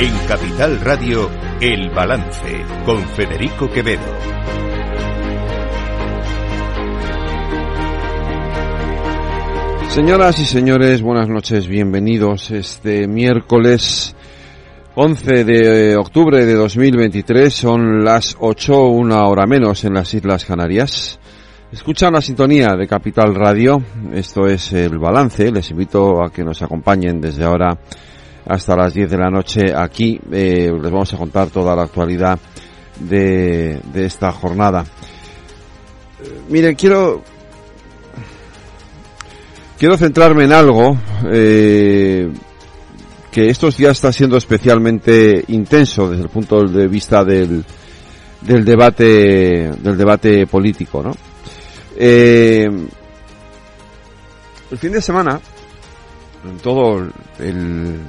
[0.00, 1.28] En Capital Radio,
[1.60, 4.00] El Balance, con Federico Quevedo.
[9.88, 14.14] Señoras y señores, buenas noches, bienvenidos este miércoles
[14.94, 21.18] 11 de octubre de 2023, son las 8, una hora menos en las Islas Canarias.
[21.72, 23.82] Escuchan la sintonía de Capital Radio,
[24.14, 27.76] esto es el balance, les invito a que nos acompañen desde ahora
[28.48, 32.38] hasta las 10 de la noche aquí, eh, les vamos a contar toda la actualidad
[32.98, 34.84] de, de esta jornada.
[36.22, 37.22] Eh, miren, quiero
[39.78, 40.96] quiero centrarme en algo
[41.30, 42.32] eh,
[43.30, 47.62] que estos días está siendo especialmente intenso desde el punto de vista del,
[48.40, 51.12] del debate del debate político, ¿no?
[51.98, 52.88] El
[54.78, 55.40] fin de semana,
[56.44, 58.00] en todo el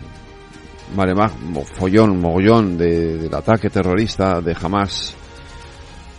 [0.96, 1.32] maremag,
[1.78, 5.16] follón, mogollón de, del ataque terrorista de Hamas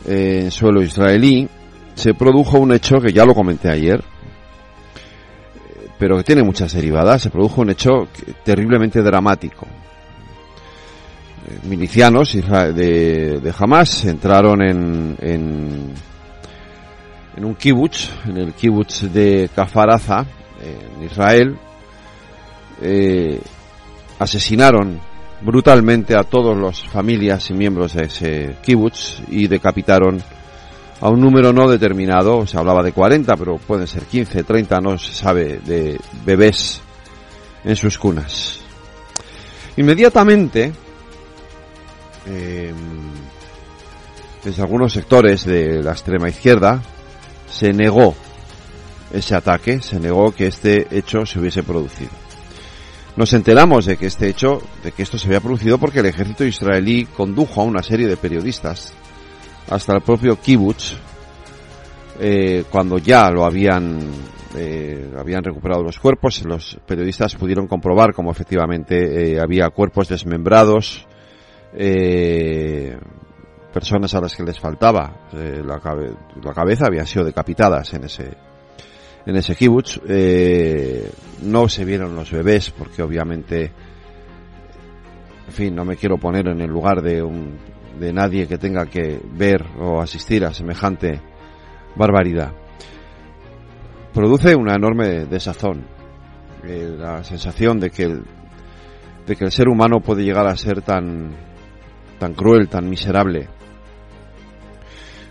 [0.06, 1.48] en suelo israelí,
[1.94, 4.02] se produjo un hecho que ya lo comenté ayer,
[5.98, 7.22] pero que tiene muchas derivadas.
[7.22, 8.08] Se produjo un hecho
[8.42, 9.66] terriblemente dramático.
[11.64, 15.92] Milicianos de, de Hamas entraron en, en,
[17.36, 20.24] en un kibutz, en el kibutz de Kafaraza,
[20.62, 21.56] en Israel,
[22.80, 23.40] eh,
[24.20, 25.00] asesinaron
[25.40, 30.22] brutalmente a todas las familias y miembros de ese kibutz y decapitaron
[31.00, 34.98] a un número no determinado, se hablaba de 40, pero pueden ser 15, 30, no
[34.98, 36.82] se sabe, de bebés
[37.64, 38.60] en sus cunas.
[39.78, 40.72] Inmediatamente,
[44.44, 46.82] desde algunos sectores de la extrema izquierda,
[47.50, 48.14] se negó
[49.10, 52.10] ese ataque, se negó que este hecho se hubiese producido.
[53.20, 56.42] Nos enteramos de que este hecho, de que esto se había producido porque el ejército
[56.42, 58.94] israelí condujo a una serie de periodistas
[59.68, 60.94] hasta el propio kibbutz,
[62.18, 63.98] eh, cuando ya lo habían,
[64.56, 71.06] eh, habían recuperado los cuerpos, los periodistas pudieron comprobar cómo efectivamente eh, había cuerpos desmembrados,
[71.74, 72.96] eh,
[73.70, 78.04] personas a las que les faltaba eh, la, cabe la, cabeza habían sido decapitadas en
[78.04, 78.30] ese
[79.26, 80.00] en ese kibutz.
[80.08, 81.10] Eh,
[81.42, 83.72] no se vieron los bebés porque obviamente,
[85.46, 87.58] en fin, no me quiero poner en el lugar de un
[87.98, 91.20] de nadie que tenga que ver o asistir a semejante
[91.96, 92.52] barbaridad.
[94.14, 95.84] Produce una enorme desazón,
[96.64, 98.22] eh, la sensación de que el,
[99.26, 101.30] de que el ser humano puede llegar a ser tan
[102.18, 103.48] tan cruel, tan miserable,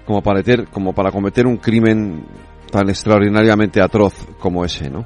[0.05, 2.25] como para, ter, como para cometer un crimen
[2.69, 5.05] tan extraordinariamente atroz como ese, ¿no?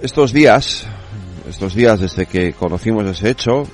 [0.00, 0.86] Estos días,
[1.48, 3.64] estos días desde que conocimos ese hecho,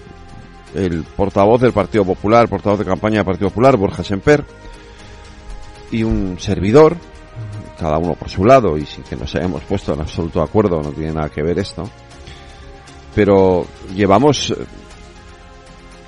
[0.74, 4.44] el portavoz del Partido Popular, portavoz de campaña del Partido Popular, Borja Semper,
[5.90, 6.96] y un servidor,
[7.78, 10.90] cada uno por su lado y sin que nos hayamos puesto en absoluto acuerdo, no
[10.92, 11.88] tiene nada que ver esto,
[13.14, 14.54] pero llevamos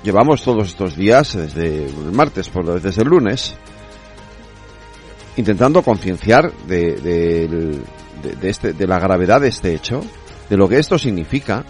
[0.03, 3.55] llevamos todos estos días, desde el martes, por desde el lunes,
[5.37, 7.81] intentando concienciar de, de,
[8.39, 10.01] de, este, de la gravedad de este hecho,
[10.49, 11.63] de lo que esto significa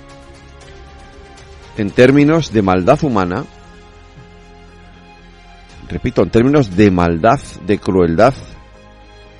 [1.77, 3.45] en términos de maldad humana,
[5.89, 8.33] repito, en términos de maldad, de crueldad,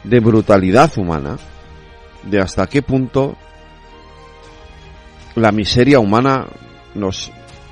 [0.03, 1.37] de brutalidad humana,
[2.23, 3.35] de hasta qué punto
[5.35, 6.45] la miseria humana
[6.95, 7.31] nos,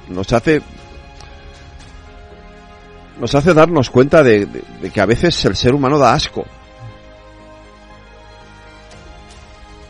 [0.10, 0.62] nos hace
[3.22, 4.48] nos hace darnos cuenta de,
[4.92, 6.44] que a veces el ser humano da asco.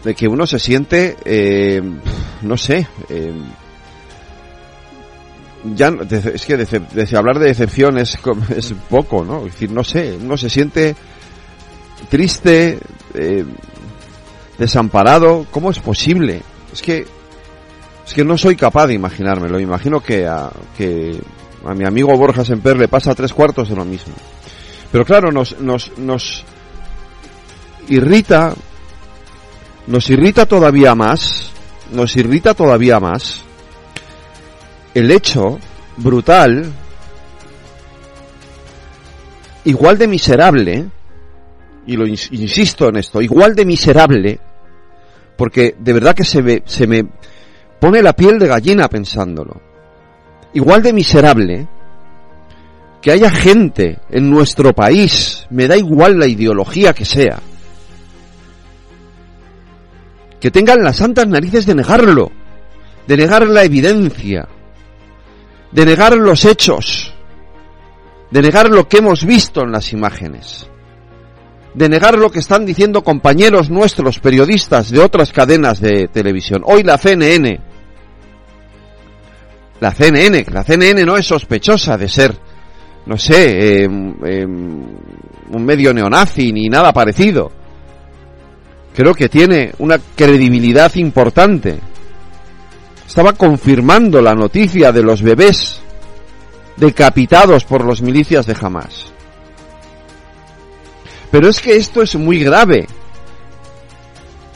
[0.03, 1.81] De que uno se siente, eh,
[2.41, 3.33] no sé, eh,
[5.75, 8.19] ya es que de, hablar de decepción es,
[8.55, 9.45] es, poco, ¿no?
[9.45, 10.93] Es decir, no sé, uno se siente
[12.09, 12.79] triste,
[13.13, 13.45] eh,
[14.57, 15.45] desamparado.
[15.51, 16.41] ¿Cómo es posible?
[16.73, 17.05] Es que
[18.05, 19.57] es que no soy capaz de imaginármelo.
[19.57, 21.17] Imagino que a, que
[21.65, 24.13] a mi amigo Borja Semper le pasa tres cuartos de lo mismo.
[24.91, 26.43] Pero claro, nos, nos, nos
[27.87, 28.53] irrita,
[29.87, 31.51] nos irrita todavía más,
[31.91, 33.41] nos irrita todavía más
[34.93, 35.59] el hecho
[35.97, 36.71] brutal,
[39.63, 40.85] igual de miserable,
[41.87, 44.39] y lo ins insisto en esto, igual de miserable,
[45.37, 47.05] porque de verdad que se me, se me
[47.79, 49.70] pone la piel de gallina pensándolo
[50.53, 51.67] igual de miserable
[53.01, 57.39] que haya gente en nuestro país, me da igual la ideología que sea,
[60.39, 62.31] que tengan las santas narices de negarlo,
[63.07, 64.47] de negar la evidencia,
[65.71, 67.13] de negar los hechos,
[68.29, 70.67] de negar lo que hemos visto en las imágenes,
[71.73, 76.61] de negar lo que están diciendo compañeros nuestros, periodistas de otras cadenas de televisión.
[76.65, 77.59] Hoy la CNN,
[79.81, 82.37] la CNN, la CNN no es sospechosa de ser,
[83.07, 84.81] no sé, em, em,
[85.51, 87.51] un medio neonazi ni nada parecido.
[88.95, 91.79] Creo que tiene una credibilidad importante.
[93.07, 95.81] Estaba confirmando la noticia de los bebés
[96.77, 99.11] decapitados por los milicias de Hamas.
[101.31, 102.85] Pero es que esto es muy grave,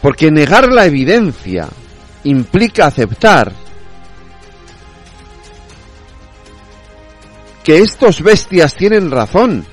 [0.04, 1.68] porque negar la evidencia
[2.24, 3.65] implica aceptar
[7.66, 9.66] que estos bestias tienen razón.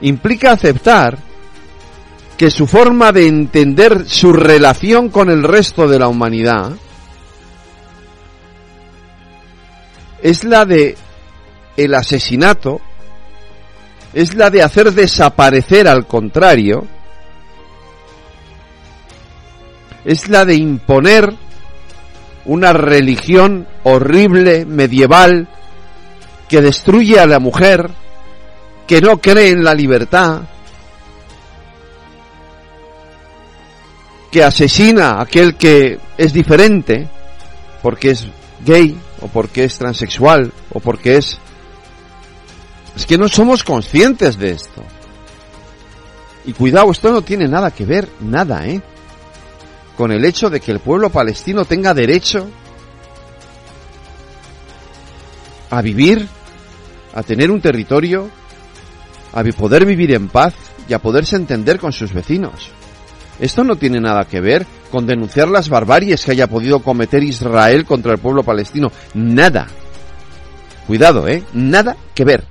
[0.00, 1.18] Implica aceptar
[2.36, 6.72] que su forma de entender su relación con el resto de la humanidad
[10.22, 10.96] es la de
[11.76, 12.80] el asesinato
[14.14, 16.86] es la de hacer desaparecer al contrario,
[20.04, 21.34] es la de imponer
[22.44, 25.48] una religión horrible, medieval,
[26.48, 27.90] que destruye a la mujer,
[28.86, 30.42] que no cree en la libertad,
[34.30, 37.08] que asesina a aquel que es diferente,
[37.82, 38.26] porque es
[38.64, 41.38] gay, o porque es transexual, o porque es
[42.96, 44.82] es que no somos conscientes de esto.
[46.44, 48.80] Y cuidado, esto no tiene nada que ver, nada, ¿eh?
[49.96, 52.48] Con el hecho de que el pueblo palestino tenga derecho
[55.74, 56.28] a vivir,
[57.14, 58.30] a tener un territorio,
[59.32, 60.54] a poder vivir en paz
[60.88, 62.70] y a poderse entender con sus vecinos.
[63.40, 67.84] Esto no tiene nada que ver con denunciar las barbaries que haya podido cometer Israel
[67.84, 68.92] contra el pueblo palestino.
[69.14, 69.66] Nada.
[70.86, 71.42] Cuidado, ¿eh?
[71.52, 72.44] Nada que ver.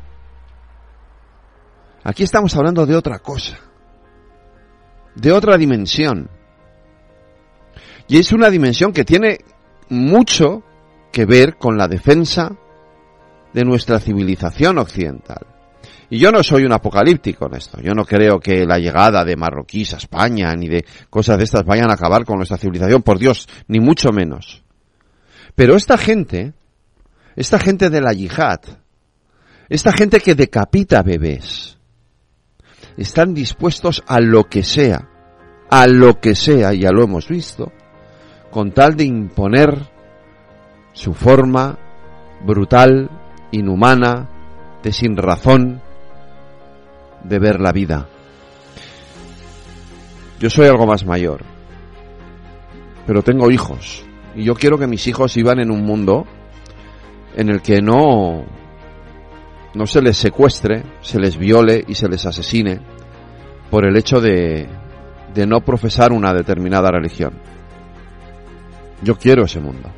[2.04, 3.58] Aquí estamos hablando de otra cosa,
[5.16, 6.30] de otra dimensión.
[8.10, 9.40] Y es una dimensión que tiene
[9.88, 10.64] mucho
[11.14, 12.58] que ver con la defensa
[13.54, 15.46] de nuestra civilización occidental.
[16.10, 17.82] Y yo no soy un apocalíptico en esto.
[17.82, 21.66] Yo no creo que la llegada de marroquíes a España ni de cosas de estas
[21.66, 24.64] vayan a acabar con nuestra civilización, por Dios, ni mucho menos.
[25.56, 26.54] Pero esta gente,
[27.36, 28.60] esta gente de la yihad,
[29.70, 31.78] esta gente que decapita bebés,
[32.98, 35.10] están dispuestos a lo que sea,
[35.70, 37.72] a lo que sea, ya lo hemos visto,
[38.52, 39.90] con tal de imponer
[40.92, 41.80] su forma
[42.46, 43.10] brutal,
[43.54, 44.28] inhumana,
[44.82, 45.82] de sin razón,
[47.24, 48.08] de ver la vida.
[50.40, 51.42] Yo soy algo más mayor,
[53.08, 54.06] pero tengo hijos,
[54.36, 56.26] y yo quiero que mis hijos vivan en un mundo
[57.36, 58.46] en el que no
[59.74, 62.80] no se les secuestre, se les viole y se les asesine
[63.72, 64.68] por el hecho de,
[65.34, 67.34] de no profesar una determinada religión.
[69.02, 69.90] Yo quiero ese mundo.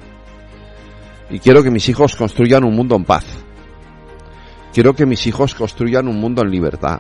[1.30, 3.45] Y quiero que mis hijos construyan un mundo en paz.
[4.76, 7.00] Quiero que mis hijos construyan un mundo en libertad.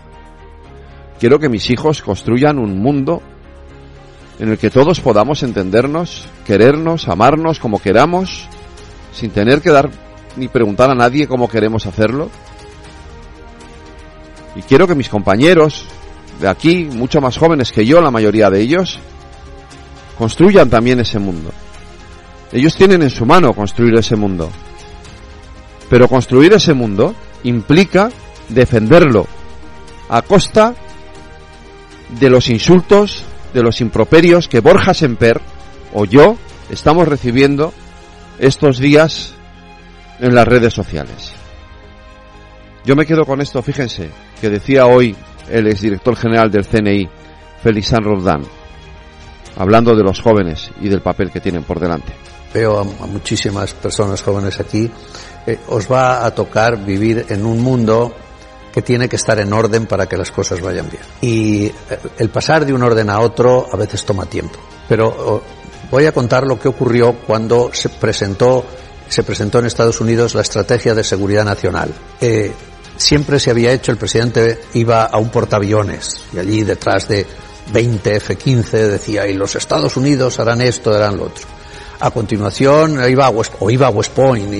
[1.19, 3.21] Quiero que mis hijos construyan un mundo
[4.39, 8.47] en el que todos podamos entendernos, querernos, amarnos como queramos,
[9.11, 9.89] sin tener que dar
[10.37, 12.29] ni preguntar a nadie cómo queremos hacerlo,
[14.55, 15.85] y quiero que mis compañeros
[16.39, 18.99] de aquí, mucho más jóvenes que yo, la mayoría de ellos,
[20.17, 21.51] construyan también ese mundo.
[22.53, 24.49] Ellos tienen en su mano construir ese mundo.
[25.89, 27.13] Pero construir ese mundo
[27.45, 28.09] implica
[28.49, 29.27] defenderlo
[30.09, 30.75] a costa
[32.19, 33.23] de los insultos,
[33.53, 35.41] de los improperios que Borja Semper
[35.93, 36.37] o yo
[36.69, 37.73] estamos recibiendo
[38.39, 39.33] estos días
[40.19, 41.33] en las redes sociales.
[42.85, 44.09] Yo me quedo con esto, fíjense,
[44.39, 45.15] que decía hoy
[45.49, 47.09] el exdirector general del CNI,
[47.63, 48.43] Félix San Roldán,
[49.57, 52.13] hablando de los jóvenes y del papel que tienen por delante.
[52.55, 54.89] Veo a, muchísimas personas jóvenes aquí.
[55.45, 58.15] Eh, os va a tocar vivir en un mundo
[58.73, 61.03] que tiene que estar en orden para que las cosas vayan bien.
[61.19, 61.73] Y eh,
[62.17, 64.57] el pasar de un orden a otro a veces toma tiempo.
[64.87, 65.43] Pero
[65.91, 68.63] voy a contar lo que ocurrió cuando se presentó
[69.09, 71.93] se presentó en Estados Unidos la estrategia de seguridad nacional.
[72.21, 72.51] Eh,
[72.97, 77.25] siempre se había hecho, el presidente iba a un portaaviones y allí detrás de
[77.71, 81.45] 20 F-15 decía, y los Estados Unidos harán esto, harán lo otro.
[81.99, 84.53] A continuación iba a West, o iba a West Point.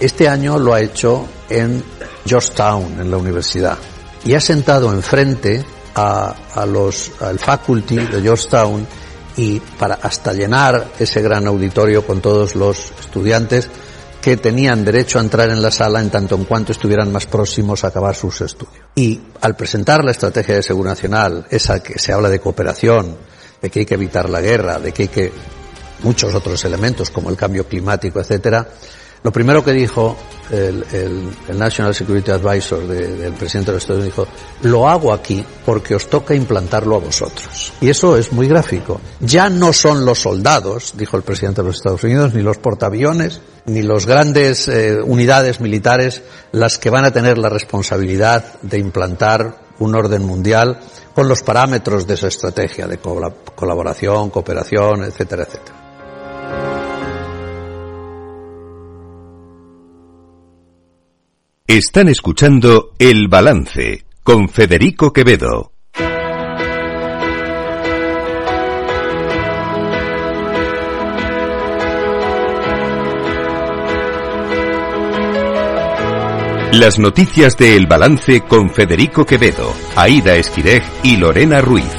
[0.00, 1.82] este año lo ha hecho en
[2.24, 3.78] Georgetown, en la universidad.
[4.24, 8.86] Y ha sentado enfrente a, los, al faculty de Georgetown
[9.36, 13.68] y para hasta llenar ese gran auditorio con todos los estudiantes,
[14.20, 17.84] que tenían derecho a entrar en la sala en tanto en cuanto estuvieran más próximos
[17.84, 18.84] a acabar sus estudios.
[18.96, 23.16] Y al presentar la estrategia de seguridad nacional, esa que se habla de cooperación,
[23.62, 25.32] de que hay que evitar la guerra, de que hay que
[26.02, 28.68] muchos otros elementos como el cambio climático, etcétera,
[29.26, 30.16] lo primero que dijo
[30.52, 30.84] el,
[31.58, 34.28] National Security Advisor del presidente de los Estados Unidos dijo,
[34.68, 37.72] lo hago aquí porque os toca implantarlo a vosotros.
[37.80, 39.00] Y eso es muy gráfico.
[39.18, 43.40] Ya no son los soldados, dijo el presidente de los Estados Unidos, ni los portaaviones,
[43.64, 46.22] ni los grandes eh, unidades militares
[46.52, 50.78] las que van a tener la responsabilidad de implantar un orden mundial
[51.16, 55.85] con los parámetros de esa estrategia de colaboración, cooperación, etcétera, etcétera.
[61.68, 65.72] Están escuchando El Balance con Federico Quevedo.
[76.70, 81.90] Las noticias de El Balance con Federico Quevedo, Aida Esquireg y Lorena Ruiz.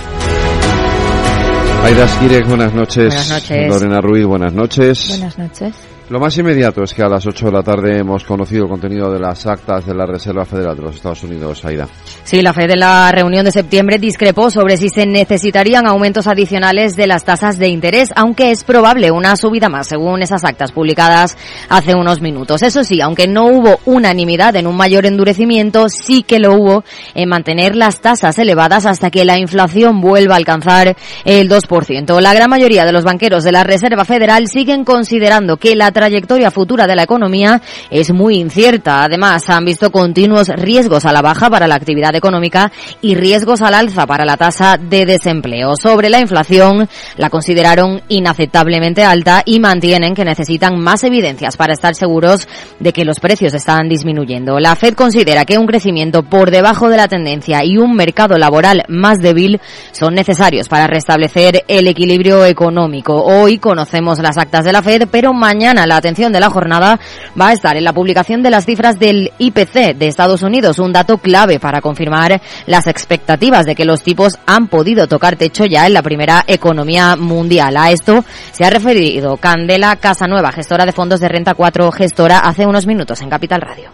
[1.84, 3.08] Aida Esquireg, buenas noches.
[3.08, 3.68] Buenas noches.
[3.68, 5.10] Lorena Ruiz, buenas noches.
[5.10, 5.97] Buenas noches.
[6.10, 9.12] Lo más inmediato es que a las 8 de la tarde hemos conocido el contenido
[9.12, 11.86] de las actas de la Reserva Federal de los Estados Unidos, Aida.
[12.24, 16.96] Sí, la FED en la reunión de septiembre discrepó sobre si se necesitarían aumentos adicionales
[16.96, 21.38] de las tasas de interés, aunque es probable una subida más, según esas actas publicadas
[21.68, 22.64] hace unos minutos.
[22.64, 26.86] Eso sí, aunque no hubo unanimidad en un mayor endurecimiento, sí que lo hubo
[27.16, 30.96] en mantener las tasas elevadas hasta que la inflación vuelva a alcanzar
[31.26, 32.22] el 2%.
[32.22, 36.52] La gran mayoría de los banqueros de la Reserva Federal siguen considerando que la trayectoria
[36.52, 39.04] futura de la economía es muy incierta.
[39.04, 43.74] Además, han visto continuos riesgos a la baja para la actividad económica y riesgos al
[43.74, 45.76] alza para la tasa de desempleo.
[45.76, 51.96] Sobre la inflación, la consideraron inaceptablemente alta y mantienen que necesitan más evidencias para estar
[51.96, 52.48] seguros
[52.80, 54.60] de que los precios están disminuyendo.
[54.60, 58.84] La Fed considera que un crecimiento por debajo de la tendencia y un mercado laboral
[58.88, 59.60] más débil
[59.94, 63.16] son necesarios para restablecer el equilibrio económico.
[63.16, 67.00] Hoy conocemos las actas de la Fed, pero mañana la atención de la jornada
[67.40, 70.94] va a estar en la publicación de las cifras del IPC de Estados Unidos, un
[70.94, 75.88] dato clave para confirmar las expectativas de que los tipos han podido tocar techo ya
[75.88, 77.78] en la primera economía mundial.
[77.78, 82.66] A esto se ha referido Candela Casanueva, gestora de fondos de renta 4, gestora, hace
[82.66, 83.90] unos minutos en Capital Radio.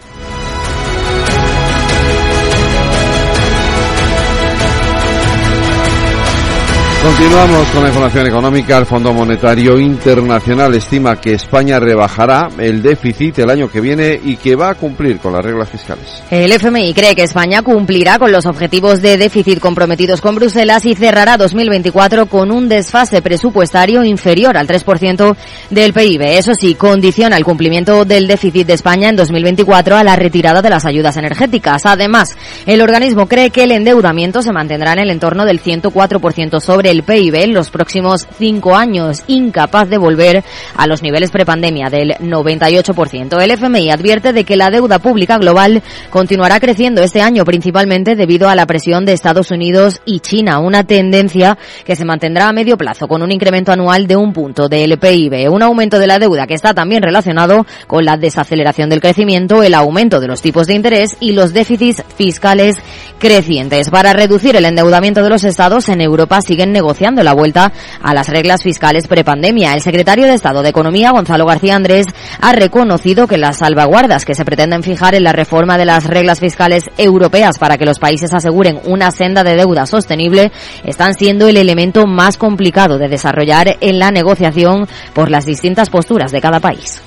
[7.03, 8.77] Continuamos con la información económica.
[8.77, 14.37] El Fondo Monetario Internacional estima que España rebajará el déficit el año que viene y
[14.37, 16.23] que va a cumplir con las reglas fiscales.
[16.31, 20.95] El FMI cree que España cumplirá con los objetivos de déficit comprometidos con Bruselas y
[20.95, 25.35] cerrará 2024 con un desfase presupuestario inferior al 3%
[25.71, 26.21] del PIB.
[26.21, 30.69] Eso sí, condiciona el cumplimiento del déficit de España en 2024 a la retirada de
[30.69, 31.85] las ayudas energéticas.
[31.85, 36.92] Además, el organismo cree que el endeudamiento se mantendrá en el entorno del 104% sobre
[36.93, 40.43] el PIB en los próximos cinco años, incapaz de volver
[40.77, 43.41] a los niveles prepandemia del 98%.
[43.41, 45.81] El FMI advierte de que la deuda pública global
[46.11, 50.83] continuará creciendo este año, principalmente debido a la presión de Estados Unidos y China, una
[50.83, 54.99] tendencia que se mantendrá a medio plazo con un incremento anual de un punto del
[54.99, 59.63] PIB, un aumento de la deuda que está también relacionado con la desaceleración del crecimiento,
[59.63, 62.77] el aumento de los tipos de interés y los déficits fiscales
[63.17, 63.89] crecientes.
[63.89, 66.82] Para reducir el endeudamiento de los estados en Europa siguen negociando
[67.23, 67.71] la vuelta
[68.01, 69.73] a las reglas fiscales prepandemia.
[69.73, 72.07] El secretario de Estado de Economía, Gonzalo García Andrés,
[72.41, 76.39] ha reconocido que las salvaguardas que se pretenden fijar en la reforma de las reglas
[76.39, 80.51] fiscales europeas para que los países aseguren una senda de deuda sostenible
[80.83, 86.31] están siendo el elemento más complicado de desarrollar en la negociación por las distintas posturas
[86.31, 87.01] de cada país.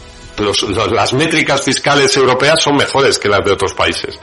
[0.93, 4.19] las métricas fiscales europeas son mejores que las de otros países.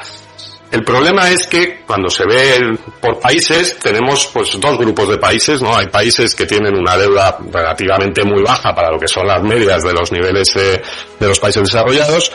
[0.73, 5.61] El problema es que cuando se ve por países tenemos pues dos grupos de países,
[5.61, 5.77] ¿no?
[5.77, 9.83] Hay países que tienen una deuda relativamente muy baja para lo que son las medias
[9.83, 10.81] de los niveles de
[11.27, 12.31] los países desarrollados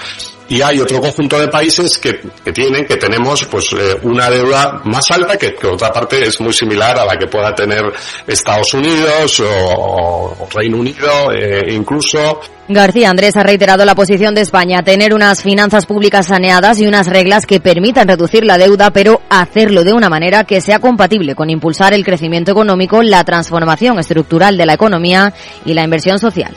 [0.49, 4.81] y hay otro conjunto de países que, que tienen, que tenemos pues eh, una deuda
[4.85, 7.83] más alta que, que otra parte es muy similar a la que pueda tener
[8.27, 12.41] Estados Unidos o, Reino Unido eh, incluso.
[12.69, 17.07] García Andrés ha reiterado la posición de España, tener unas finanzas públicas saneadas y unas
[17.07, 21.51] reglas que permitan reducir la deuda, pero hacerlo de una manera que sea compatible con
[21.51, 25.33] impulsar el crecimiento económico, la transformación estructural de la economía
[25.65, 26.55] y la inversión social.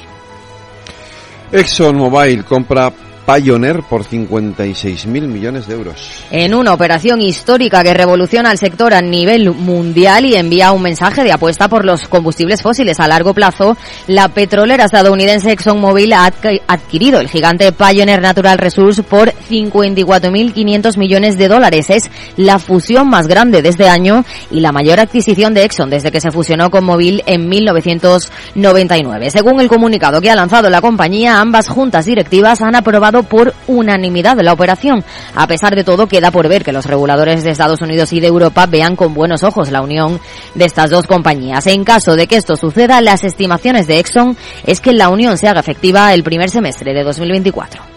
[1.52, 2.92] ExxonMobil compra
[3.32, 6.26] Pioneer por 56.000 millones de euros.
[6.32, 11.24] En una operación histórica que revoluciona el sector a nivel mundial y envía un mensaje
[11.24, 16.26] de apuesta por los combustibles fósiles a largo plazo, la petrolera estadounidense ExxonMobil ha
[16.68, 21.90] adquirido el gigante Pioneer Natural Resource por 54.500 millones de dólares.
[21.90, 26.12] Es la fusión más grande de este año y la mayor adquisición de Exxon desde
[26.12, 29.30] que se fusionó con Mobil en 1999.
[29.32, 34.40] Según el comunicado que ha lanzado la compañía, ambas juntas directivas han aprobado por unanimidad
[34.42, 35.04] la operación.
[35.36, 38.28] A pesar de todo, queda por ver que los reguladores de Estados Unidos y de
[38.28, 40.20] Europa vean con buenos ojos la unión
[40.56, 41.68] de estas dos compañías.
[41.68, 45.48] En caso de que esto suceda, las estimaciones de Exxon es que la unión se
[45.48, 47.91] haga efectiva el primer semestre de 2024.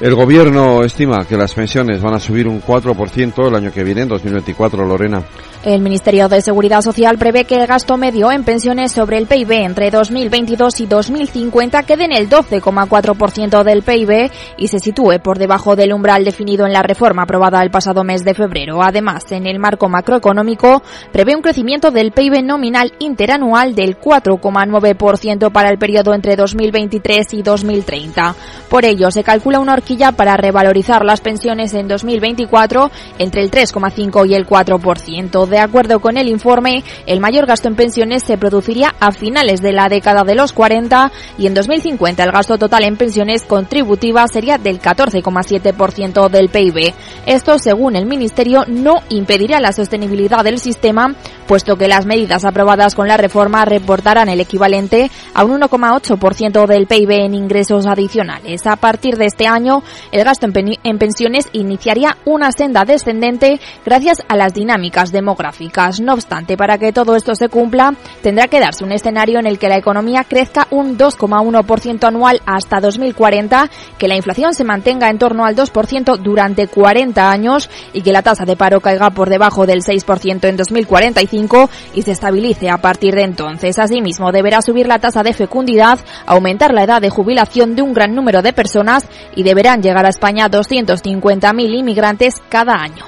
[0.00, 4.02] El gobierno estima que las pensiones van a subir un 4% el año que viene,
[4.02, 5.24] en 2024, Lorena.
[5.64, 9.50] El Ministerio de Seguridad Social prevé que el gasto medio en pensiones sobre el PIB
[9.50, 15.74] entre 2022 y 2050 quede en el 12,4% del PIB y se sitúe por debajo
[15.74, 18.80] del umbral definido en la reforma aprobada el pasado mes de febrero.
[18.82, 25.70] Además, en el marco macroeconómico prevé un crecimiento del PIB nominal interanual del 4,9% para
[25.70, 28.36] el periodo entre 2023 y 2030.
[28.68, 29.72] Por ello, se calcula una
[30.16, 35.46] para revalorizar las pensiones en 2024 entre el 3,5 y el 4%.
[35.46, 39.72] De acuerdo con el informe, el mayor gasto en pensiones se produciría a finales de
[39.72, 44.58] la década de los 40 y en 2050 el gasto total en pensiones contributivas sería
[44.58, 46.92] del 14,7% del PIB.
[47.24, 51.14] Esto, según el Ministerio, no impedirá la sostenibilidad del sistema,
[51.46, 56.86] puesto que las medidas aprobadas con la reforma reportarán el equivalente a un 1,8% del
[56.86, 58.66] PIB en ingresos adicionales.
[58.66, 59.77] A partir de este año,
[60.12, 66.56] el gasto en, pensiones iniciaría una senda descendente gracias a las dinámicas demográficas no obstante,
[66.56, 69.76] para que todo esto se cumpla, tendrá que darse un escenario en el que la
[69.76, 75.56] economía crezca un 2,1% anual hasta 2040, que la inflación se mantenga en torno al
[75.56, 80.48] 2% durante 40 años y que la tasa de paro caiga por debajo del 6%
[80.48, 83.78] en 2045 y se estabilice a partir de entonces.
[83.78, 88.14] Asimismo, deberá subir la tasa de fecundidad, aumentar la edad de jubilación de un gran
[88.14, 93.04] número de personas y deberán llegar a España 250.000 inmigrantes cada año.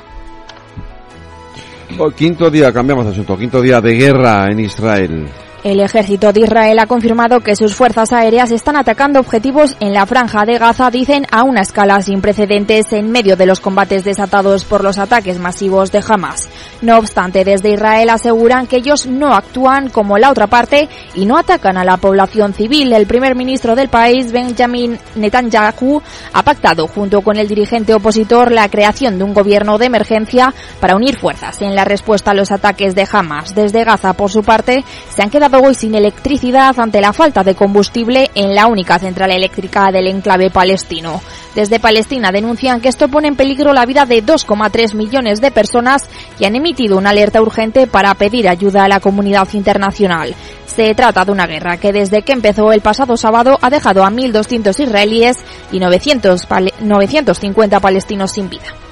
[2.16, 5.28] Quinto día, cambiamos de asunto, quinto día de guerra en Israel.
[5.62, 10.06] El ejército de Israel ha confirmado que sus fuerzas aéreas están atacando objetivos en la
[10.06, 14.64] franja de Gaza, dicen, a una escala sin precedentes en medio de los combates desatados
[14.64, 16.48] por los ataques masivos de Hamas.
[16.80, 21.36] No obstante, desde Israel aseguran que ellos no actúan como la otra parte y no
[21.36, 22.94] atacan a la población civil.
[22.94, 26.00] El primer ministro del país, Benjamin Netanyahu,
[26.32, 30.96] ha pactado junto con el dirigente opositor la creación de un gobierno de emergencia para
[30.96, 33.54] unir fuerzas en la respuesta a los ataques de Hamas.
[33.54, 34.82] Desde Gaza, por su parte,
[35.14, 39.90] se han quedado sin electricidad ante la falta de combustible en la única central eléctrica
[39.90, 41.20] del enclave palestino.
[41.54, 46.04] Desde Palestina denuncian que esto pone en peligro la vida de 2,3 millones de personas
[46.38, 50.34] y han emitido una alerta urgente para pedir ayuda a la comunidad internacional.
[50.66, 54.10] Se trata de una guerra que desde que empezó el pasado sábado ha dejado a
[54.10, 55.38] 1.200 israelíes
[55.72, 56.46] y 900
[56.80, 58.89] 950 palestinos sin vida.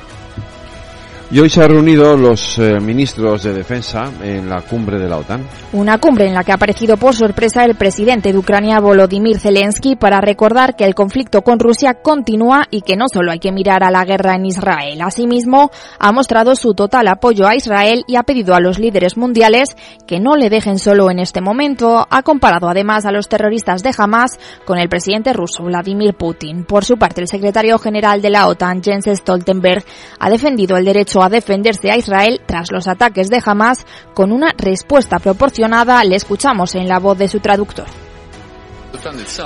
[1.31, 5.19] Y hoy se han reunido los eh, ministros de defensa en la cumbre de la
[5.19, 5.43] OTAN.
[5.75, 9.95] Una cumbre en la que ha aparecido por sorpresa el presidente de Ucrania, Volodymyr Zelensky,
[9.95, 13.85] para recordar que el conflicto con Rusia continúa y que no solo hay que mirar
[13.85, 15.03] a la guerra en Israel.
[15.03, 19.77] Asimismo, ha mostrado su total apoyo a Israel y ha pedido a los líderes mundiales
[20.07, 22.07] que no le dejen solo en este momento.
[22.09, 26.65] Ha comparado además a los terroristas de Hamas con el presidente ruso, Vladimir Putin.
[26.65, 29.85] Por su parte, el secretario general de la OTAN, Jens Stoltenberg,
[30.19, 34.53] ha defendido el derecho a defenderse a Israel tras los ataques de Hamas con una
[34.57, 38.08] respuesta proporcionada, le escuchamos en la voz de su traductor.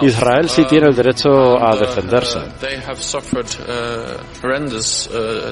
[0.03, 2.38] Israel sí tiene el derecho a defenderse.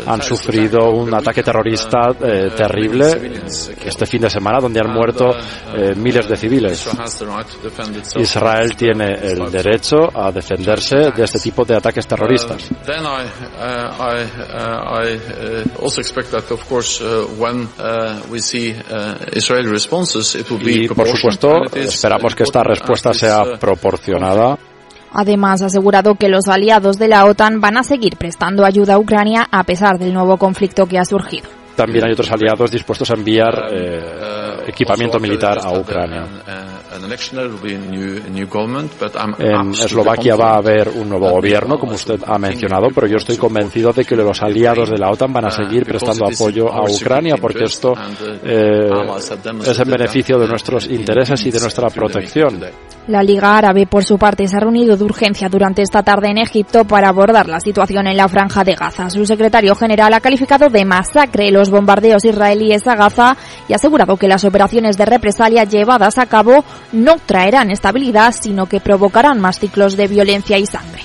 [0.07, 3.43] Han sufrido un ataque terrorista eh, terrible
[3.85, 5.31] este fin de semana donde han muerto
[5.75, 6.89] eh, miles de civiles.
[8.17, 12.69] Israel tiene el derecho a defenderse de este tipo de ataques terroristas.
[20.61, 23.45] Y por supuesto esperamos que esta respuesta sea
[24.01, 24.59] proporcionada
[25.13, 28.99] Además, ha asegurado que los aliados de la OTAN van a seguir prestando ayuda a
[29.01, 31.49] Ucrania a pesar del nuevo conflicto que ha surgido.
[31.75, 34.01] También hay otros aliados dispuestos a enviar eh,
[34.69, 36.27] equipamiento militar a Ucrania.
[39.39, 43.37] En Eslovaquia va a haber un nuevo gobierno, como usted ha mencionado, pero yo estoy
[43.37, 47.37] convencido de que los aliados de la OTAN van a seguir prestando apoyo a Ucrania,
[47.41, 47.95] porque esto
[48.45, 48.91] eh,
[49.67, 52.61] es en beneficio de nuestros intereses y de nuestra protección.
[53.07, 56.39] La Liga Árabe, por su parte, se ha reunido de urgencia durante esta tarde en
[56.39, 59.11] Egipto para abordar la situación en la franja de Gaza.
[59.11, 63.37] Su secretario general ha calificado de masacre los bombardeos israelíes a Gaza
[63.69, 68.67] y ha asegurado que las operaciones de represalia llevadas a cabo no traerán estabilidad, sino
[68.67, 71.03] que provocarán más ciclos de violencia y sangre.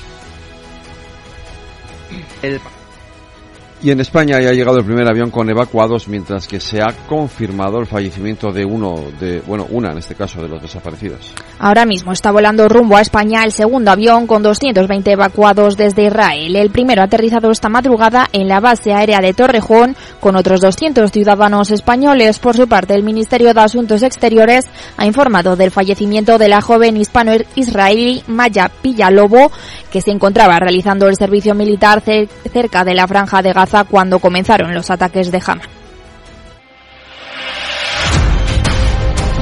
[3.84, 6.94] Y en España ya ha llegado el primer avión con evacuados, mientras que se ha
[7.08, 11.34] confirmado el fallecimiento de uno, de, bueno, una en este caso, de los desaparecidos.
[11.60, 16.56] Ahora mismo está volando rumbo a España el segundo avión con 220 evacuados desde Israel.
[16.56, 21.12] El primero ha aterrizado esta madrugada en la base aérea de Torrejón con otros 200
[21.12, 22.40] ciudadanos españoles.
[22.40, 24.66] Por su parte, el Ministerio de Asuntos Exteriores
[24.98, 29.52] ha informado del fallecimiento de la joven hispano-israelí Maya Pillalobo,
[29.92, 34.74] que se encontraba realizando el servicio militar cerca de la franja de Gaza cuando comenzaron
[34.74, 35.85] los ataques de Hamas.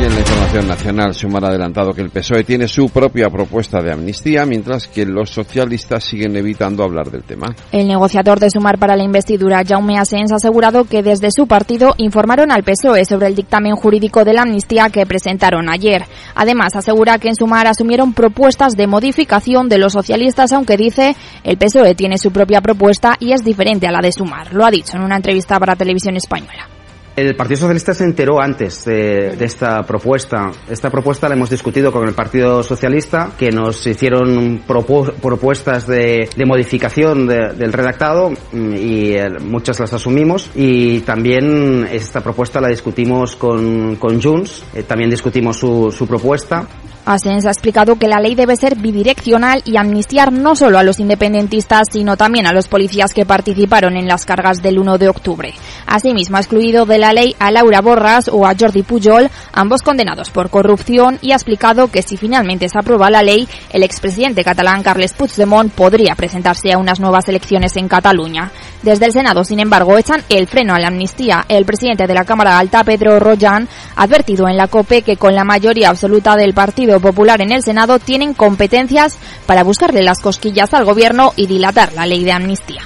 [0.03, 3.93] En la información nacional, Sumar ha adelantado que el PSOE tiene su propia propuesta de
[3.93, 7.55] amnistía, mientras que los socialistas siguen evitando hablar del tema.
[7.71, 11.93] El negociador de Sumar para la investidura, Jaume Asens, ha asegurado que desde su partido
[11.97, 16.03] informaron al PSOE sobre el dictamen jurídico de la amnistía que presentaron ayer.
[16.35, 21.57] Además, asegura que en Sumar asumieron propuestas de modificación de los socialistas, aunque dice el
[21.57, 24.53] PSOE tiene su propia propuesta y es diferente a la de Sumar.
[24.53, 26.72] Lo ha dicho en una entrevista para Televisión Española.
[27.15, 30.49] El Partido Socialista se enteró antes de, esta propuesta.
[30.67, 37.27] Esta propuesta la hemos discutido con el Partido Socialista, que nos hicieron propuestas de, modificación
[37.27, 40.49] del redactado mm, y eh, muchas las asumimos.
[40.55, 46.67] Y también esta propuesta la discutimos con, con Junts, eh, también discutimos su, su propuesta.
[47.05, 50.99] Asens ha explicado que la ley debe ser bidireccional y amnistiar no solo a los
[50.99, 55.53] independentistas, sino también a los policías que participaron en las cargas del 1 de octubre.
[55.85, 60.29] Asimismo, ha excluido de la ley a Laura Borras o a Jordi Pujol, ambos condenados
[60.29, 64.81] por corrupción, y ha explicado que si finalmente se aprueba la ley, el expresidente catalán
[64.81, 68.51] Carles Puigdemont podría presentarse a unas nuevas elecciones en Cataluña.
[68.81, 71.45] Desde el Senado, sin embargo, echan el freno a la amnistía.
[71.49, 75.35] El presidente de la Cámara Alta, Pedro Royan, ha advertido en la COPE que con
[75.35, 80.73] la mayoría absoluta del partido Popular en el Senado tienen competencias para buscarle las cosquillas
[80.73, 82.83] al gobierno y dilatar la ley de amnistía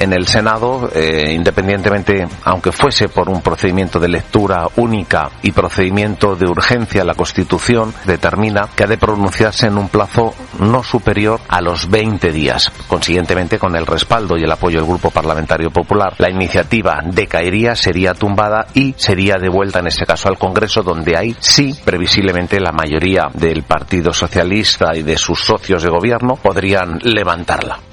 [0.00, 6.34] en el Senado, eh, independientemente, aunque fuese por un procedimiento de lectura única y procedimiento
[6.34, 11.60] de urgencia, la Constitución determina que ha de pronunciarse en un plazo no superior a
[11.60, 12.72] los 20 días.
[12.88, 18.14] Consiguientemente, con el respaldo y el apoyo del Grupo Parlamentario Popular, la iniciativa decaería, sería
[18.14, 23.28] tumbada y sería devuelta en este caso al Congreso, donde hay sí, previsiblemente, la mayoría
[23.34, 27.89] del Partido Socialista y de sus socios de gobierno podrían levantarla.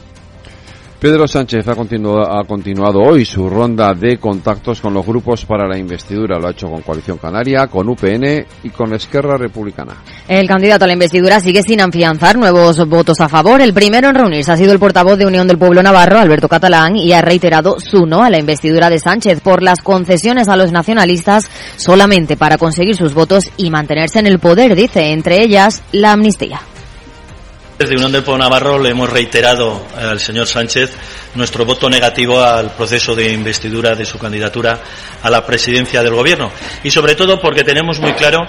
[1.00, 5.68] Pedro Sánchez ha continuado, ha continuado, hoy su ronda de contactos con los grupos para
[5.68, 6.40] la investidura.
[6.40, 9.94] Lo ha hecho con Coalición Canaria, con UPN y con Esquerra Republicana.
[10.28, 13.62] El candidato a la investidura sigue sin afianzar nuevos votos a favor.
[13.62, 16.96] El primero en reunirse ha sido el portavoz de Unión del Pueblo Navarro, Alberto Catalán,
[16.96, 20.72] y ha reiterado su no a la investidura de Sánchez por las concesiones a los
[20.72, 26.14] nacionalistas solamente para conseguir sus votos y mantenerse en el poder, dice, entre ellas la
[26.14, 26.60] amnistía.
[27.78, 30.90] Desde Unión del Pueblo Navarro le hemos reiterado al señor Sánchez
[31.36, 34.82] nuestro voto negativo al proceso de investidura de su candidatura
[35.22, 36.52] a la presidencia del Gobierno.
[36.84, 38.48] Y sobre todo porque tenemos muy claro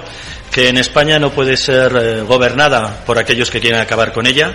[0.50, 4.54] que en España no puede ser eh, gobernada por aquellos que quieren acabar con ella.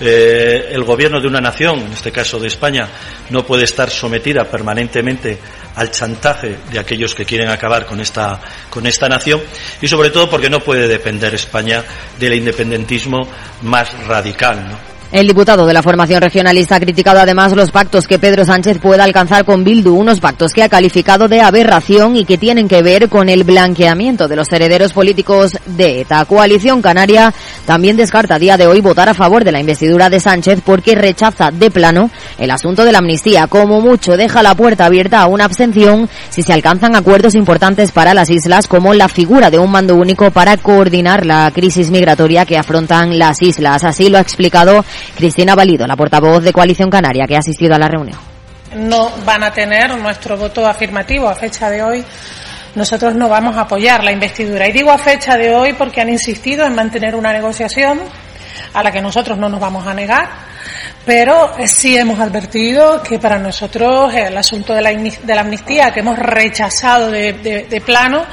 [0.00, 2.88] Eh, el gobierno de una nación, en este caso de España,
[3.30, 5.38] no puede estar sometida permanentemente
[5.76, 9.40] al chantaje de aquellos que quieren acabar con esta, con esta nación
[9.80, 11.82] y sobre todo porque no puede depender España
[12.18, 13.26] del independentismo
[13.62, 14.68] más radical.
[14.68, 14.99] ¿no?
[15.12, 19.02] El diputado de la formación regionalista ha criticado además los pactos que Pedro Sánchez pueda
[19.02, 23.08] alcanzar con Bildu, unos pactos que ha calificado de aberración y que tienen que ver
[23.08, 26.24] con el blanqueamiento de los herederos políticos de ETA.
[26.26, 27.34] Coalición Canaria
[27.66, 30.94] también descarta a día de hoy votar a favor de la investidura de Sánchez porque
[30.94, 33.48] rechaza de plano el asunto de la amnistía.
[33.48, 38.14] Como mucho deja la puerta abierta a una abstención si se alcanzan acuerdos importantes para
[38.14, 42.56] las islas como la figura de un mando único para coordinar la crisis migratoria que
[42.56, 43.82] afrontan las islas.
[43.82, 44.84] Así lo ha explicado
[45.16, 48.18] Cristina Valido, la portavoz de Coalición Canaria, que ha asistido a la reunión.
[48.76, 52.04] No van a tener nuestro voto afirmativo a fecha de hoy.
[52.74, 54.68] Nosotros no vamos a apoyar la investidura.
[54.68, 58.00] Y digo a fecha de hoy porque han insistido en mantener una negociación
[58.72, 60.28] a la que nosotros no nos vamos a negar,
[61.04, 67.10] pero sí hemos advertido que para nosotros el asunto de la, amnistía, que hemos rechazado
[67.10, 68.24] de, plano,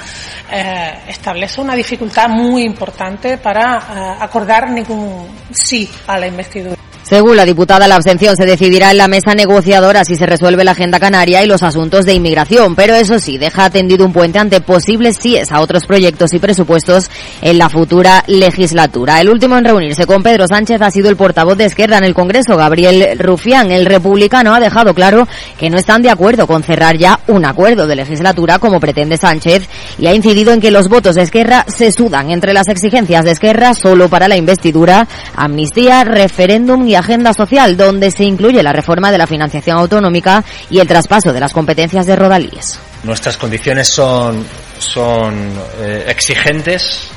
[0.51, 6.77] eh, establece una dificultad muy importante para eh, acordar ningún sí a la investidura.
[7.07, 10.71] Según la diputada, la abstención se decidirá en la mesa negociadora si se resuelve la
[10.71, 14.59] agenda canaria y los asuntos de inmigración, pero eso sí, deja tendido un puente ante
[14.59, 17.09] posibles síes a otros proyectos y presupuestos
[17.41, 19.21] en la futura legislatura.
[19.21, 22.13] El último en reunirse con Pedro Sánchez ha sido el portavoz de Esquerra en el
[22.13, 23.71] Congreso, Gabriel Rufián.
[23.71, 27.87] El republicano ha dejado claro que no están de acuerdo con cerrar ya un acuerdo
[27.87, 31.89] de legislatura como pretende Sánchez y ha incidido en que los votos de Esquerra se
[31.93, 37.77] sudan entre las exigencias de Esquerra solo para la investidura, amnistía, referéndum y agenda social,
[37.77, 42.05] donde se incluye la reforma de la financiación autonómica y el traspaso de las competencias
[42.05, 42.79] de Rodalíes.
[43.03, 44.45] Nuestras condiciones son,
[44.79, 47.07] son eh, exigentes,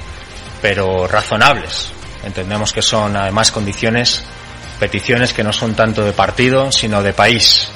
[0.61, 1.91] pero razonables.
[2.23, 4.23] Entendemos que son además condiciones,
[4.79, 7.69] peticiones que no son tanto de partido, sino de país.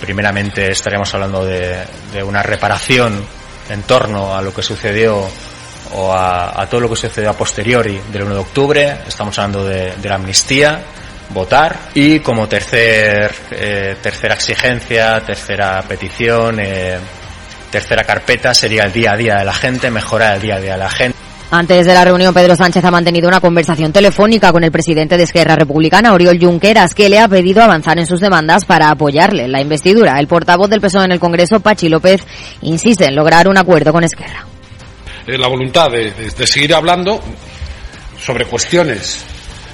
[0.00, 1.84] Primeramente estaremos hablando de,
[2.24, 3.24] una reparación
[3.68, 5.28] en torno a lo que sucedió
[5.94, 8.96] o a, todo lo que sucedió a posteriori del 1 de octubre.
[9.06, 10.82] Estamos hablando de la amnistía,
[11.32, 16.98] votar y como tercer, eh, tercera exigencia, tercera petición, eh,
[17.70, 20.72] tercera carpeta sería el día a día de la gente, mejorar el día a día
[20.72, 21.18] de la gente.
[21.50, 25.24] Antes de la reunión, Pedro Sánchez ha mantenido una conversación telefónica con el presidente de
[25.24, 29.52] Esquerra Republicana, Oriol Junqueras, que le ha pedido avanzar en sus demandas para apoyarle en
[29.52, 30.18] la investidura.
[30.18, 32.24] El portavoz del PSOE en el Congreso, Pachi López,
[32.62, 34.46] insiste en lograr un acuerdo con Esquerra.
[35.26, 37.20] Eh, la voluntad de, de, de seguir hablando
[38.18, 39.22] sobre cuestiones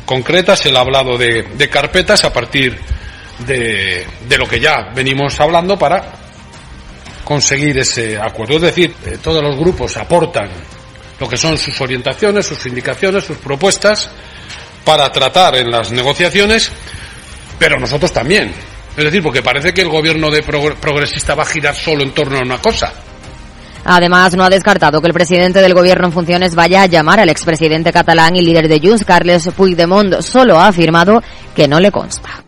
[0.09, 2.79] concretas, ha hablado de, de carpetas a partir
[3.47, 6.03] de, de, lo que ya venimos hablando para
[7.25, 8.57] conseguir ese acuerdo.
[8.57, 10.49] Es decir, eh, todos los grupos aportan
[11.21, 14.11] lo que son sus orientaciones, sus indicaciones, sus propuestas
[14.83, 16.73] para tratar en las negociaciones,
[17.59, 18.51] pero nosotros también.
[18.97, 22.38] Es decir, porque parece que el gobierno de progresista va a girar solo en torno
[22.38, 22.94] a una cosa.
[23.85, 27.29] Además, no ha descartado que el presidente del gobierno en funciones vaya a llamar al
[27.29, 30.21] expresidente catalán y líder de Junts, Carles Puigdemont.
[30.21, 31.23] Solo ha afirmado
[31.55, 32.45] que no le consta.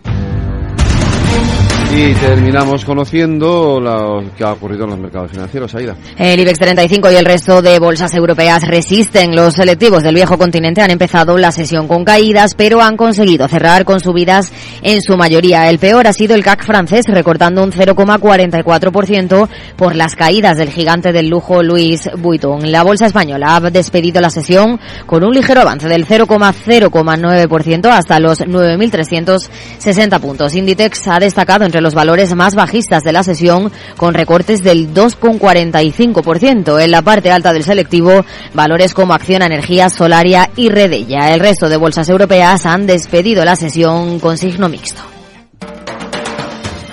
[1.92, 5.96] Y terminamos conociendo lo que ha ocurrido en los mercados financieros, Aida.
[6.16, 9.34] El IBEX 35 y el resto de bolsas europeas resisten.
[9.34, 13.84] Los selectivos del viejo continente han empezado la sesión con caídas, pero han conseguido cerrar
[13.84, 15.68] con subidas en su mayoría.
[15.68, 21.12] El peor ha sido el CAC francés, recortando un 0,44% por las caídas del gigante
[21.12, 22.70] del lujo Louis Vuitton.
[22.70, 28.40] La bolsa española ha despedido la sesión con un ligero avance del 0,09% hasta los
[28.42, 30.54] 9.360 puntos.
[30.54, 36.82] Inditex ha destacado entre los valores más bajistas de la sesión, con recortes del 2,45%.
[36.82, 41.32] En la parte alta del selectivo, valores como Acción Energía, Solaria y Redella.
[41.32, 45.19] El resto de bolsas europeas han despedido la sesión con signo mixto.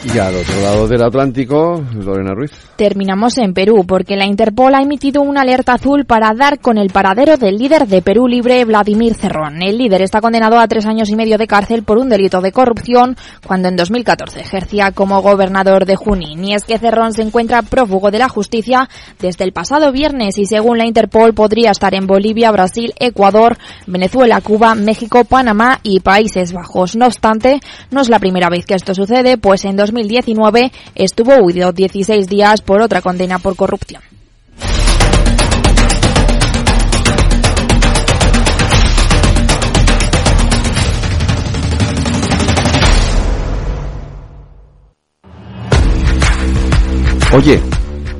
[0.03, 2.51] Y al otro lado del Atlántico, Lorena Ruiz.
[2.75, 6.89] Terminamos en Perú, porque la Interpol ha emitido una alerta azul para dar con el
[6.89, 9.63] paradero del líder de Perú Libre, Vladimir Cerrón.
[9.63, 12.51] El líder está condenado a tres años y medio de cárcel por un delito de
[12.51, 16.43] corrupción cuando en 2014 ejercía como gobernador de Junín.
[16.43, 18.88] Y es que Cerrón se encuentra prófugo de la justicia
[19.19, 23.57] desde el pasado viernes y según la Interpol podría estar en Bolivia, Brasil, Ecuador,
[23.88, 26.95] Venezuela, Cuba, México, Panamá y Países Bajos.
[26.95, 31.71] No obstante, no es la primera vez que esto sucede, pues en 2019 estuvo huido
[31.71, 34.01] 16 días por otra condena por corrupción.
[47.33, 47.62] Oye,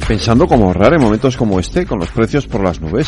[0.08, 3.08] pensando cómo ahorrar en momentos como este con los precios por las nubes.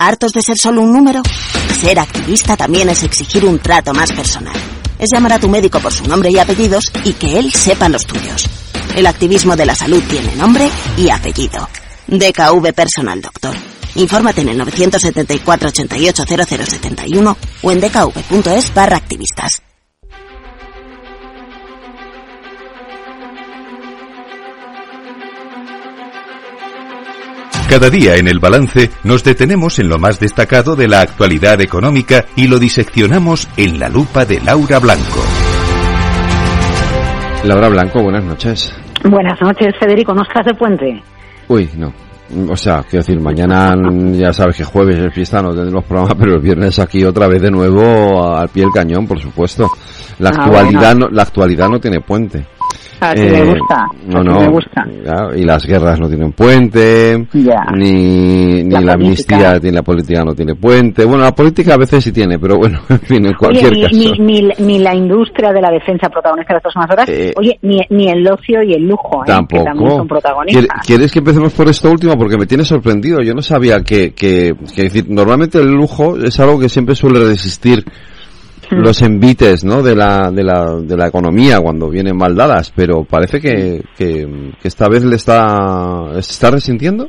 [0.00, 1.22] ¿Hartos de ser solo un número?
[1.80, 4.54] Ser activista también es exigir un trato más personal.
[4.96, 8.06] Es llamar a tu médico por su nombre y apellidos y que él sepa los
[8.06, 8.48] tuyos.
[8.94, 11.68] El activismo de la salud tiene nombre y apellido.
[12.06, 13.56] DKV Personal Doctor.
[13.96, 19.62] Infórmate en el 974 88 0071 o en dkv.es barra activistas.
[27.68, 32.24] Cada día en el balance nos detenemos en lo más destacado de la actualidad económica
[32.34, 35.20] y lo diseccionamos en la lupa de Laura Blanco.
[37.44, 38.74] Laura Blanco, buenas noches.
[39.04, 40.14] Buenas noches, Federico.
[40.14, 41.02] ¿No estás de puente?
[41.48, 41.92] Uy, no.
[42.50, 43.74] O sea, quiero decir, mañana
[44.12, 47.40] ya sabes que jueves es fiesta, no tendremos programa, pero el viernes aquí otra vez
[47.40, 49.70] de nuevo al pie del cañón, por supuesto.
[50.18, 51.06] La Ah, actualidad, bueno.
[51.06, 52.46] no, la actualidad no tiene puente.
[53.00, 53.86] Así me Eh, gusta.
[54.08, 54.40] No, no.
[54.40, 54.84] me gusta.
[55.36, 57.26] y las guerras no tienen puente,
[57.76, 61.04] ni, ni La la, amnistía, ni la política no tiene puente.
[61.04, 63.96] Bueno, la política a veces sí tiene, pero bueno, en fin, en cualquier Oye, caso.
[63.96, 67.08] ni, ni, ni, ni la industria de la defensa protagonista de las próximas horas.
[67.08, 69.26] Eh, Oye, ni, ni el ocio y el lujo, ¿eh?
[69.26, 69.64] que Tampoco.
[69.64, 70.64] también son protagonistas.
[70.66, 72.16] ¿Quiere- ¿Quieres que empecemos por esto último?
[72.18, 73.20] Porque me tiene sorprendido.
[73.22, 77.20] Yo no sabía que, que, que decir, normalmente el lujo es algo que siempre suele
[77.20, 77.84] resistir.
[78.70, 79.82] Los envites, ¿no?
[79.82, 84.52] De la, de la, de la economía cuando vienen mal dadas, pero parece que, que,
[84.60, 87.08] que esta vez le está, está resintiendo.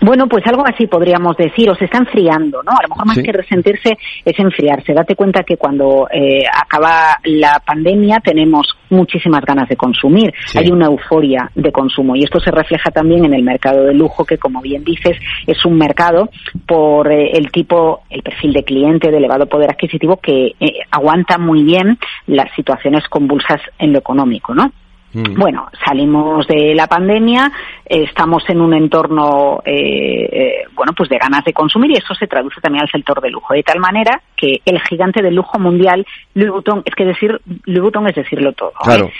[0.00, 2.72] Bueno, pues algo así podríamos decir, o se está enfriando, ¿no?
[2.72, 3.22] A lo mejor más Sí.
[3.22, 4.94] que resentirse es enfriarse.
[4.94, 10.32] Date cuenta que cuando eh, acaba la pandemia tenemos muchísimas ganas de consumir.
[10.46, 10.58] Sí.
[10.58, 14.24] Hay una euforia de consumo y esto se refleja también en el mercado de lujo,
[14.24, 16.30] que como bien dices es un mercado
[16.66, 21.38] por eh, el tipo, el perfil de cliente de elevado poder adquisitivo que eh, aguanta
[21.38, 24.72] muy bien las situaciones convulsas en lo económico, ¿no?
[25.12, 27.50] Bueno, salimos de la pandemia,
[27.84, 32.14] eh, estamos en un entorno, eh, eh, bueno, pues de ganas de consumir y eso
[32.14, 35.58] se traduce también al sector de lujo, de tal manera que el gigante del lujo
[35.58, 38.84] mundial, Louis Vuitton, es que decir Louis Vuitton es decirlo todo, ¿eh?
[38.84, 39.10] Claro.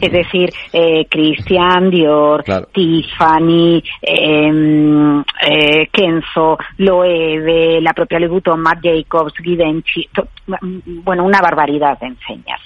[0.00, 8.80] Es decir, eh, Christian Dior, Tiffany, eh, eh, Kenzo, Loewe, la propia Louis Vuitton, Marc
[8.82, 10.28] Jacobs, Givenchy, to-
[11.04, 12.60] bueno, una barbaridad de enseñas.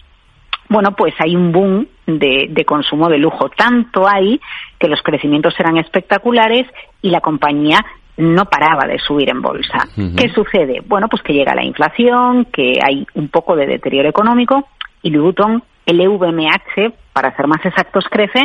[0.72, 3.50] Bueno, pues hay un boom de, de consumo de lujo.
[3.50, 4.40] Tanto hay
[4.78, 6.66] que los crecimientos eran espectaculares
[7.02, 7.78] y la compañía
[8.16, 9.86] no paraba de subir en bolsa.
[10.16, 10.82] ¿Qué sucede?
[10.86, 14.68] Bueno, pues que llega la inflación, que hay un poco de deterioro económico
[15.02, 18.40] y Louis Vuitton, el EVMH, para ser más exactos, crece,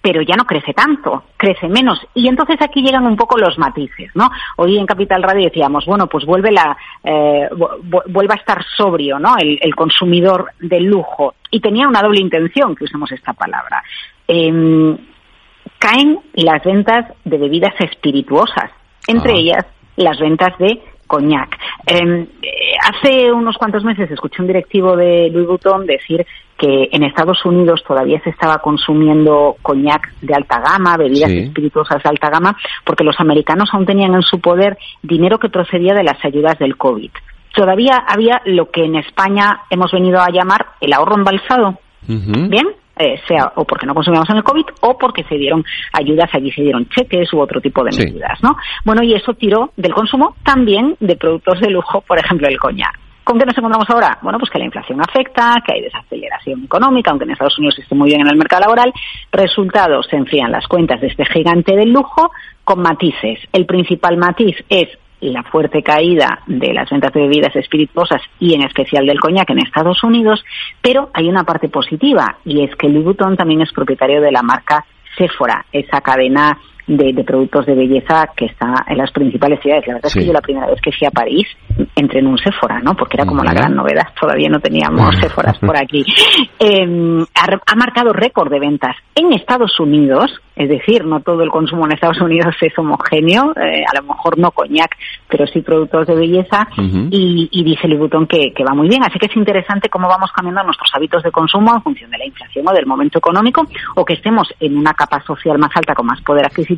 [0.00, 2.00] pero ya no crece tanto, crece menos.
[2.14, 4.30] Y entonces aquí llegan un poco los matices, ¿no?
[4.56, 8.64] Hoy en Capital Radio decíamos, bueno, pues vuelve la, eh, vu- vu- vuelve a estar
[8.76, 9.36] sobrio, ¿no?
[9.36, 11.34] El, el consumidor del lujo.
[11.50, 13.82] Y tenía una doble intención, que usemos esta palabra.
[14.26, 14.96] Em,
[15.78, 18.70] caen las ventas de bebidas espirituosas,
[19.06, 19.36] entre Ah.
[19.36, 21.58] ellas las ventas de coñac.
[21.86, 26.24] Em, eh, hace unos cuantos meses escuché un directivo de Louis Vuitton decir
[26.56, 31.38] que en Estados Unidos todavía se estaba consumiendo coñac de alta gama, bebidas Sí.
[31.38, 35.94] espirituosas de alta gama, porque los americanos aún tenían en su poder dinero que procedía
[35.94, 37.10] de las ayudas del COVID.
[37.54, 41.78] Todavía había lo que en España hemos venido a llamar el ahorro embalsado.
[42.06, 42.68] Bien,
[42.98, 46.50] eh, sea o porque no consumíamos en el COVID o porque se dieron ayudas, allí
[46.52, 48.04] se dieron cheques u otro tipo de Sí.
[48.04, 48.56] medidas, ¿no?
[48.84, 52.98] Bueno, y eso tiró del consumo también de productos de lujo, por ejemplo, el coñac.
[53.24, 54.18] ¿Con qué nos encontramos ahora?
[54.22, 57.94] Bueno, pues que la inflación afecta, que hay desaceleración económica, aunque en Estados Unidos esté
[57.94, 58.90] muy bien en el mercado laboral.
[59.32, 62.30] Resultados, se enfrían las cuentas de este gigante del lujo
[62.64, 63.38] con matices.
[63.52, 64.88] El principal matiz es
[65.20, 69.58] la fuerte caída de las ventas de bebidas espirituosas y en especial del coñac en
[69.58, 70.44] Estados Unidos,
[70.80, 74.84] pero hay una parte positiva y es que Louis también es propietario de la marca
[75.16, 79.86] Sephora, esa cadena de, de productos de belleza que está en las principales ciudades.
[79.86, 81.46] La verdad es que yo la primera vez que fui a París
[81.94, 82.94] entré en un Sephora, ¿no?
[82.96, 86.04] Porque era como la gran novedad, todavía no teníamos Sephoras por aquí.
[86.58, 91.50] Eh, ha, ha marcado récord de ventas en Estados Unidos, es decir, no todo el
[91.50, 94.96] consumo en Estados Unidos es homogéneo, eh, a lo mejor no coñac,
[95.28, 96.66] pero sí productos de belleza,
[97.10, 99.02] y, y dice Louis Vuitton que, que va muy bien.
[99.04, 102.26] Así que es interesante cómo vamos cambiando nuestros hábitos de consumo en función de la
[102.26, 106.06] inflación o del momento económico, o que estemos en una capa social más alta con
[106.06, 106.77] más poder adquisitivo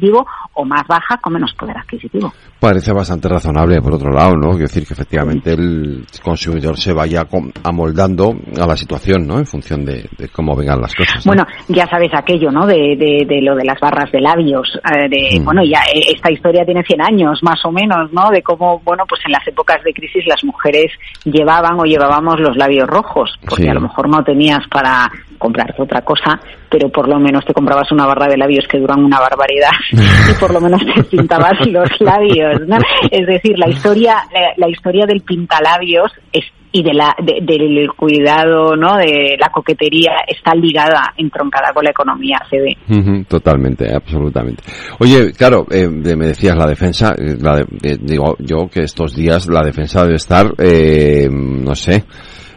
[0.54, 2.32] o más baja con menos poder adquisitivo.
[2.58, 4.50] Parece bastante razonable, por otro lado, ¿no?
[4.50, 7.26] Quiero decir que efectivamente el consumidor se vaya
[7.64, 9.38] amoldando a la situación, ¿no?
[9.38, 11.24] En función de, de cómo vengan las cosas.
[11.24, 11.30] ¿no?
[11.30, 12.66] Bueno, ya sabes aquello, ¿no?
[12.66, 14.68] De, de, de lo de las barras de labios.
[14.84, 15.44] eh, de, Mm.
[15.44, 18.30] Bueno, ya eh, esta historia tiene 100 años, más o menos, ¿no?
[18.30, 20.90] De cómo, bueno, pues en las épocas de crisis las mujeres
[21.24, 23.68] llevaban o llevábamos los labios rojos, porque Sí.
[23.68, 25.08] a lo mejor no tenías para
[25.38, 29.02] comprarte otra cosa, pero por lo menos te comprabas una barra de labios que duran
[29.04, 32.76] una barbaridad y por lo menos te pintabas los labios, ¿no?
[33.10, 37.88] Es decir, la historia, la, la historia del pintalabios es y de la de- del
[37.96, 44.62] cuidado no de la coquetería está ligada entroncada con la economía CD Ujú, Totalmente, absolutamente.
[45.00, 49.16] Oye, claro, eh, me decías la defensa, eh, la de- eh, digo yo que estos
[49.16, 52.04] días la defensa debe estar, eh, no sé,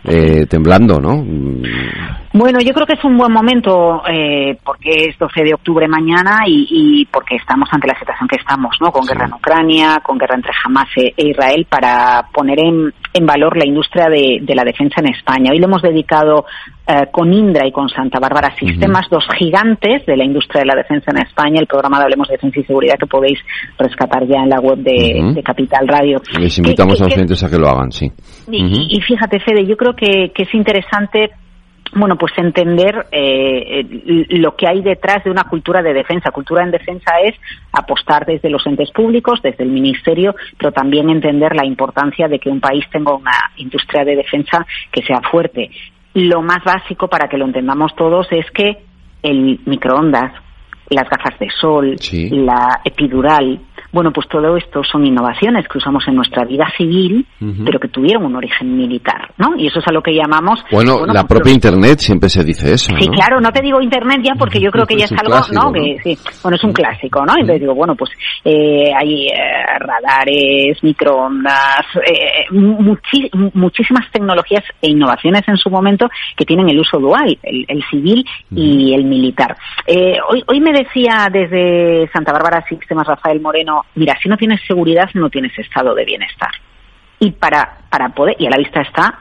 [0.05, 1.25] eh, temblando, ¿no?
[2.33, 6.39] Bueno, yo creo que es un buen momento eh, porque es 12 de octubre mañana
[6.47, 8.91] y, y, porque estamos ante la situación que estamos, ¿no?
[8.91, 13.25] Con guerra en Ucrania, con guerra entre Hamas e, e Israel, para poner en, en
[13.27, 15.51] valor la industria de, de, la defensa en España.
[15.51, 16.45] Hoy le hemos dedicado
[16.87, 19.19] eh, con Indra y con Santa Bárbara Sistemas, uh -huh.
[19.19, 22.33] dos gigantes de la industria de la defensa en España, el programa de Hablemos de
[22.33, 23.37] Defensa y Seguridad que podéis
[23.77, 25.33] rescatar ya en la web de, uh -huh.
[25.35, 26.19] de Capital Radio.
[26.39, 28.11] Les invitamos que, a los clientes a que lo hagan, sí.
[28.49, 28.87] Y, uh -huh.
[28.89, 31.29] y fíjate, Fede, yo creo que, que es interesante
[31.95, 33.85] bueno, pues entender eh,
[34.29, 36.31] lo que hay detrás de una cultura de defensa.
[36.31, 37.35] Cultura en defensa es
[37.71, 42.49] apostar desde los entes públicos, desde el Ministerio, pero también entender la importancia de que
[42.49, 45.69] un país tenga una industria de defensa que sea fuerte.
[46.13, 48.77] Lo más básico para que lo entendamos todos es que
[49.23, 50.33] el microondas,
[50.89, 52.29] las gafas de sol, sí.
[52.29, 53.59] la epidural,
[53.93, 57.63] bueno, pues todo esto son innovaciones que usamos en nuestra vida civil, uh -huh.
[57.63, 59.55] pero que tuvieron un origen militar, ¿no?
[59.55, 60.59] Y eso es a lo que llamamos...
[60.71, 63.79] Bueno, bueno la pues, propia Internet siempre se dice eso, Sí, claro, no te digo
[63.79, 65.71] Internet ya porque yo creo que ya es, es algo, clásico, ¿no?
[65.71, 67.33] Que, sí, bueno, es un clásico, ¿no?
[67.33, 68.09] Entonces digo, bueno, pues
[68.43, 76.45] eh, hay eh, radares, microondas, eh, muchi muchísimas tecnologías e innovaciones en su momento que
[76.45, 78.25] tienen el uso dual, el, el civil
[78.55, 79.55] y el militar.
[79.85, 84.61] Eh, hoy, hoy me decía desde Santa Bárbara Sistemas Rafael Moreno mira, si no tienes
[84.65, 86.51] seguridad no tienes estado de bienestar.
[87.19, 89.19] Y para, para poder, y a la vista está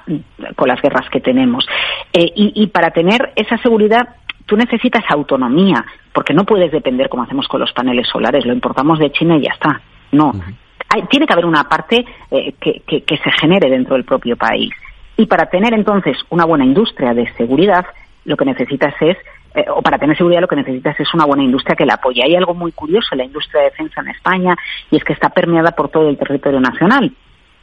[0.57, 1.67] con las guerras que tenemos,
[2.13, 4.09] eh, y, y para tener esa seguridad
[4.47, 8.99] tú necesitas autonomía, porque no puedes depender como hacemos con los paneles solares, lo importamos
[8.99, 9.81] de China y ya está.
[10.11, 10.29] No.
[10.29, 10.55] Uh -huh.
[10.89, 14.37] Hay, tiene que haber una parte eh, que, que, que se genere dentro del propio
[14.37, 14.71] país.
[15.17, 17.87] Y para tener entonces una buena industria de seguridad,
[18.25, 19.17] lo que necesitas es
[19.55, 22.23] eh, o para tener seguridad lo que necesitas es una buena industria que la apoye.
[22.25, 24.57] Hay algo muy curioso en la industria de defensa en España
[24.91, 27.13] y es que está permeada por todo el territorio nacional.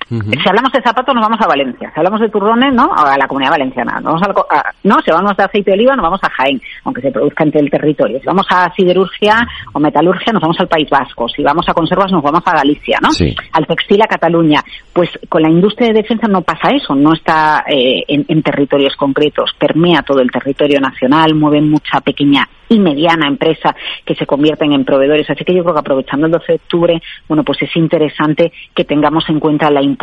[0.10, 0.42] Uh -huh.
[0.42, 1.92] Si hablamos de zapatos, nos vamos a Valencia.
[1.94, 2.92] Si hablamos de turrones, ¿no?
[2.96, 4.00] A la comunidad valenciana.
[4.02, 7.02] Vamos a, a, no, si hablamos de aceite de oliva, nos vamos a Jaén, aunque
[7.02, 8.20] se produzca entre el territorio.
[8.20, 11.28] Si vamos a siderurgia o metalurgia, nos vamos al País Vasco.
[11.30, 13.12] Si vamos a conservas, nos vamos a Galicia, ¿no?
[13.12, 13.36] Sí.
[13.54, 14.62] Al textil a Cataluña.
[14.94, 16.96] Pues con la industria de defensa no pasa eso.
[16.96, 19.52] No está eh, en, en territorios concretos.
[19.58, 24.86] Permea todo el territorio nacional, mueve mucha pequeña y mediana empresa que se convierten en
[24.86, 25.30] proveedores.
[25.30, 28.86] Así que yo creo que aprovechando el 12 de octubre, bueno, pues es interesante que
[28.86, 29.99] tengamos en cuenta la importancia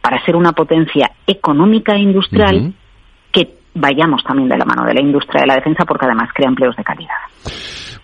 [0.00, 2.72] para ser una potencia económica e industrial uh -huh.
[3.32, 6.48] que vayamos también de la mano de la industria de la defensa porque además crea
[6.48, 7.16] empleos de calidad.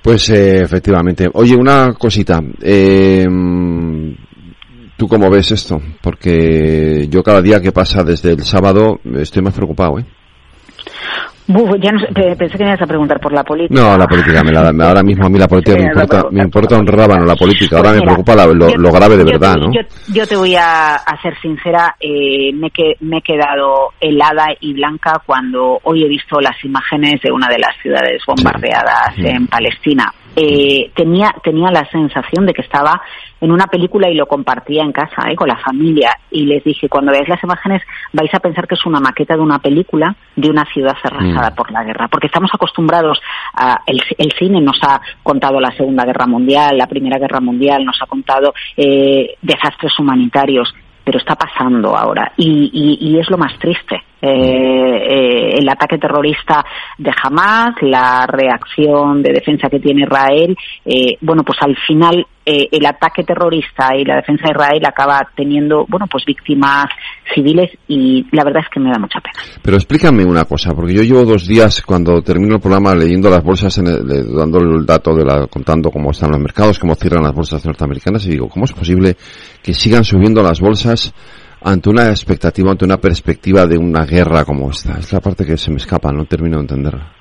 [0.02, 1.28] Pues eh, efectivamente.
[1.32, 2.40] Oye, una cosita.
[2.62, 3.26] Eh,
[4.96, 5.80] ¿Tú cómo ves esto?
[6.00, 10.04] Porque yo cada día que pasa desde el sábado estoy más preocupado, ¿eh?
[11.46, 13.78] Buf, ya no sé, pensé que me ibas a preguntar por la política.
[13.78, 16.78] No, la política, me la, ahora mismo a mí la política me, importa, me importa
[16.78, 19.56] un rábano la política, ahora pues me preocupa la, lo, yo, lo, grave de verdad,
[19.56, 19.72] ¿no?
[19.72, 19.80] Yo,
[20.12, 24.72] yo, te voy a, a ser sincera, eh, me, que, me he quedado helada y
[24.72, 29.26] blanca cuando hoy he visto las imágenes de una de las ciudades bombardeadas sí.
[29.26, 30.12] en Palestina.
[30.36, 33.00] Eh, tenía, tenía la sensación de que estaba
[33.40, 35.36] en una película y lo compartía en casa ¿eh?
[35.36, 37.82] con la familia y les dije cuando veáis las imágenes
[38.12, 41.54] vais a pensar que es una maqueta de una película de una ciudad arrasada mm.
[41.54, 43.20] por la guerra porque estamos acostumbrados
[43.52, 47.84] a el, el, cine nos ha contado la segunda guerra mundial la primera guerra mundial
[47.84, 50.74] nos ha contado eh, desastres humanitarios
[51.04, 56.64] pero está pasando ahora y, y, y es lo más triste eh, el ataque terrorista
[56.98, 62.68] de Hamas, la reacción de defensa que tiene Israel, eh, bueno, pues al final eh,
[62.72, 66.86] el ataque terrorista y la defensa de Israel acaba teniendo, bueno, pues víctimas
[67.34, 69.34] civiles y la verdad es que me da mucha pena.
[69.62, 73.42] Pero explícame una cosa, porque yo llevo dos días cuando termino el programa leyendo las
[73.42, 77.24] bolsas, en el, dando el dato de la, contando cómo están los mercados, cómo cierran
[77.24, 79.16] las bolsas norteamericanas y digo, ¿cómo es posible
[79.62, 81.14] que sigan subiendo las bolsas?
[81.64, 84.98] Ante una expectativa, ante una perspectiva de una guerra como esta.
[84.98, 87.12] Es la parte que se me escapa, no termino de entenderla.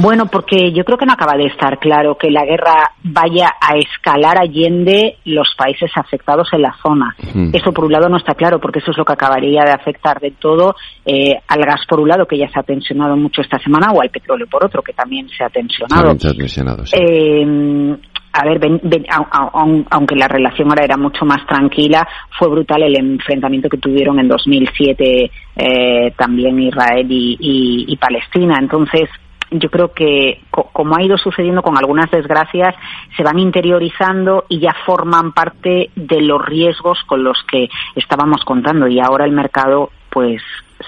[0.00, 3.76] Bueno, porque yo creo que no acaba de estar claro que la guerra vaya a
[3.76, 7.14] escalar allende los países afectados en la zona.
[7.34, 7.50] Mm.
[7.52, 10.18] Eso por un lado no está claro, porque eso es lo que acabaría de afectar
[10.18, 13.58] de todo eh, al gas por un lado, que ya se ha tensionado mucho esta
[13.58, 16.04] semana, o al petróleo por otro, que también se ha tensionado.
[16.04, 16.96] También se ha tensionado sí.
[16.98, 17.96] eh,
[18.36, 19.06] a ver, ven, ven,
[19.90, 22.06] aunque la relación ahora era mucho más tranquila,
[22.38, 28.58] fue brutal el enfrentamiento que tuvieron en 2007 eh, también Israel y, Palestina.
[28.60, 29.08] Entonces,
[29.50, 32.74] yo creo que, como ha ido sucediendo con algunas desgracias,
[33.16, 38.86] se van interiorizando y ya forman parte de los riesgos con los que estábamos contando.
[38.86, 40.42] Y ahora el mercado, pues,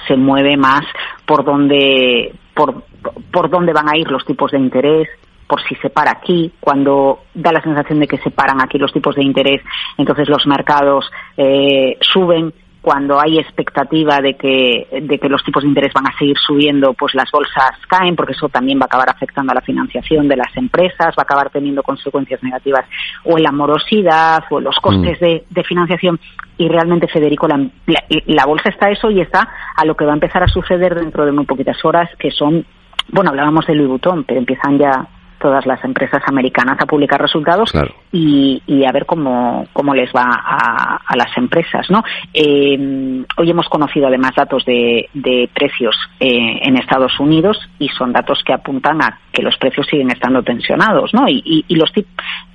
[0.07, 0.85] se mueve más
[1.25, 2.85] por donde, por,
[3.33, 5.09] por dónde van a ir los tipos de interés,
[5.49, 8.93] por si se para aquí, cuando da la sensación de que se paran aquí los
[8.93, 9.63] tipos de interés,
[9.97, 15.69] entonces los mercados eh, suben, cuando hay expectativa de que, de que los tipos de
[15.69, 19.11] interés van a seguir subiendo, pues las bolsas caen, porque eso también va a acabar
[19.11, 22.87] afectando a la financiación de las empresas, va a acabar teniendo consecuencias negativas
[23.25, 26.21] o en la morosidad o en los costes de, de financiación.
[26.57, 30.05] Y realmente, Federico, la, la, la bolsa está a eso y está a lo que
[30.05, 32.65] va a empezar a suceder dentro de muy poquitas horas, que son,
[33.09, 35.07] bueno, hablábamos de Louis Vuitton, pero empiezan ya
[35.39, 37.73] todas las empresas americanas a publicar resultados
[38.13, 41.89] y, y, a ver cómo, cómo les va a, a las empresas.
[41.91, 42.03] ¿no?
[42.35, 48.13] Eh, hoy hemos conocido además datos de, de precios eh, en Estados Unidos y son
[48.13, 51.29] datos que apuntan a que los precios siguen estando tensionados ¿no?
[51.29, 51.93] y, y, y los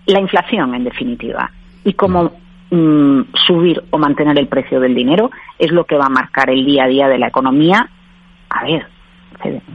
[0.06, 1.50] la inflación en definitiva
[1.84, 2.32] y cómo
[2.72, 6.66] mm, subir o mantener el precio del dinero es lo que va a marcar el
[6.66, 7.90] día a día de la economía.
[8.50, 8.86] A ver,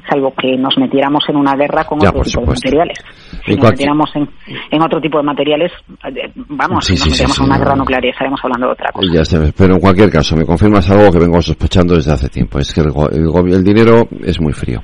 [0.09, 2.69] salvo que nos metiéramos en una guerra con Ya, otro tipo supuesto.
[2.69, 2.99] de materiales.
[3.45, 4.29] Si nos cualquier- metiéramos en,
[4.71, 5.73] en otro tipo de materiales,
[6.05, 8.41] eh, vamos, Sí, si nos sí, sí, metiéramos sí, en una guerra nuclear y estaríamos
[8.43, 9.07] hablando de otra cosa.
[9.07, 12.29] Y ya sé, pero en cualquier caso, me confirmas algo que vengo sospechando desde hace
[12.29, 12.59] tiempo.
[12.59, 14.81] Es que el, el, el dinero es muy frío.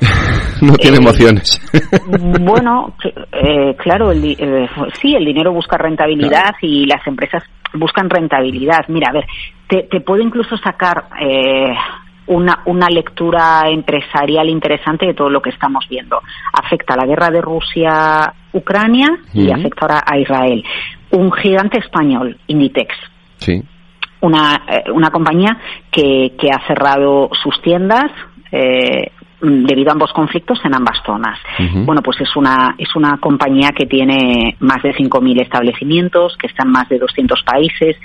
[0.62, 1.60] no tiene Eh, emociones.
[2.40, 2.94] Bueno,
[3.32, 4.68] eh, claro, el, eh,
[5.00, 7.42] sí, el dinero busca rentabilidad y las empresas
[7.74, 8.84] buscan rentabilidad.
[8.88, 9.24] Mira, a ver,
[9.68, 11.74] te, te puedo incluso sacar eh,
[12.26, 16.20] una, una lectura empresarial interesante de todo lo que estamos viendo.
[16.52, 20.64] Afecta a la guerra de Rusia-Ucrania y afecta ahora a Israel.
[21.10, 22.94] Un gigante español, Inditex,
[23.38, 23.62] sí.
[24.20, 25.56] una, eh, una compañía
[25.90, 28.10] que, que ha cerrado sus tiendas
[28.50, 31.38] eh, debido a ambos conflictos en ambas zonas.
[31.84, 36.64] Bueno, pues es una, es una compañía que tiene más de 5.000 establecimientos, que está
[36.64, 37.96] en más de 200 países.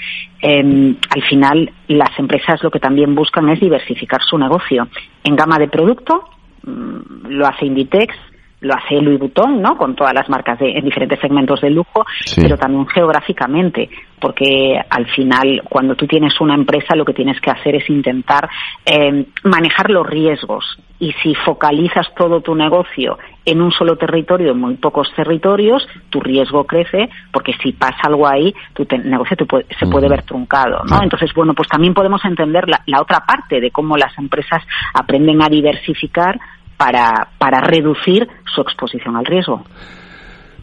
[0.41, 4.87] Eh, al final, las empresas lo que también buscan es diversificar su negocio.
[5.23, 6.29] En gama de producto,
[6.63, 8.13] mm, lo hace Inditex,
[8.61, 9.75] lo hace Louis Vuitton, ¿no?
[9.75, 12.41] Con todas las marcas de, en diferentes segmentos del lujo, Sí.
[12.41, 13.89] pero también geográficamente,
[14.19, 18.47] porque al final, cuando tú tienes una empresa, lo que tienes que hacer es intentar
[18.85, 20.77] eh, manejar los riesgos.
[20.99, 26.19] Y si focalizas todo tu negocio en un solo territorio, en muy pocos territorios, tu
[26.19, 30.21] riesgo crece, porque si pasa algo ahí, tu te- negocio te puede- se puede ver
[30.21, 31.01] truncado, ¿no?
[31.01, 34.61] Entonces, bueno, pues también podemos entender la, la otra parte de cómo las empresas
[34.93, 36.39] aprenden a diversificar
[36.81, 39.63] para, para reducir su exposición al riesgo.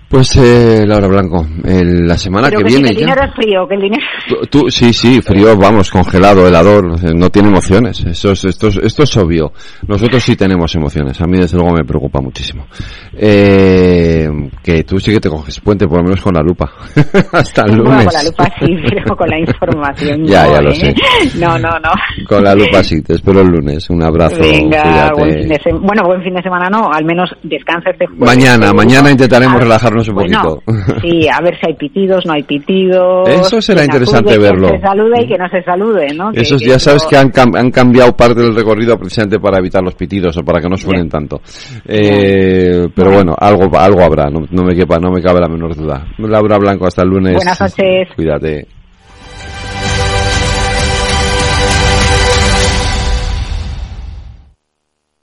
[0.09, 3.01] Pues, eh, Laura Blanco, el- la semana Pero que que, viene el ya.
[3.01, 7.13] dinero es frío, que el dinero Tú, tú- sí, sí, frío, vamos, congelado, helador, eh,
[7.15, 8.05] no tiene emociones.
[8.07, 9.53] Eso es, esto, es, esto es obvio.
[9.87, 11.21] Nosotros sí tenemos emociones.
[11.21, 12.67] A mí, desde luego, me preocupa muchísimo.
[13.15, 14.29] Eh,
[14.63, 16.71] que tú sí que te coges puente, por lo menos con la lupa.
[17.33, 18.05] Hasta el Bueno, lunes.
[18.07, 20.75] con la lupa sí, pero con la información Ya, no, ya lo ¿eh?
[20.75, 20.95] sé.
[21.39, 21.91] No, no, no.
[22.27, 23.89] Con la lupa sí, te espero el lunes.
[23.91, 24.39] Un abrazo.
[24.41, 25.87] Venga, buen fin de semana.
[25.87, 28.25] Bueno, buen fin de semana no, al menos descansa este jueves.
[28.27, 31.01] Mañana, mañana intentaremos A relajarnos un bueno, poquito.
[31.09, 33.29] Sí, a ver si hay pitidos, no hay pitidos.
[33.29, 34.69] Eso será interesante acude, verlo.
[34.69, 36.31] Que se salude y que no se salude, ¿no?
[36.33, 39.83] Esos que ya sabes que han, cam- han cambiado parte del recorrido precisamente para evitar
[39.83, 41.41] los pitidos o para que no suenen tanto.
[41.87, 45.75] Eh, pero bueno, algo algo habrá, no, no me quepa, no me cabe la menor
[45.75, 46.07] duda.
[46.19, 47.35] Laura Blanco, hasta el lunes.
[47.35, 48.09] Buenas noches.
[48.15, 48.67] Cuídate.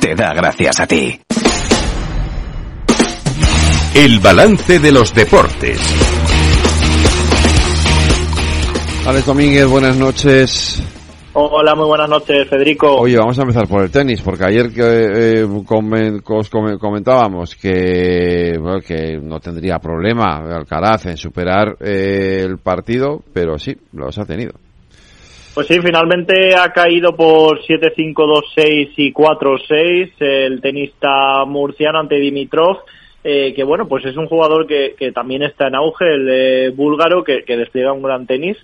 [0.00, 1.20] te da gracias a ti.
[3.94, 5.78] El balance de los deportes.
[9.06, 10.82] Alex Domínguez, buenas noches.
[11.34, 12.94] Hola, muy buenas noches, Federico.
[12.96, 14.82] Oye, vamos a empezar por el tenis, porque ayer que
[15.40, 22.42] eh, comen- os come- comentábamos que, bueno, que no tendría problema Alcaraz en superar eh,
[22.44, 24.52] el partido, pero sí, los ha tenido.
[25.54, 28.14] Pues sí, finalmente ha caído por 7-5,
[28.56, 32.78] 2-6 y 4-6 el tenista murciano ante Dimitrov.
[33.22, 36.70] eh, que bueno, pues es un jugador que, que también está en auge, el eh,
[36.70, 38.56] búlgaro, que, que despliega un gran tenis.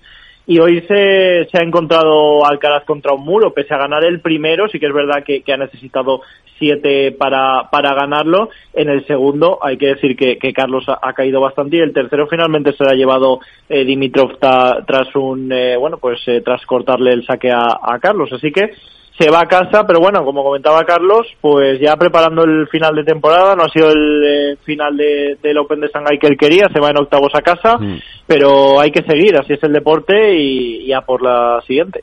[0.47, 4.67] Y hoy se, se ha encontrado Alcaraz contra un muro, pese a ganar el primero,
[4.67, 6.21] sí que es verdad que, que ha necesitado
[6.59, 8.49] siete para, para ganarlo.
[8.73, 11.93] En el segundo hay que decir que, que Carlos ha, ha caído bastante y el
[11.93, 13.39] tercero finalmente se lo ha llevado
[13.69, 17.97] eh, Dimitrov ta- tras un, eh, bueno, pues eh, tras cortarle el saque a, a
[17.99, 18.31] Carlos.
[18.33, 18.69] Así que
[19.17, 23.03] se va a casa, pero bueno, como comentaba Carlos, pues ya preparando el final de
[23.03, 26.69] temporada, no ha sido el eh, final de, del Open de Shanghai que él quería,
[26.71, 27.97] se va en octavos a casa, Mm.
[28.25, 32.01] pero hay que seguir, así es el deporte y ya por la siguiente.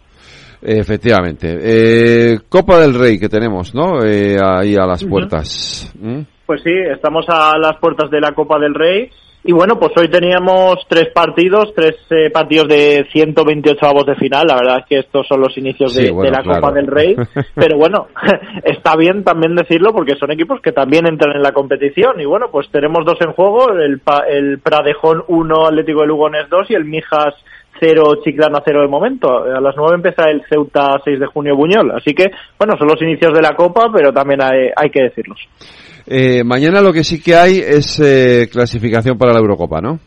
[0.69, 1.59] Efectivamente.
[1.63, 4.03] Eh, Copa del Rey que tenemos, ¿no?
[4.05, 5.93] Eh, ahí a las puertas.
[6.01, 6.21] ¿Mm?
[6.45, 9.09] Pues sí, estamos a las puertas de la Copa del Rey.
[9.49, 14.45] Y bueno, pues hoy teníamos tres partidos, tres eh, partidos de 128 avos de final.
[14.49, 16.61] La verdad es que estos son los inicios de, Sí, bueno, de la claro.
[16.61, 17.15] Copa del Rey.
[17.55, 18.09] Pero bueno,
[18.65, 22.21] está bien también decirlo porque son equipos que también entran en la competición.
[22.21, 26.49] Y bueno, pues tenemos dos en juego, el, Pa- el Pradejón 1, Atlético de Lugones
[26.51, 27.35] 2 y el Mijas
[27.79, 29.45] 0, Chiclana 0 de momento.
[29.45, 31.93] A las 9 empieza el Ceuta 6 de junio Buñol.
[31.93, 35.39] Así que, bueno, son los inicios de la Copa, pero también hay, hay que decirlos.
[36.07, 39.99] Eh, mañana lo que sí que hay es eh, clasificación para la Eurocopa, ¿no?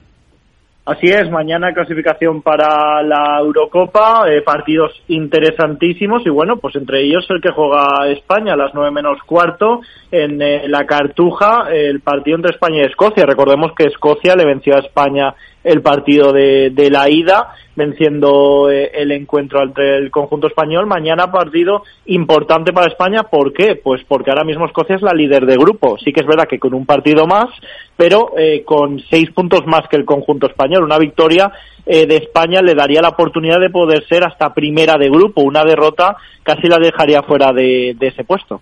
[0.89, 7.27] Así es, mañana clasificación para la Eurocopa, eh, partidos interesantísimos y bueno, pues entre ellos
[7.29, 12.37] el que juega España a las nueve menos cuarto en eh, la Cartuja, el partido
[12.37, 13.27] entre España y Escocia.
[13.27, 15.35] Recordemos que Escocia le venció a España
[15.69, 20.87] el partido de, de la ida, venciendo eh, el encuentro entre el conjunto español.
[20.87, 23.75] Mañana partido importante para España, ¿por qué?
[23.75, 25.97] Pues porque ahora mismo Escocia es la líder de grupo.
[26.03, 27.49] Sí que es verdad que con un partido más,
[27.95, 30.83] pero eh, con seis puntos más que el conjunto español.
[30.83, 31.51] Una victoria
[31.91, 35.41] eh, de España le daría la oportunidad de poder ser hasta primera de grupo.
[35.41, 38.61] Una derrota casi la dejaría fuera de, ese puesto.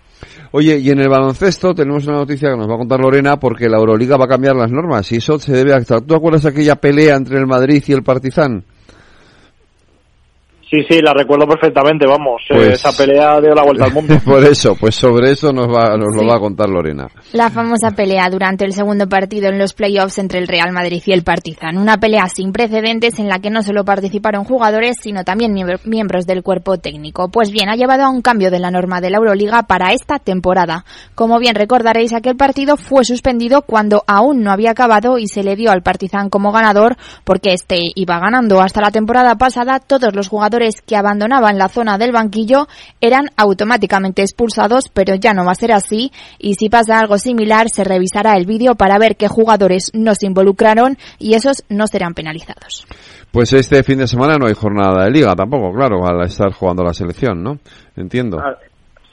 [0.50, 3.68] Oye, y en el baloncesto tenemos una noticia que nos va a contar Lorena porque
[3.68, 5.82] la Euroliga va a cambiar las normas y eso se debe a...
[5.82, 8.64] ¿Tú acuerdas aquella pelea entre el Madrid y el Partizan?
[10.70, 12.42] Sí, sí, la recuerdo perfectamente, vamos.
[12.50, 14.14] eh, Pues- esa pelea dio la vuelta al mundo.
[14.24, 17.08] Por eso, pues sobre eso nos, va, nos lo va a contar Lorena.
[17.32, 21.12] La famosa pelea durante el segundo partido en los playoffs entre el Real Madrid y
[21.12, 21.78] el Partizan.
[21.78, 26.26] Una pelea sin precedentes en la que no solo participaron jugadores, sino también miembro- miembros
[26.26, 27.30] del cuerpo técnico.
[27.30, 30.18] Pues bien, ha llevado a un cambio de la norma de la Euroliga para esta
[30.18, 30.84] temporada.
[31.14, 35.56] Como bien recordaréis, aquel partido fue suspendido cuando aún no había acabado y se le
[35.56, 39.80] dio al Partizan como ganador porque este iba ganando hasta la temporada pasada.
[39.80, 42.66] Todos los jugadores que abandonaban la zona del banquillo
[43.00, 47.68] eran automáticamente expulsados, pero ya no va a ser así y si pasa algo similar
[47.70, 52.14] se revisará el vídeo para ver qué jugadores no se involucraron y esos no serán
[52.14, 52.86] penalizados.
[53.30, 56.82] Pues este fin de semana no hay jornada de liga tampoco, claro, al estar jugando
[56.82, 57.58] la selección, ¿no?
[57.94, 58.38] Entiendo.
[58.38, 58.56] Ah,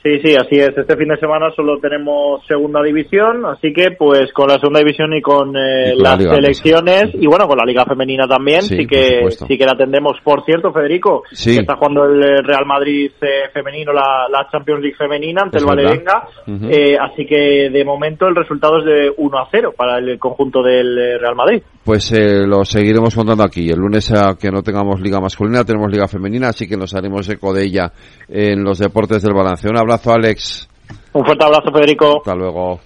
[0.05, 0.69] Sí, sí, así es.
[0.77, 5.11] Este fin de semana solo tenemos segunda división, así que pues con la segunda división
[5.15, 8.27] y con, eh, Y con la las Liga, selecciones y bueno, con la liga femenina
[8.27, 10.17] también, Sí, que sí que la atendemos.
[10.23, 11.55] Por cierto, Federico, Sí.
[11.55, 15.57] que está jugando el eh, Real Madrid eh, femenino, la, la Champions League femenina ante
[15.57, 15.69] Es el.
[15.69, 16.67] Valerenga, Ujú.
[16.69, 20.61] eh, así que de momento el resultado es de 1 a 0 para el conjunto
[20.61, 21.63] del eh, Real Madrid.
[21.83, 23.69] Pues eh, lo seguiremos contando aquí.
[23.71, 27.27] El lunes, a que no tengamos liga masculina, tenemos liga femenina, así que nos haremos
[27.27, 27.91] eco de ella
[28.27, 29.67] en los deportes del balance.
[29.95, 30.67] Un abrazo, Alex.
[31.13, 32.17] Un fuerte abrazo, Federico.
[32.17, 32.81] Hasta luego.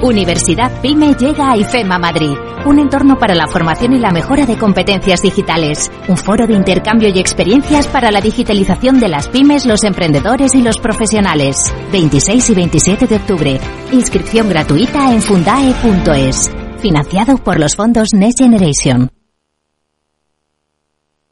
[0.00, 4.56] Universidad PyME llega a IFEMA Madrid, un entorno para la formación y la mejora de
[4.56, 9.82] competencias digitales, un foro de intercambio y experiencias para la digitalización de las pymes, los
[9.82, 11.74] emprendedores y los profesionales.
[11.90, 13.60] 26 y 27 de octubre.
[13.92, 16.52] Inscripción gratuita en fundae.es.
[16.78, 19.10] Financiado por los fondos Next Generation.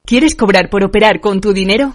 [0.06, 1.94] ¿Quieres cobrar por operar con tu dinero?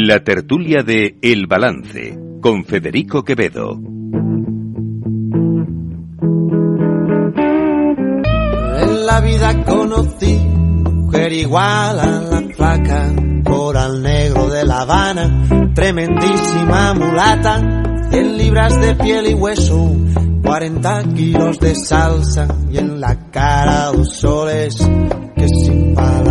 [0.00, 3.72] La tertulia de El Balance con Federico Quevedo.
[8.80, 13.12] En la vida conocí mujer igual a la flaca,
[13.44, 19.96] coral negro de La Habana, tremendísima mulata, 100 libras de piel y hueso,
[20.44, 24.76] 40 kilos de salsa y en la cara dos soles
[25.34, 26.27] que sin palabras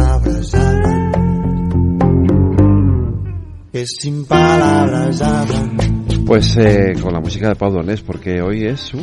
[3.77, 5.77] que sin palabras hablan.
[6.25, 8.97] Pues eh, con la música de Pau Donés, porque hoy es su...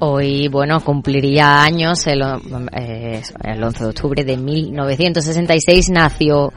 [0.00, 2.20] Hoy, bueno, cumpliría años, el,
[2.72, 6.52] eh, el 11 de octubre de 1966 nació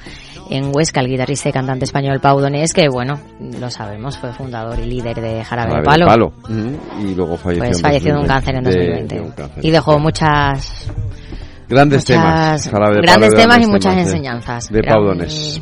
[0.49, 4.77] en Huesca el guitarrista y cantante español Pau Donés, que bueno, lo sabemos, fue fundador
[4.79, 6.05] y líder de Jarabe, Jarabe de Palo.
[6.05, 6.33] de Palo.
[6.49, 9.15] Mm, Y luego falleció, Pues falleció de un 2020, cáncer en de- 2020.
[9.15, 9.65] de cáncer.
[9.65, 10.91] Y dejó muchas
[11.67, 12.63] Grandes muchas- temas.
[12.95, 14.69] De grandes temas y muchas temas de- enseñanzas.
[14.71, 15.61] De Era Paudones.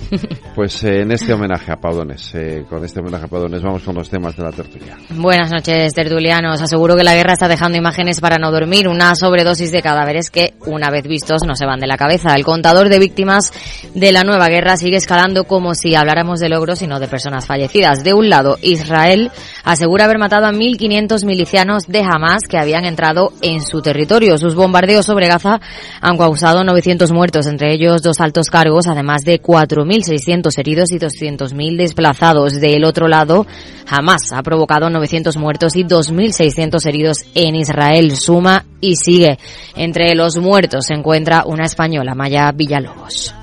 [0.56, 3.96] Pues eh, en este homenaje a Paudones, eh, con este homenaje a Paudones, vamos con
[3.96, 4.98] los temas de la tertulia.
[5.10, 6.62] Buenas noches, tertulianos.
[6.62, 8.88] Aseguro que la guerra está dejando imágenes para no dormir.
[8.88, 12.36] Una sobredosis de cadáveres que, una vez vistos, no se van de la cabeza.
[12.36, 13.52] El contador de víctimas
[13.96, 17.46] de la nueva guerra sigue escalando como si habláramos de logros y no de personas
[17.48, 18.04] fallecidas.
[18.04, 19.32] De un lado, Israel
[19.64, 24.38] asegura haber matado a 1.500 milicianos de Hamas que habían entrado en su territorio.
[24.38, 25.60] Sus bombardeos sobre Gaza
[26.02, 31.78] han causado 900 muertos, entre ellos dos altos cargos, además de 4.600 heridos y 200.000
[31.78, 32.60] desplazados.
[32.60, 33.46] Del otro lado,
[33.88, 38.16] Hamas ha provocado 900 muertos y 2.600 heridos en Israel.
[38.16, 39.38] Suma y sigue.
[39.76, 43.34] Entre los muertos se encuentra una española, Maya Villalobos.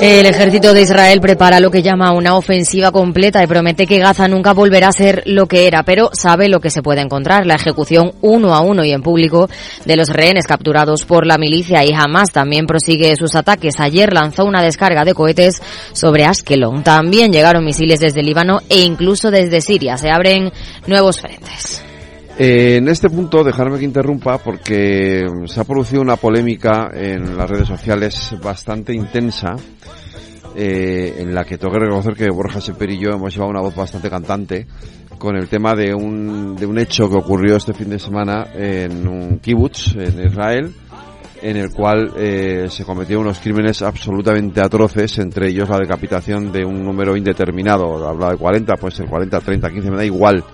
[0.00, 4.28] El ejército de Israel prepara lo que llama una ofensiva completa y promete que Gaza
[4.28, 7.56] nunca volverá a ser lo que era, pero sabe lo que se puede encontrar, la
[7.56, 9.50] ejecución uno a uno y en público
[9.86, 13.80] de los rehenes capturados por la milicia y Hamas también prosigue sus ataques.
[13.80, 15.60] Ayer lanzó una descarga de cohetes
[15.92, 16.84] sobre Ashkelon.
[16.84, 19.98] También llegaron misiles desde Líbano e incluso desde Siria.
[19.98, 20.52] Se abren
[20.86, 21.87] nuevos frentes.
[22.40, 27.50] Eh, en este punto, dejarme que interrumpa porque se ha producido una polémica en las
[27.50, 29.56] redes sociales bastante intensa,
[30.54, 33.60] eh, en la que tengo que reconocer que Borja Semper y yo hemos llevado una
[33.60, 34.68] voz bastante cantante
[35.18, 39.08] con el tema de un, de un hecho que ocurrió este fin de semana en
[39.08, 40.72] un kibutz en Israel,
[41.42, 46.64] en el cual eh, se cometieron unos crímenes absolutamente atroces, entre ellos la decapitación de
[46.64, 50.44] un número indeterminado, habla de 40, pues el 40, 30, 15, me da igual.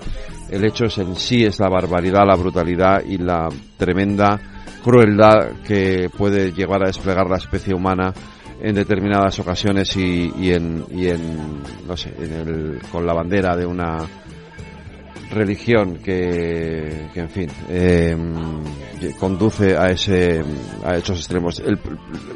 [0.50, 4.40] El hecho es en sí es la barbaridad, la brutalidad y la tremenda
[4.82, 8.12] crueldad que puede llegar a desplegar la especie humana
[8.60, 13.56] en determinadas ocasiones y, y en, y en, no sé, en el, con la bandera
[13.56, 13.98] de una
[15.30, 18.16] religión que, que en fin, eh,
[19.18, 20.42] conduce a ese,
[20.84, 21.58] a extremos.
[21.60, 21.78] El-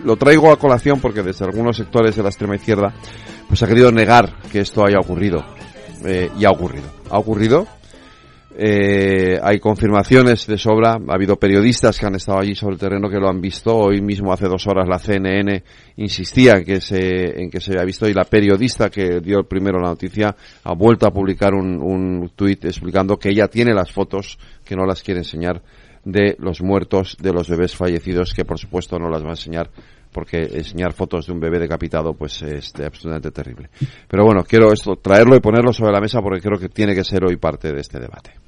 [0.05, 2.93] lo traigo a colación porque desde algunos sectores de la extrema izquierda,
[3.47, 5.45] pues ha querido negar que esto haya ocurrido.
[6.05, 6.87] Eh, y ha ocurrido.
[7.11, 7.67] Ha ocurrido.
[8.61, 10.95] Eh, hay confirmaciones de sobra.
[10.95, 13.73] Ha habido periodistas que han estado allí sobre el terreno que lo han visto.
[13.73, 15.63] Hoy mismo, hace dos horas, la CNN
[15.95, 19.79] insistía en que se, en que se había visto y la periodista que dio primero
[19.79, 20.35] la noticia
[20.65, 24.85] ha vuelto a publicar un, un tuit explicando que ella tiene las fotos, que no
[24.85, 25.63] las quiere enseñar,
[26.05, 29.71] de los muertos, de los bebés fallecidos, que por supuesto no las va a enseñar
[30.11, 33.71] porque enseñar fotos de un bebé decapitado pues es absolutamente terrible.
[34.09, 37.05] Pero bueno, quiero esto traerlo y ponerlo sobre la mesa porque creo que tiene que
[37.05, 38.48] ser hoy parte de este debate.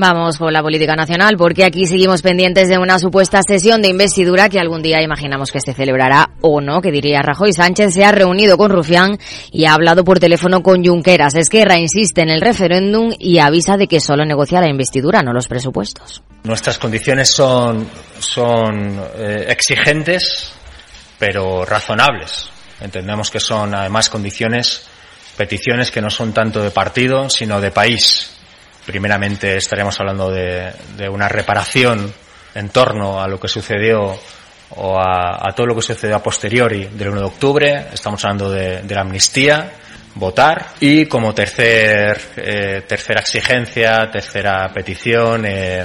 [0.00, 4.48] Vamos con la política nacional, porque aquí seguimos pendientes de una supuesta sesión de investidura
[4.48, 7.52] que algún día imaginamos que se celebrará o no, que diría Rajoy.
[7.52, 9.18] Sánchez se ha reunido con Rufián
[9.52, 11.34] y ha hablado por teléfono con Junqueras.
[11.34, 15.48] Esquerra insiste en el referéndum y avisa de que solo negocia la investidura, no los
[15.48, 16.22] presupuestos.
[16.44, 17.86] Nuestras condiciones son,
[18.20, 20.50] son eh, exigentes,
[21.18, 22.48] pero razonables.
[22.80, 24.86] Entendemos que son además condiciones,
[25.36, 28.39] peticiones que no son tanto de partido, sino de país.
[28.90, 30.72] Primeramente estaremos hablando de,
[31.08, 32.12] una reparación
[32.56, 34.18] en torno a lo que sucedió
[34.70, 37.86] o a, todo lo que sucedió a posteriori del 1 de octubre.
[37.92, 39.70] Estamos hablando de, de la amnistía,
[40.16, 45.84] votar y como tercer, eh, tercera exigencia, tercera petición, eh,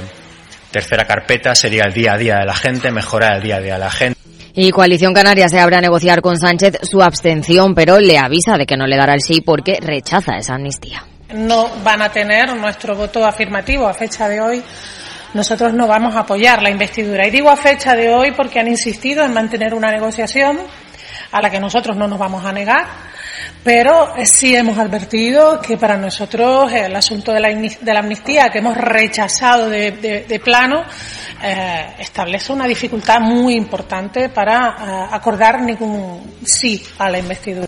[0.71, 3.73] tercera carpeta sería el día a día de la gente, mejorar el día a día
[3.73, 4.19] de la gente.
[4.55, 8.65] Y Coalición Canaria se abre a negociar con Sánchez su abstención, pero le avisa de
[8.65, 11.05] que no le dará el sí porque rechaza esa amnistía.
[11.33, 14.63] No van a tener nuestro voto afirmativo a fecha de hoy.
[15.33, 17.27] Nosotros no vamos a apoyar la investidura.
[17.27, 20.59] Y digo a fecha de hoy porque han insistido en mantener una negociación
[21.31, 22.85] a la que nosotros no nos vamos a negar,
[23.63, 29.69] pero sí hemos advertido que para nosotros el asunto de la, amnistía que hemos rechazado
[29.69, 30.85] de plano
[31.41, 37.67] eh, establece una dificultad muy importante para eh, acordar ningún sí a la investidura.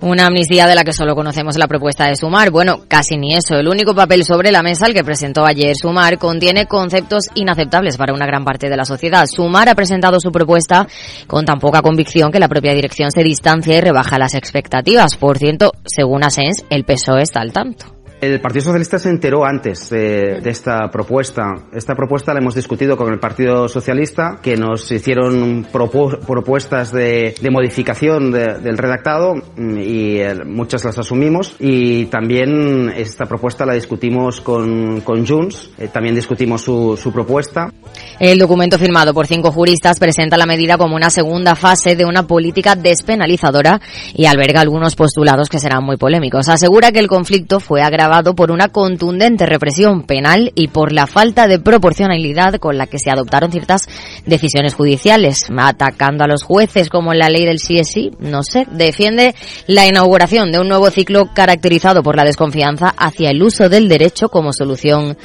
[0.00, 2.50] Una amnistía de la que solo conocemos la propuesta de Sumar.
[2.50, 3.56] Bueno, casi ni eso.
[3.56, 8.14] El único papel sobre la mesa, el que presentó ayer Sumar, contiene conceptos inaceptables para
[8.14, 9.26] una gran parte de la sociedad.
[9.26, 10.86] Sumar ha presentado su propuesta
[11.26, 15.16] con tan poca convicción que la propia dirección se distancia y rebaja las expectativas.
[15.16, 17.97] Por cierto, según Asens, el PSOE está al tanto.
[18.20, 21.54] El Partido Socialista se enteró antes de, esta propuesta.
[21.72, 28.32] Esta propuesta la hemos discutido con el Partido Socialista, que nos hicieron propuestas de, modificación
[28.32, 31.54] del redactado mm, y eh, muchas las asumimos.
[31.60, 37.72] Y también esta propuesta la discutimos con, con Junts, eh, también discutimos su, su propuesta.
[38.18, 42.26] El documento firmado por cinco juristas presenta la medida como una segunda fase de una
[42.26, 43.80] política despenalizadora
[44.12, 46.48] y alberga algunos postulados que serán muy polémicos.
[46.48, 51.46] Asegura que el conflicto fue agravado por una contundente represión penal y por la falta
[51.46, 53.86] de proporcionalidad con la que se adoptaron ciertas
[54.24, 59.34] decisiones judiciales, atacando a los jueces como en la ley del CSI, no sé, defiende
[59.66, 64.30] la inauguración de un nuevo ciclo caracterizado por la desconfianza hacia el uso del derecho
[64.30, 65.16] como solución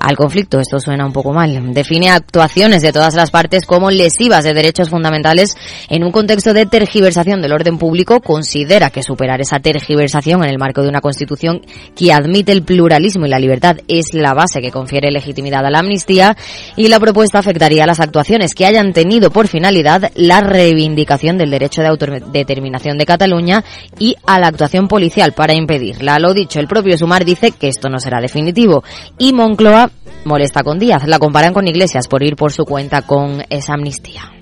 [0.00, 0.60] al conflicto.
[0.60, 1.72] Esto suena un poco mal.
[1.72, 5.56] Define actuaciones de todas las partes como lesivas de derechos fundamentales
[5.88, 8.20] en un contexto de tergiversación del orden público.
[8.20, 11.62] Considera que superar esa tergiversación en el marco de una constitución
[11.94, 15.80] que admite el pluralismo y la libertad es la base que confiere legitimidad a la
[15.80, 16.36] amnistía
[16.76, 21.50] y la propuesta afectaría a las actuaciones que hayan tenido por finalidad la reivindicación del
[21.50, 23.64] derecho de autodeterminación de Cataluña
[23.98, 26.18] y a la actuación policial para impedirla.
[26.18, 28.84] Lo dicho, el propio Sumar dice que esto no será definitivo
[29.18, 29.85] y Moncloa
[30.24, 31.06] molesta con Díaz.
[31.06, 34.32] La comparan con Iglesias por ir por su cuenta con esa amnistía.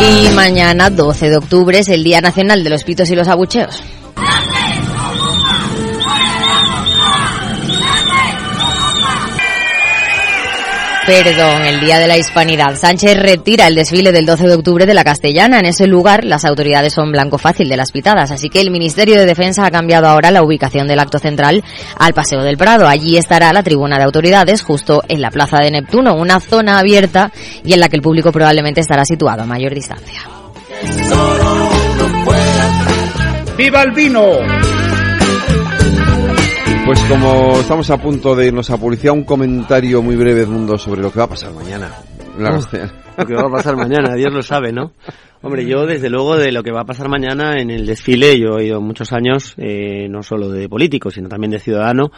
[0.00, 3.82] Y mañana, 12 de octubre, es el Día Nacional de los Pitos y los Abucheos.
[11.08, 12.76] Perdón, el Día de la Hispanidad.
[12.76, 15.58] Sánchez retira el desfile del 12 de octubre de la Castellana.
[15.58, 19.18] En ese lugar, las autoridades son blanco fácil de las pitadas, así que el Ministerio
[19.18, 21.64] de Defensa ha cambiado ahora la ubicación del acto central
[21.98, 22.86] al Paseo del Prado.
[22.86, 27.32] Allí estará la tribuna de autoridades, justo en la Plaza de Neptuno, una zona abierta
[27.64, 30.20] y en la que el público probablemente estará situado a mayor distancia.
[33.56, 34.77] ¡Viva el vino!
[36.88, 41.02] Pues como estamos a punto de irnos a publicidad, un comentario muy breve, Mundo, sobre
[41.02, 41.92] lo que va a pasar mañana.
[43.18, 44.92] lo que va a pasar mañana, Dios lo sabe, ¿no?
[45.40, 48.58] Hombre, yo desde luego de lo que va a pasar mañana en el desfile, yo
[48.58, 52.10] he ido muchos años, eh, no solo de político, sino también de ciudadano,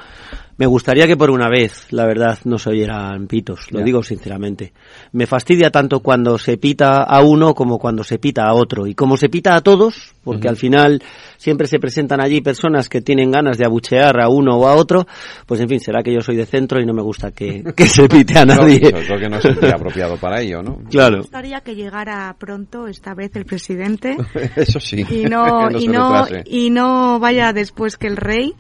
[0.61, 4.75] me gustaría que por una vez, la verdad, no se oyeran pitos, lo digo sinceramente.
[5.13, 8.87] Me fastidia tanto cuando se pita a uno como cuando se pita a otro.
[8.87, 11.03] Y como se pita a todos, porque al final
[11.39, 15.07] siempre se presentan allí personas que tienen ganas de abuchear a uno o a otro,
[15.47, 18.07] pues en fin, será que yo soy de centro y no me gusta que, se
[18.07, 18.93] pite a nadie.
[18.93, 20.77] No, que no es apropiado para ello, ¿no?
[20.91, 21.17] Claro.
[21.17, 24.17] Me gustaría que llegara pronto esta vez el presidente.
[24.57, 25.05] Eso sí.
[25.11, 28.55] Y no, y, no, y no vaya después que el rey,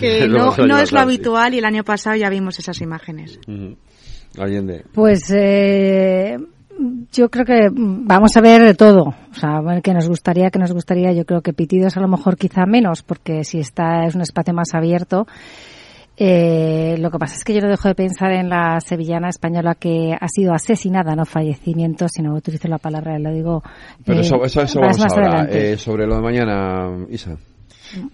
[0.00, 3.38] que no, no es lo habitual y el año pasado ya vimos esas imágenes.
[4.92, 6.36] Pues eh,
[7.12, 9.14] yo creo que vamos a ver todo.
[9.30, 12.36] O sea, que nos gustaría, que nos gustaría, yo creo que pitidos a lo mejor
[12.36, 15.26] quizá menos, porque si está es un espacio más abierto.
[16.20, 19.76] Eh, lo que pasa es que yo no dejo de pensar en la sevillana española
[19.76, 23.62] que ha sido asesinada, no fallecimiento, si no utilizo la palabra, lo digo.
[24.04, 27.36] Pero eso, eso, eso vamos a eh, sobre lo de mañana, Isa.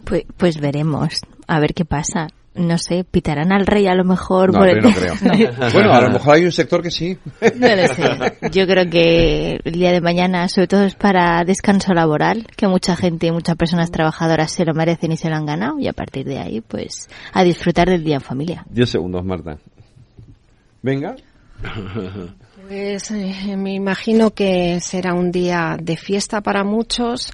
[0.04, 4.52] Pues, pues veremos, a ver qué pasa no sé, pitarán al rey a lo mejor.
[4.52, 5.14] No, no creo.
[5.72, 7.18] Bueno, a lo mejor hay un sector que sí.
[7.56, 8.38] No lo sé.
[8.52, 12.96] Yo creo que el día de mañana, sobre todo, es para descanso laboral, que mucha
[12.96, 15.92] gente y muchas personas trabajadoras se lo merecen y se lo han ganado, y a
[15.92, 18.64] partir de ahí, pues, a disfrutar del día en familia.
[18.70, 19.58] Diez segundos, Marta.
[20.82, 21.16] Venga.
[22.68, 27.32] Pues eh, me imagino que será un día de fiesta para muchos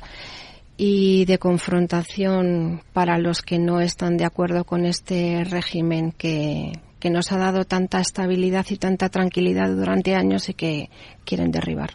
[0.82, 7.10] y de confrontación para los que no están de acuerdo con este régimen que, que
[7.10, 10.88] nos ha dado tanta estabilidad y tanta tranquilidad durante años y que
[11.26, 11.90] quieren derribar.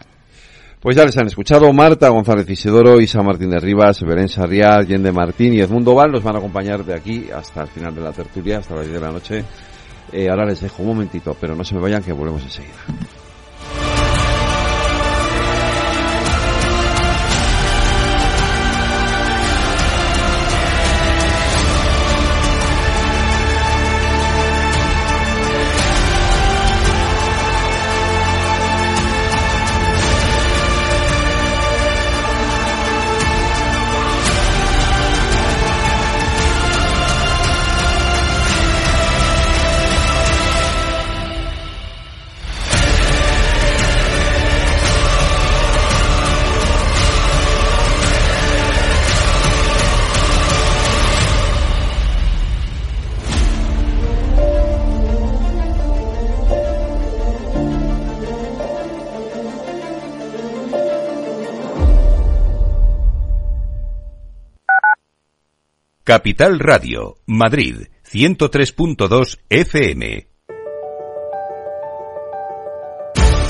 [0.80, 5.12] Pues ya les han escuchado Marta González Isidoro, Isa Martín de Rivas, Belén Sarriá, Yende
[5.12, 6.12] Martín y Edmundo Val.
[6.12, 9.02] Nos van a acompañar de aquí hasta el final de la tertulia, hasta las 10
[9.02, 9.44] de la noche.
[10.12, 12.76] Eh, ahora les dejo un momentito, pero no se me vayan que volvemos enseguida.
[66.08, 70.28] Capital Radio, Madrid, 103.2 FM.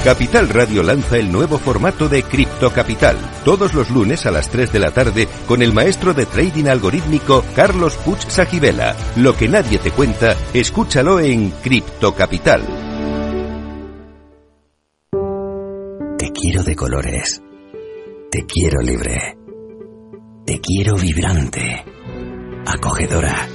[0.05, 4.71] Capital Radio lanza el nuevo formato de Cripto Capital, todos los lunes a las 3
[4.71, 8.95] de la tarde con el maestro de trading algorítmico Carlos Puch Sajibela.
[9.17, 12.65] Lo que nadie te cuenta, escúchalo en Cripto Capital.
[16.17, 17.41] Te quiero de colores.
[18.31, 19.37] Te quiero libre.
[20.45, 21.83] Te quiero vibrante,
[22.65, 23.47] acogedora,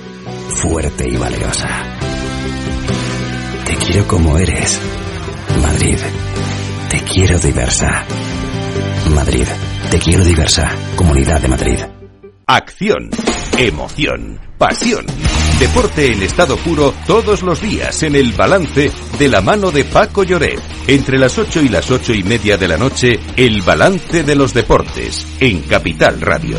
[0.51, 1.69] fuerte y valerosa.
[3.65, 4.81] Te quiero como eres.
[5.63, 5.99] Madrid,
[6.89, 8.05] te quiero diversa.
[9.15, 9.47] Madrid,
[9.91, 10.71] te quiero diversa.
[10.97, 11.79] Comunidad de Madrid.
[12.47, 13.11] Acción,
[13.59, 15.07] emoción, pasión.
[15.59, 20.25] Deporte en estado puro todos los días en el balance de la mano de Paco
[20.25, 20.61] Lloret.
[20.87, 24.55] Entre las ocho y las ocho y media de la noche, el balance de los
[24.55, 26.59] deportes en Capital Radio.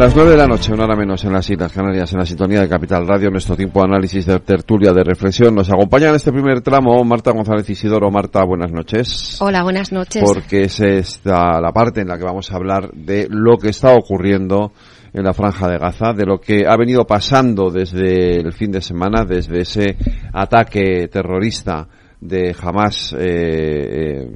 [0.00, 2.62] Las nueve de la noche, una hora menos en las Islas Canarias, en la sintonía
[2.62, 5.54] de Capital Radio, nuestro tiempo de análisis de tertulia, de reflexión.
[5.54, 8.10] Nos acompaña en este primer tramo Marta González Isidoro.
[8.10, 9.36] Marta, buenas noches.
[9.42, 10.24] Hola, buenas noches.
[10.24, 13.92] Porque es esta la parte en la que vamos a hablar de lo que está
[13.92, 14.72] ocurriendo
[15.12, 18.80] en la franja de Gaza, de lo que ha venido pasando desde el fin de
[18.80, 19.98] semana, desde ese
[20.32, 21.86] ataque terrorista
[22.22, 24.30] de Hamas eh, eh,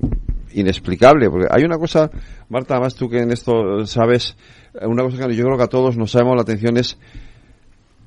[0.53, 1.31] inexplicable.
[1.31, 2.11] Porque hay una cosa,
[2.51, 4.37] Marta, además tú que en esto sabes,
[4.83, 6.99] una cosa que yo creo que a todos nos ha la atención es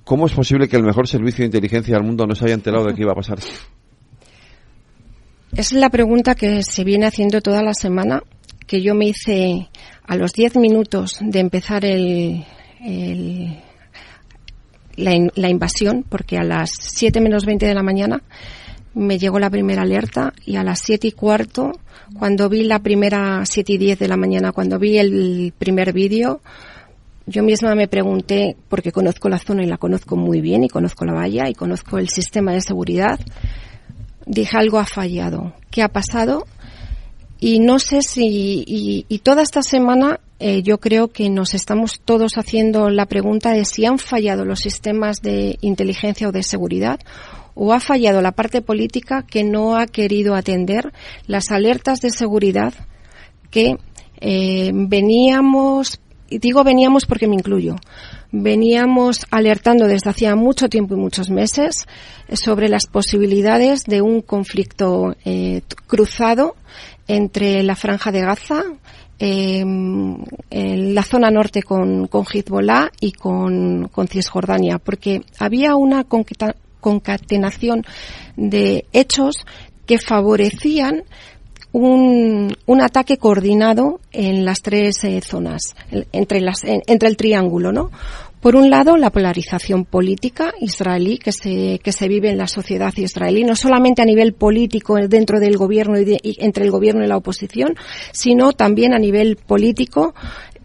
[0.03, 2.86] cómo es posible que el mejor servicio de inteligencia del mundo no se haya enterado
[2.86, 3.39] de qué iba a pasar.
[5.55, 8.22] Es la pregunta que se viene haciendo toda la semana,
[8.68, 9.70] que yo me hice
[10.05, 12.45] a los 10 minutos de empezar el,
[14.95, 18.22] la, la, invasión, porque a las 7 menos 20 de la mañana
[18.98, 21.74] me llegó la primera alerta y a las 7 y cuarto
[22.18, 26.41] cuando vi la primera 7 y 10 de la mañana, cuando vi el primer vídeo,
[27.26, 31.06] yo misma me pregunté, porque conozco la zona y la conozco muy bien, y conozco
[31.06, 33.20] la valla, y conozco el sistema de seguridad,
[34.26, 35.54] dije algo ha fallado.
[35.70, 36.48] ¿Qué ha pasado?
[37.39, 42.38] Y no sé si, y, toda esta semana eh, yo creo que nos estamos todos
[42.38, 47.00] haciendo la pregunta de si han fallado los sistemas de inteligencia o de seguridad
[47.58, 50.93] o ha fallado la parte política que no ha querido atender
[51.26, 52.74] las alertas de seguridad
[53.49, 53.78] que
[54.22, 55.99] eh, veníamos,
[56.30, 57.76] y digo veníamos porque me incluyo,
[58.32, 61.88] veníamos alertando desde hacía mucho tiempo y muchos meses
[62.32, 66.55] sobre las posibilidades de un conflicto eh, cruzado
[67.08, 68.64] entre la franja de Gaza,
[69.18, 70.18] em,
[70.51, 76.03] en la zona norte con, con Hezbollah y con, con Cisjordania, porque había una
[76.80, 77.84] concatenación
[78.36, 79.45] de hechos
[79.86, 81.03] que favorecían
[81.71, 85.75] un, un, ataque coordinado en las tres eh, zonas,
[86.11, 87.91] entre, las, entre el triángulo, ¿no?
[88.41, 92.93] Por un lado, la polarización política israelí que se, que se vive en la sociedad
[92.95, 97.07] israelí, no solamente a nivel político dentro del gobierno y, y entre el gobierno y
[97.07, 97.75] la oposición,
[98.11, 100.13] sino también a nivel político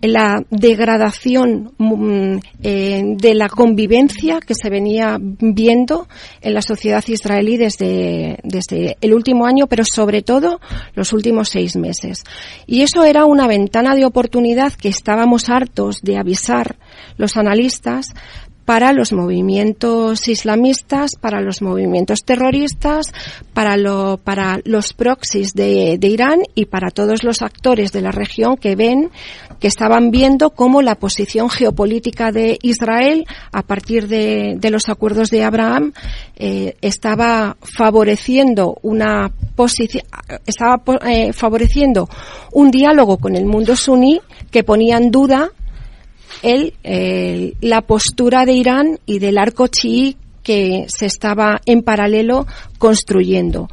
[0.02, 6.08] la degradación mm, eh, de la convivencia que se venía viendo
[6.40, 10.60] en la sociedad israelí desde, desde el último año, pero sobre todo
[10.94, 12.24] los últimos seis meses.
[12.66, 16.76] Y eso era una ventana de oportunidad que estábamos hartos de avisar
[17.16, 18.06] los analistas
[18.64, 23.12] para los movimientos islamistas, para los movimientos terroristas,
[23.52, 28.12] para, lo, para los proxies de, de, Irán y para todos los actores de la
[28.12, 29.10] región que ven,
[29.58, 35.44] que estaban viendo cómo la posición geopolítica de Israel a partir de, los acuerdos de
[35.44, 35.92] Abraham
[36.36, 40.04] eh, estaba favoreciendo una posición,
[40.46, 42.08] estaba eh, favoreciendo
[42.52, 45.50] un diálogo con el mundo suní que ponía en duda
[46.42, 46.74] el,
[47.60, 52.46] la postura de Irán y del arco chií que se estaba en paralelo
[52.78, 53.68] construyendo.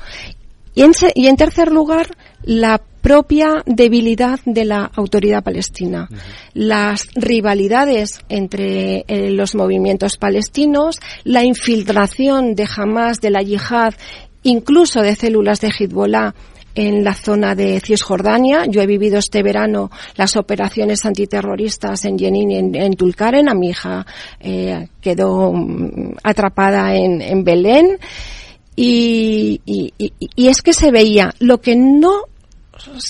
[0.76, 6.10] Y en, y en tercer lugar, la propia debilidad de la autoridad palestina.
[6.54, 13.94] Las rivalidades entre eh, los movimientos palestinos, la infiltración de Hamas, de la yihad,
[14.44, 16.34] incluso de células de Hezbollah
[16.76, 18.66] en la zona de Cisjordania.
[18.68, 23.50] Yo he vivido este verano las operaciones antiterroristas en Jenin y en, Tulkaren.
[23.50, 24.06] A mi hija
[24.40, 27.98] eh, quedó mm, atrapada en, Belén.
[28.76, 29.62] Y,
[30.38, 32.22] es que se veía lo que no,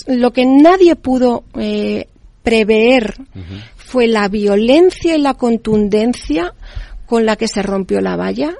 [0.07, 2.07] lo que nadie pudo eh,
[2.41, 3.13] prever
[3.75, 6.53] fue la violencia y la contundencia
[7.05, 8.55] con la que se rompió la valla,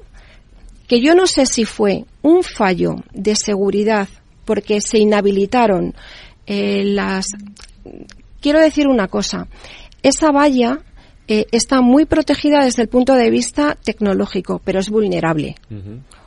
[0.87, 4.09] que yo no sé si fue un fallo de seguridad
[4.49, 5.93] porque se inhabilitaron
[6.47, 7.27] eh, las.
[8.41, 9.47] Quiero decir una cosa.
[10.01, 10.79] Esa valla
[11.27, 15.53] eh, está muy protegida desde el punto de vista tecnológico, pero es vulnerable.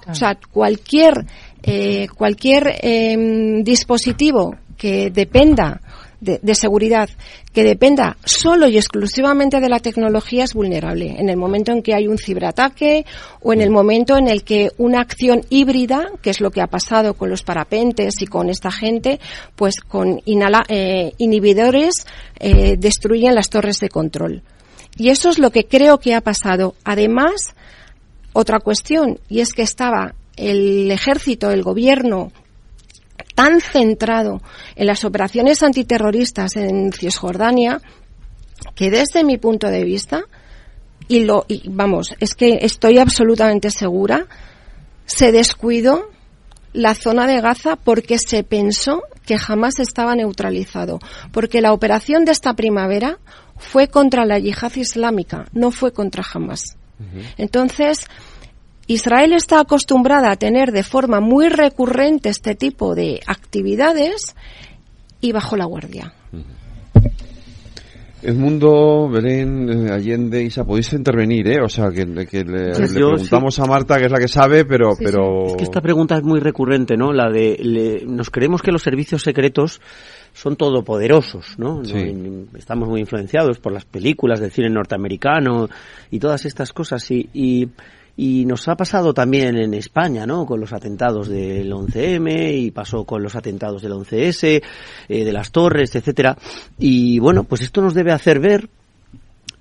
[0.08, 1.26] O sea, cualquier
[1.64, 5.80] eh, cualquier em, dispositivo que dependa
[6.22, 7.10] de, seguridad
[7.52, 11.16] que dependa solo y exclusivamente de la tecnología es vulnerable.
[11.18, 13.04] En el momento en que hay un ciberataque
[13.40, 16.68] o en el momento en el que una acción híbrida, que es lo que ha
[16.68, 19.18] pasado con los parapentes y con esta gente,
[19.56, 22.06] pues con eh, inhibidores
[22.38, 24.42] eh, destruyen las torres de control.
[24.96, 26.76] Y eso es lo que creo que ha pasado.
[26.84, 27.54] Además,
[28.32, 32.30] otra cuestión, y es que estaba el ejército, el gobierno,
[33.34, 34.42] tan centrado
[34.76, 37.80] en las operaciones antiterroristas en Cisjordania
[38.74, 40.24] que desde mi punto de vista
[41.08, 44.26] y lo y vamos es que estoy absolutamente segura
[45.04, 46.08] se descuidó
[46.72, 51.00] la zona de Gaza porque se pensó que jamás estaba neutralizado.
[51.30, 53.18] Porque la operación de esta primavera
[53.58, 56.76] fue contra la yihad islámica no fue contra Hamas
[57.36, 58.06] entonces
[58.86, 64.34] Israel está acostumbrada a tener de forma muy recurrente este tipo de actividades
[65.20, 66.12] y bajo la guardia.
[68.22, 71.60] El mundo, Belén, eh, Allende, Isa, podéis intervenir, ¿eh?
[71.60, 72.24] O sea, que, le,
[72.72, 74.90] preguntamos a Marta, que es la que sabe, pero...
[74.96, 75.46] pero...
[75.46, 77.12] Es que esta pregunta es muy recurrente, ¿no?
[77.12, 79.80] La de, nos creemos que los servicios secretos
[80.32, 81.82] son todopoderosos, ¿no?
[82.56, 85.68] Estamos muy influenciados por las películas del cine norteamericano
[86.12, 87.68] y todas estas cosas y y
[88.16, 90.44] nos ha pasado también en España, ¿no?
[90.46, 94.62] Con los atentados del 11M y pasó con los atentados del 11S,
[95.08, 96.36] eh, de las torres, etcétera.
[96.78, 98.68] Y bueno, pues esto nos debe hacer ver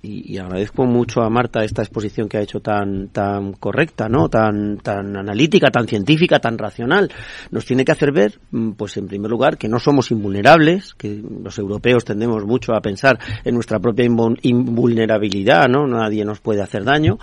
[0.02, 4.28] y, agradezco mucho a Marta esta exposición que ha hecho tan tan correcta, ¿no?
[4.28, 7.10] Tan tan analítica, tan científica, tan racional.
[7.52, 11.22] Nos tiene que hacer ver, mm, pues en primer lugar, que no somos invulnerables, que
[11.42, 15.86] los europeos tendemos mucho a pensar en nuestra propia invulnerabilidad, ¿no?
[15.86, 17.18] Nadie nos puede hacer daño.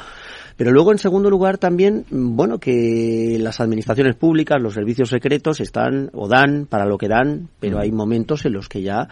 [0.60, 6.10] Pero luego, en segundo lugar, también, bueno, que las administraciones públicas, los servicios secretos están
[6.12, 7.80] o dan para lo que dan, pero mm.
[7.80, 9.08] hay momentos en los que ya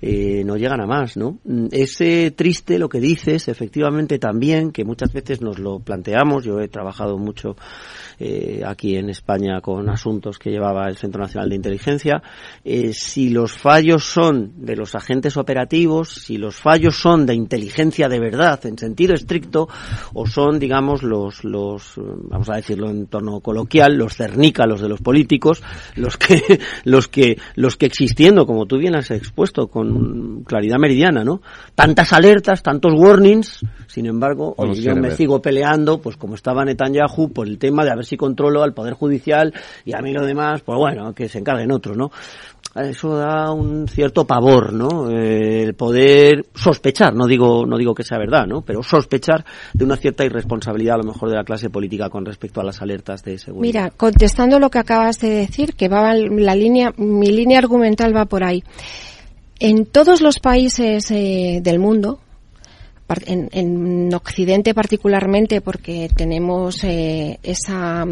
[0.00, 1.40] eh, no llegan a más, ¿no?
[1.42, 1.98] Mm, es
[2.36, 6.44] triste lo que dices, efectivamente también, que muchas veces nos lo planteamos.
[6.44, 7.56] Yo he trabajado mucho
[8.18, 12.22] eh, aquí en España con asuntos que llevaba el Centro Nacional de Inteligencia.
[12.64, 18.08] Eh, si los fallos son de los agentes operativos, si los fallos son de inteligencia
[18.08, 19.68] de verdad, en sentido estricto,
[20.14, 25.00] o son, digamos, los, los vamos a decirlo en tono coloquial, los cernícalos de los
[25.00, 25.62] políticos,
[25.96, 31.24] los que, los que, los que existiendo, como tú bien has expuesto con claridad meridiana,
[31.24, 31.42] ¿no?
[31.74, 37.46] Tantas alertas, tantos warnings, sin embargo, yo me sigo peleando, pues como estaba Netanyahu, por
[37.46, 39.52] el tema de haber si controlo al Poder Judicial
[39.84, 42.10] y a mí lo demás, pues bueno, que se encarguen otros, ¿no?
[42.74, 45.10] Eso da un cierto pavor, ¿no?
[45.10, 48.62] Eh, el poder sospechar, no digo, no digo que sea verdad, ¿no?
[48.62, 49.44] Pero sospechar
[49.74, 52.80] de una cierta irresponsabilidad a lo mejor de la clase política con respecto a las
[52.80, 53.62] alertas de seguridad.
[53.62, 58.24] Mira, contestando lo que acabas de decir, que va la línea, mi línea argumental va
[58.24, 58.64] por ahí.
[59.60, 62.20] En todos los países eh, del mundo,
[63.26, 68.04] en, Occidente particularmente porque tenemos eh, esa,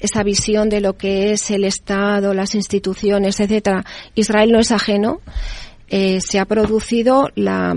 [0.00, 3.84] esa visión de lo que es el Estado, las instituciones, etcétera.
[4.14, 5.20] Israel no es ajeno.
[5.88, 7.76] Eh, se ha producido la,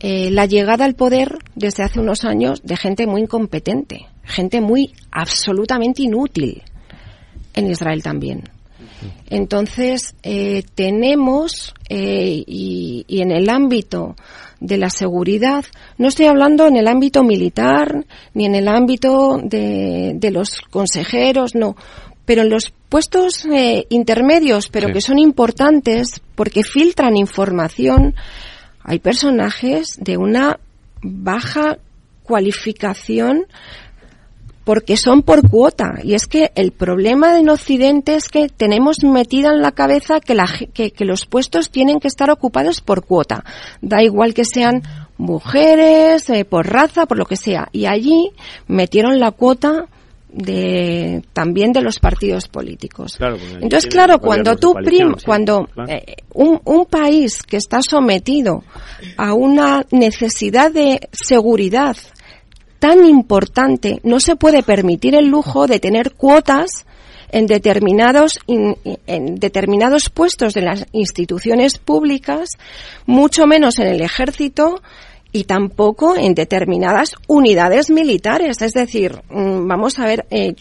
[0.00, 4.92] eh, la llegada al poder desde hace unos años de gente muy incompetente, gente muy
[5.10, 6.62] absolutamente inútil
[7.54, 8.53] en Israel también.
[9.28, 10.14] Entonces,
[10.74, 14.16] tenemos, y, y, en el ámbito
[14.60, 15.64] de la seguridad.
[15.98, 21.54] No estoy hablando en el ámbito militar ni en el ámbito de, de los consejeros,
[21.54, 21.76] no.
[22.24, 28.14] Pero en los puestos eh, intermedios, pero que son importantes porque filtran información,
[28.82, 30.58] hay personajes de una
[31.02, 31.78] baja
[32.22, 33.46] cualificación
[34.64, 35.94] porque son por cuota.
[36.02, 40.34] Y es que el problema en Occidente es que tenemos metida en la cabeza que,
[40.34, 43.44] la, que, los puestos tienen que estar ocupados por cuota.
[43.82, 44.82] Da igual que sean
[45.18, 47.68] mujeres, eh, por raza, por lo que sea.
[47.72, 48.30] Y allí
[48.66, 49.86] metieron la cuota
[50.32, 53.18] de también de los partidos políticos.
[53.60, 58.64] Entonces, claro, cuando tú prim, cuando eh, un, un país que está sometido
[59.16, 61.96] a una necesidad de seguridad
[62.84, 66.84] tan importante, no se puede permitir el lujo de tener cuotas
[67.32, 72.50] en determinados, en determinados puestos de las instituciones públicas,
[73.06, 74.82] mucho menos en el ejército,
[75.32, 78.60] y tampoco en determinadas unidades militares.
[78.60, 80.54] Es decir, mm, vamos a ver, eh,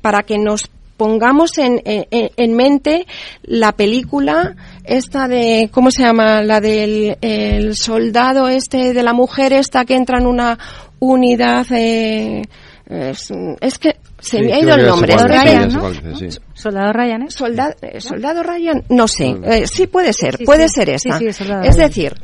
[0.00, 3.06] para que nos pongamos en, en, mente
[3.42, 4.54] la película
[4.84, 9.96] esta de cómo se llama la del el soldado este de la mujer esta que
[9.96, 10.58] entra en una
[11.00, 12.42] unidad eh,
[13.60, 15.16] es, que se me ha ido el nombre.
[15.16, 15.90] Ryan, ¿no?
[16.52, 17.30] Soldado Ryan, ¿eh?
[17.30, 19.34] Soldado, eh, soldado Ryan, no sé.
[19.44, 21.18] Eh, sí puede ser, puede ser esa.
[21.18, 22.14] es decir,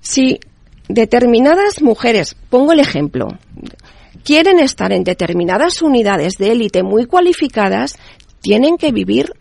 [0.00, 0.40] si
[0.88, 3.28] determinadas mujeres, pongo el ejemplo,
[4.28, 7.98] quieren estar en determinadas unidades de élite muy cualificadas,
[8.42, 9.32] tienen que vivir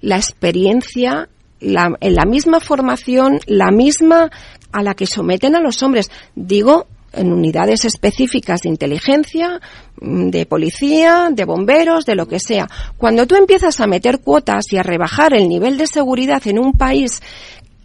[0.00, 1.28] la experiencia,
[1.60, 4.30] en la misma formación, la misma
[4.70, 6.12] a la que someten a los hombres.
[6.36, 9.60] Digo, en unidades específicas de inteligencia,
[10.00, 12.68] mm, de policía, de bomberos, de lo que sea.
[12.96, 16.74] Cuando tú empiezas a meter cuotas y a rebajar el nivel de seguridad en un
[16.74, 17.20] país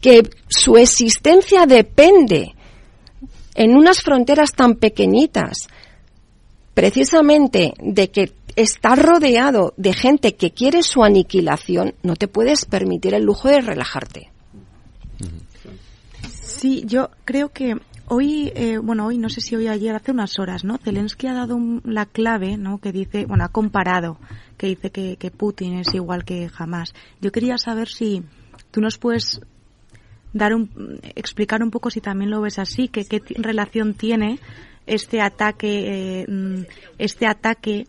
[0.02, 2.54] que su existencia depende
[3.56, 5.68] en unas fronteras tan pequeñitas,
[6.74, 13.14] precisamente de que está rodeado de gente que quiere su aniquilación, no te puedes permitir
[13.14, 14.32] el lujo de relajarte.
[16.42, 17.76] Sí, yo creo que
[18.08, 20.78] hoy, eh, bueno, hoy no sé si hoy ayer, hace unas horas, ¿no?
[20.78, 22.80] Zelensky ha dado la clave, ¿no?
[22.80, 24.18] Que dice, bueno, ha comparado,
[24.58, 26.94] que dice que, que Putin es igual que jamás.
[27.22, 28.24] Yo quería saber si
[28.72, 29.42] tú nos puedes
[30.34, 34.40] dar un, explicar un poco si también lo ves así, que qué relación tiene
[34.86, 36.64] este ataque, eh, mm,
[36.98, 37.88] este ataque,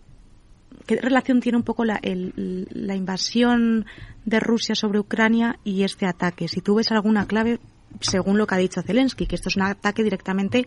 [0.86, 3.86] qué relación tiene un poco la, la invasión
[4.24, 6.48] de Rusia sobre Ucrania y este ataque.
[6.48, 7.60] Si tú ves alguna clave,
[8.00, 10.66] según lo que ha dicho Zelensky, que esto es un ataque directamente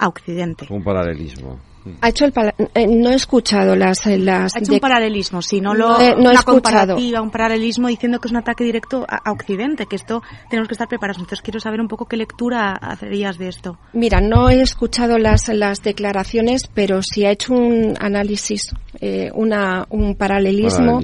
[0.00, 0.66] a Occidente.
[0.70, 1.60] Un paralelismo.
[2.02, 2.32] Ha hecho el
[2.74, 6.30] eh, no he escuchado las eh, las ha hecho un paralelismo, si no lo no,
[6.30, 6.96] he escuchado.
[6.96, 10.88] un paralelismo diciendo que es un ataque directo a, Occidente, que esto tenemos que estar
[10.88, 11.18] preparados.
[11.18, 13.78] Entonces quiero saber un poco qué lectura hacerías de esto.
[13.94, 19.86] Mira, no he escuchado las las declaraciones, pero si ha hecho un análisis, eh, una
[19.88, 21.00] un paralelismo.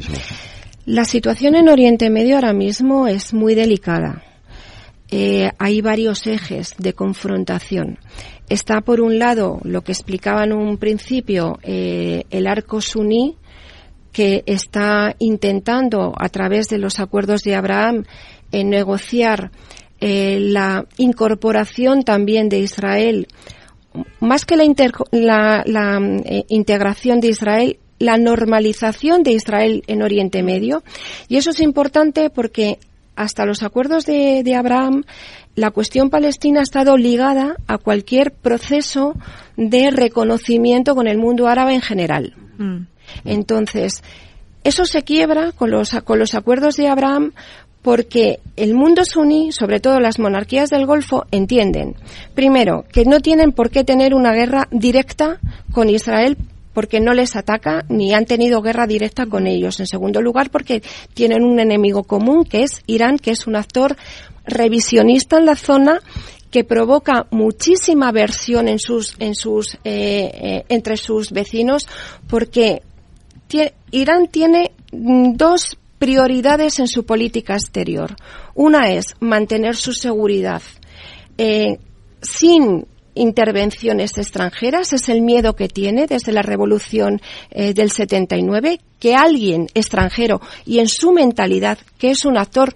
[0.85, 4.23] La situación en Oriente Medio ahora mismo es muy delicada.
[5.11, 7.99] Hay varios ejes de confrontación.
[8.49, 13.37] Está por un lado lo que explicaba en un principio eh, el arco suní
[14.12, 18.05] que está intentando a través de los acuerdos de Abraham
[18.53, 19.51] eh, negociar
[20.01, 23.27] eh, la incorporación también de Israel
[24.20, 26.01] más que la, la,
[26.49, 30.83] integración de Israel, la normalización de Israel en Oriente Medio.
[31.28, 32.78] Y eso es importante porque
[33.16, 35.02] hasta los acuerdos de, de Abraham
[35.56, 39.14] la cuestión palestina ha estado ligada a cualquier proceso
[39.56, 42.34] de reconocimiento con el mundo árabe en general.
[42.59, 42.82] Mm.
[43.24, 44.02] Entonces,
[44.64, 47.32] eso se quiebra con los, con los acuerdos de Abraham
[47.80, 51.94] porque el mundo suní, sobre todo las monarquías del Golfo, entienden,
[52.34, 55.38] primero, que no tienen por qué tener una guerra directa
[55.72, 56.36] con Israel
[56.77, 59.81] porque no les ataca ni han tenido guerra directa con ellos.
[59.81, 60.82] En segundo lugar, porque
[61.15, 63.97] tienen un enemigo común que es Irán, que es un actor
[64.44, 66.03] revisionista en la zona
[66.51, 71.89] que provoca muchísima aversión en sus, en sus, eh, eh, entre sus vecinos
[72.28, 72.82] porque
[73.90, 78.16] Irán tiene dos prioridades en su política exterior.
[78.55, 80.61] Una es mantener su seguridad
[81.39, 81.78] eh,
[82.20, 82.86] sin
[83.16, 87.20] intervenciones extranjeras, es el miedo que tiene desde la revolución
[87.51, 92.74] del 79, que alguien extranjero y en su mentalidad, que es un actor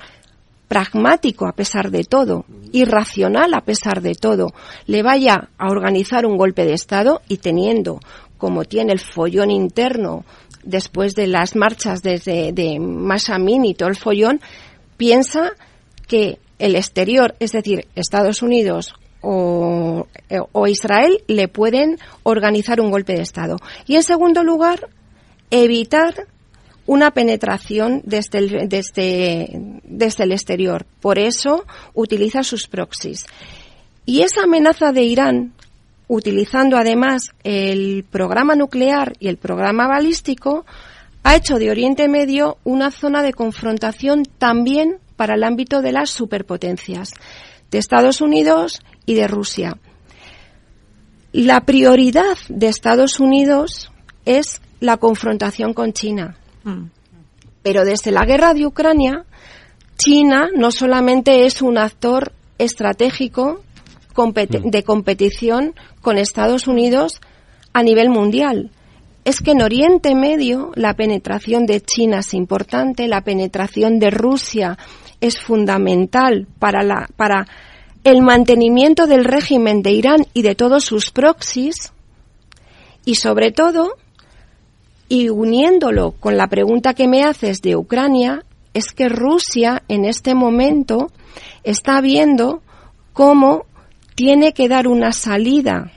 [0.70, 4.54] pragmático a pesar de todo, irracional a pesar de todo,
[4.86, 7.98] le vaya a organizar un golpe de Estado y teniendo,
[8.38, 10.24] como tiene el follón interno
[10.62, 14.40] después de las marchas desde de Masamin y todo el follón,
[14.96, 15.50] piensa
[16.06, 20.06] que el exterior, es decir, Estados Unidos o,
[20.52, 23.56] o, Israel, le pueden organizar un golpe de Estado.
[23.86, 24.88] Y en segundo lugar,
[25.50, 26.26] evitar
[26.86, 30.86] una penetración desde el, desde, desde el exterior.
[31.00, 31.64] Por eso
[31.94, 33.26] utiliza sus proxies.
[34.06, 35.52] Y esa amenaza de Irán,
[36.08, 40.64] utilizando además el programa nuclear y el programa balístico,
[41.22, 46.10] ha hecho de Oriente Medio una zona de confrontación también para el ámbito de las
[46.10, 47.10] superpotencias,
[47.70, 49.76] de Estados Unidos y de Rusia.
[51.32, 53.92] La prioridad de Estados Unidos
[54.24, 56.36] es la confrontación con China.
[56.64, 56.86] Mm.
[57.62, 59.24] Pero desde la guerra de Ucrania,
[59.96, 63.62] China no solamente es un actor estratégico
[64.16, 64.70] mm.
[64.70, 67.20] de competición con Estados Unidos
[67.72, 68.70] a nivel mundial.
[69.24, 74.78] Es que en Oriente Medio la penetración de China es importante, la penetración de Rusia
[75.20, 77.46] es fundamental para, la, para
[78.04, 81.92] el mantenimiento del régimen de Irán y de todos sus proxies
[83.04, 83.96] y sobre todo,
[85.08, 88.44] y uniéndolo con la pregunta que me haces de Ucrania,
[88.74, 91.10] es que Rusia en este momento
[91.64, 92.62] está viendo
[93.12, 93.66] cómo
[94.14, 95.92] tiene que dar una salida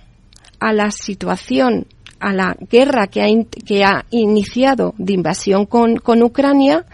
[0.60, 1.88] a la situación,
[2.20, 3.28] a la guerra que ha,
[3.66, 6.86] que ha iniciado de invasión con, con Ucrania,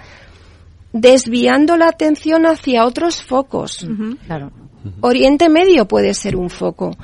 [0.92, 3.88] desviando la atención hacia otros focos.
[5.02, 6.98] Oriente Medio puede ser un foco.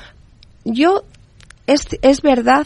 [0.63, 1.03] Yo,
[1.67, 2.65] es, es verdad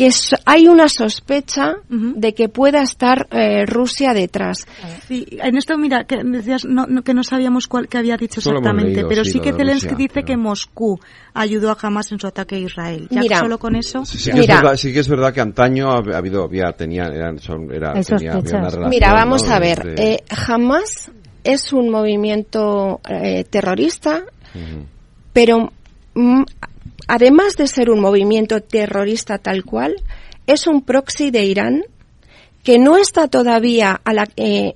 [0.00, 0.08] que
[0.46, 4.66] hay una sospecha de que pueda estar eh, Rusia detrás.
[5.06, 9.04] Sí, en esto, mira, que decías no, que no sabíamos cuál que había dicho exactamente,
[9.06, 10.98] pero sí, que Zelensky dice que Moscú
[11.34, 13.08] ayudó a Hamas en su ataque a Israel.
[13.10, 14.06] ¿Ya mira, solo con eso?
[14.06, 18.88] Sí, que, es verdad, que antaño ha habido, había, tenía, eran, son, era, tenía, una
[18.88, 21.10] Mira, vamos a ver, eh, Hamas
[21.44, 24.24] es un movimiento eh, terrorista,
[25.32, 25.72] pero
[26.14, 26.42] mm,
[27.08, 29.96] además de ser un movimiento terrorista tal cual,
[30.46, 31.82] es un proxy de Irán
[32.62, 34.00] que no está todavía
[34.36, 34.74] eh,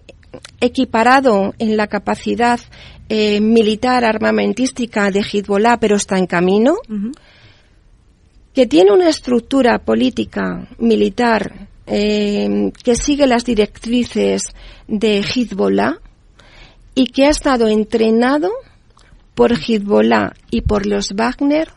[0.60, 2.60] equiparado en la capacidad
[3.08, 6.76] eh, militar armamentística de Hezbollah, pero está en camino,
[8.54, 14.42] que tiene una estructura política militar eh, que sigue las directrices
[14.88, 15.98] de Hezbollah
[16.94, 18.50] y que ha estado entrenado
[19.34, 21.68] por Hezbollah y por los Wagner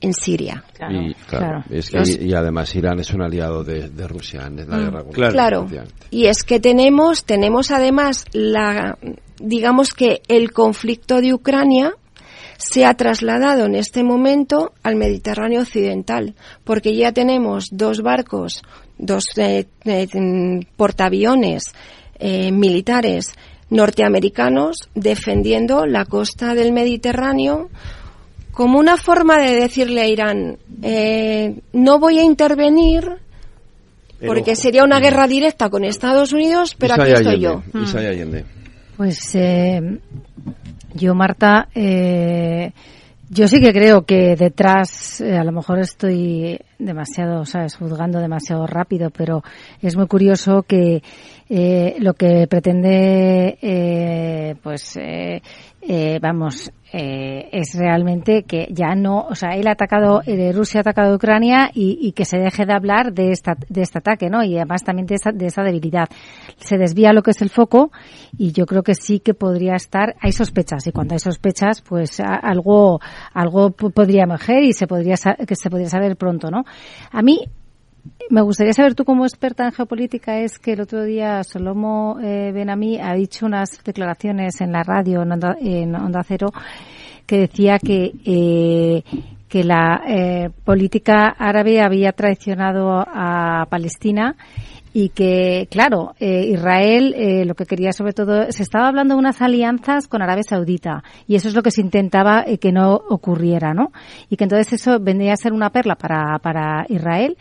[0.00, 0.64] en Siria.
[0.90, 5.10] y, claro, y además Irán es un aliado de, Rusia en la mm.
[5.10, 5.66] guerra Claro.
[6.10, 8.96] Y es que tenemos, tenemos además la,
[9.38, 11.94] digamos que el conflicto de Ucrania
[12.58, 16.34] se ha trasladado en este momento al Mediterráneo occidental,
[16.64, 18.62] porque ya tenemos dos barcos,
[18.98, 20.08] dos eh, eh,
[20.76, 21.62] portaaviones
[22.18, 23.32] eh, militares
[23.70, 27.68] norteamericanos defendiendo la costa del Mediterráneo
[28.52, 33.08] como una forma de decirle a Irán, eh, no voy a intervenir
[34.26, 37.62] porque sería una guerra directa con Estados Unidos, pero aquí estoy yo.
[37.72, 37.96] Mm.
[37.96, 38.44] Allende.
[38.96, 39.80] Pues eh,
[40.94, 42.72] yo, Marta, eh,
[43.30, 49.10] yo sí que creo que detrás, a lo mejor estoy demasiado, sabes, juzgando demasiado rápido,
[49.10, 49.42] pero
[49.82, 51.02] es muy curioso que
[51.98, 54.98] lo que pretende, pues,
[56.20, 60.80] vamos, eh, es realmente que ya no, o sea, él ha atacado, eh, Rusia ha
[60.80, 64.42] atacado a Ucrania y, que se deje de hablar de esta, de este ataque, ¿no?
[64.42, 66.08] Y además también de esa, de esa debilidad.
[66.56, 67.90] Se desvía lo que es el foco
[68.38, 72.20] y yo creo que sí que podría estar, hay sospechas y cuando hay sospechas, pues
[72.20, 73.00] algo,
[73.34, 76.64] algo podría emerger y se podría, que se podría saber pronto, ¿no?
[77.10, 77.40] A mí,
[78.30, 82.52] me gustaría saber tú como experta en geopolítica es que el otro día Solomo eh,
[83.02, 86.48] ha dicho unas declaraciones en la radio en Onda, Cero
[87.26, 89.02] que decía que eh,
[89.48, 94.36] que la eh, política árabe había traicionado a Palestina
[94.92, 99.20] y que, claro, eh, Israel eh, lo que quería sobre todo, se estaba hablando de
[99.20, 103.74] unas alianzas con Arabia Saudita y eso es lo que se intentaba que no ocurriera,
[103.74, 103.92] ¿no?
[104.30, 107.36] Y que entonces eso vendría a ser una perla para, para Israel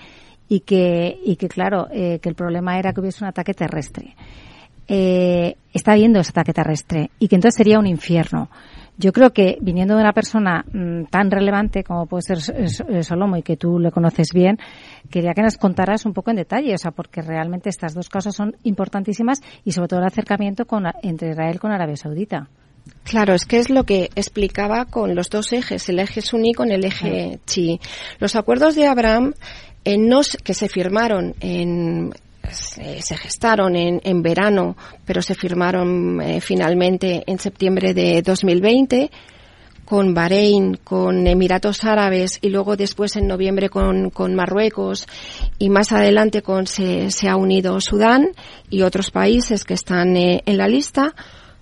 [0.49, 4.15] y que, y que claro, eh, que el problema era que hubiese un ataque terrestre.
[4.87, 8.49] Eh, está habiendo ese ataque terrestre y que entonces sería un infierno.
[8.97, 13.43] Yo creo que viniendo de una persona mm, tan relevante como puede ser Solomo y
[13.43, 14.57] que tú le conoces bien,
[15.09, 18.35] quería que nos contaras un poco en detalle, o sea, porque realmente estas dos cosas
[18.35, 22.49] son importantísimas y sobre todo el acercamiento con, entre Israel con Arabia Saudita.
[23.03, 26.71] Claro, es que es lo que explicaba con los dos ejes, el eje suní con
[26.71, 27.79] el eje chi.
[28.19, 29.33] Los acuerdos de Abraham
[30.43, 32.11] que se firmaron en,
[32.51, 34.75] se, gestaron en, en, verano,
[35.05, 39.11] pero se firmaron eh, finalmente en septiembre de 2020
[39.87, 45.07] con Bahrein, con Emiratos Árabes y luego después en noviembre con, con Marruecos
[45.59, 48.31] y más adelante con se, se, ha unido Sudán
[48.69, 51.15] y otros países que están eh, en la lista,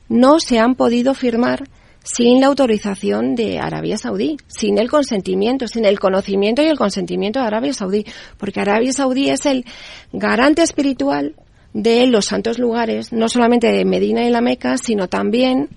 [0.10, 1.66] no se han podido firmar
[2.06, 7.40] sin la autorización de Arabia Saudí, sin el consentimiento, sin el conocimiento y el consentimiento
[7.40, 8.06] de Arabia Saudí,
[8.38, 9.66] porque Arabia Saudí es el
[10.14, 11.36] garante espiritual
[11.74, 15.70] de los santos lugares, no solamente de Medina y la Meca, sino también,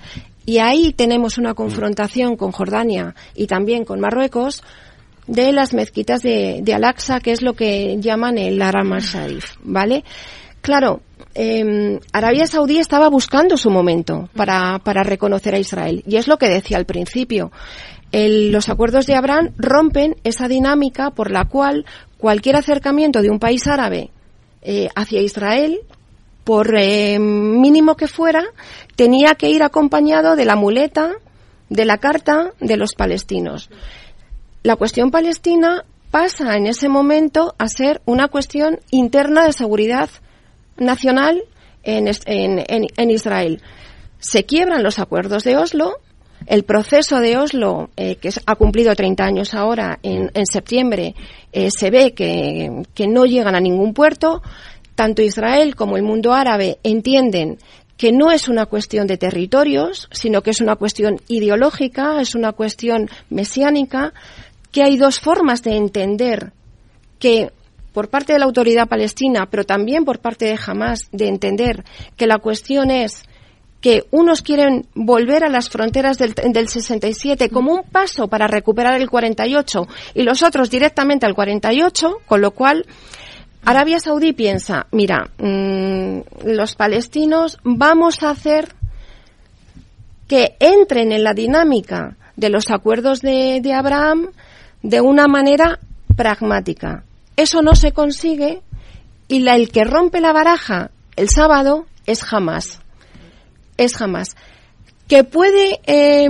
[0.44, 4.62] y ahí tenemos una confrontación con Jordania y también con Marruecos,
[5.26, 10.04] de las mezquitas de, Al-Aqsa, que es lo que llaman el Haram al-Sharif, ¿vale?
[10.60, 11.00] Claro,
[11.34, 16.02] eh, Arabia Saudí estaba buscando su momento para, para reconocer a Israel.
[16.06, 17.52] Y es lo que decía al principio.
[18.10, 21.84] El, los acuerdos de Abraham rompen esa dinámica por la cual
[22.16, 24.10] cualquier acercamiento de un país árabe
[24.62, 25.80] eh, hacia Israel,
[26.44, 28.44] por eh, mínimo que fuera,
[28.96, 31.12] tenía que ir acompañado de la muleta,
[31.68, 33.70] de la carta de los palestinos.
[34.62, 40.08] La cuestión palestina pasa en ese momento a ser una cuestión interna de seguridad
[40.78, 41.42] nacional
[41.82, 43.62] en, en, en, Israel.
[44.18, 45.98] Se quiebran los acuerdos de Oslo.
[46.46, 51.14] El proceso de Oslo, eh, que ha cumplido 30 años ahora, en, en septiembre,
[51.52, 54.42] eh, se ve que, que no llegan a ningún puerto.
[54.94, 57.58] Tanto Israel como el mundo árabe entienden
[57.98, 62.52] que no es una cuestión de territorios, sino que es una cuestión ideológica, es una
[62.52, 64.14] cuestión mesiánica,
[64.70, 66.52] que hay dos formas de entender
[67.18, 67.50] que
[67.92, 71.84] por parte de la autoridad palestina, pero también por parte de Hamas, de entender
[72.16, 73.24] que la cuestión es
[73.80, 79.00] que unos quieren volver a las fronteras del, del 67 como un paso para recuperar
[79.00, 82.86] el 48 y los otros directamente al 48, con lo cual
[83.64, 88.74] Arabia Saudí piensa, mira, mmm, los palestinos vamos a hacer
[90.26, 94.30] que entren en la dinámica de los acuerdos de Abraham
[94.82, 95.78] de una manera
[96.16, 97.04] pragmática.
[97.38, 98.62] Eso no se consigue
[99.28, 102.80] y la, el que rompe la baraja el sábado es jamás.
[103.76, 104.36] Es jamás.
[105.06, 106.28] Que puede eh,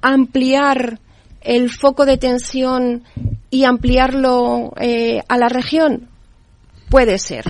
[0.00, 1.00] ampliar
[1.40, 3.02] el foco de tensión
[3.50, 6.08] y ampliarlo eh, a la región?
[6.88, 7.44] Puede ser.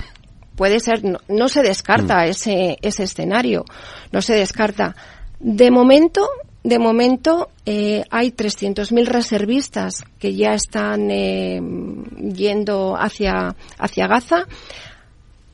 [0.55, 1.03] Puede ser.
[1.03, 2.29] No, no se descarta mm.
[2.29, 3.65] ese, ese escenario.
[4.11, 4.95] No se descarta.
[5.39, 6.27] De momento,
[6.63, 11.59] de momento eh, hay 300.000 reservistas que ya están eh,
[12.33, 14.45] yendo hacia, hacia Gaza.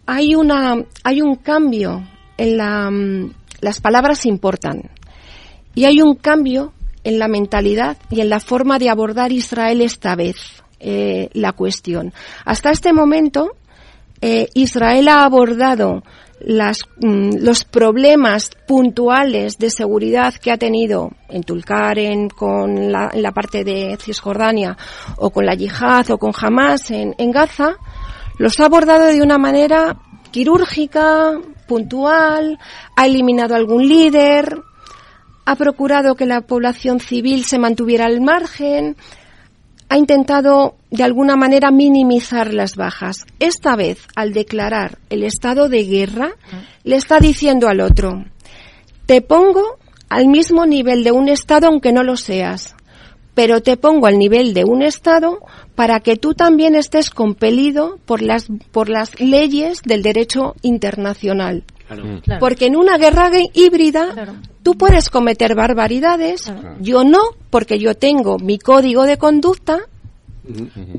[0.06, 2.04] Hay, una, hay un cambio
[2.38, 2.90] en la.
[2.92, 4.92] Mm, las palabras importan.
[5.74, 6.74] Y hay un cambio
[7.04, 10.36] en la mentalidad y en la forma de abordar Israel esta vez
[10.80, 12.14] eh, la cuestión.
[12.46, 13.56] Hasta este momento,
[14.54, 16.04] Israel ha abordado
[16.40, 23.32] las, mm, los problemas puntuales de seguridad que ha tenido en Tulkaren, con la, la
[23.32, 24.78] parte de Cisjordania,
[25.18, 27.78] o con la yihad, o con Hamas en, en Gaza,
[28.38, 29.98] los ha abordado de una manera
[30.32, 31.34] quirúrgica,
[31.68, 32.60] puntual,
[32.96, 34.62] ha eliminado algún líder,
[35.46, 38.96] ha procurado que la población civil se mantuviera al margen,
[39.90, 43.26] ha intentado de alguna manera minimizar las bajas.
[43.40, 46.32] Esta vez, al declarar el estado de guerra,
[46.84, 48.26] le está diciendo al otro,
[49.06, 49.78] te pongo
[50.10, 52.76] al mismo nivel de un Estado aunque no lo seas,
[53.34, 55.40] pero te pongo al nivel de un Estado
[55.76, 61.64] para que tú también estés compelido por las, por las leyes del derecho internacional.
[61.88, 62.40] Claro.
[62.40, 64.34] Porque en una guerra híbrida claro.
[64.62, 66.76] tú puedes cometer barbaridades, claro.
[66.82, 69.88] yo no, porque yo tengo mi código de conducta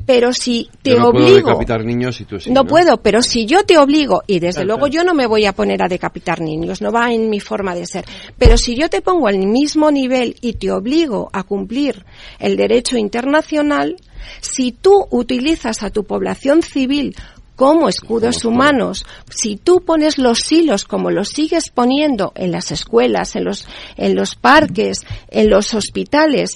[0.07, 1.27] pero si te yo no obligo.
[1.27, 4.41] Puedo decapitar niños y tú sí, no, no, puedo, pero si yo te obligo, y
[4.41, 7.41] desde luego yo no me voy a poner a decapitar niños, no va en mi
[7.41, 8.05] forma de ser.
[8.37, 12.05] Pero si yo te pongo al mismo nivel y te obligo a cumplir
[12.39, 13.97] el derecho internacional,
[14.41, 17.15] si tú utilizas a tu población civil
[17.59, 23.35] como escudos humanos, si tú pones los hilos como los sigues poniendo en las escuelas,
[23.35, 23.67] en los,
[23.97, 26.53] en los parques, en los hospitales,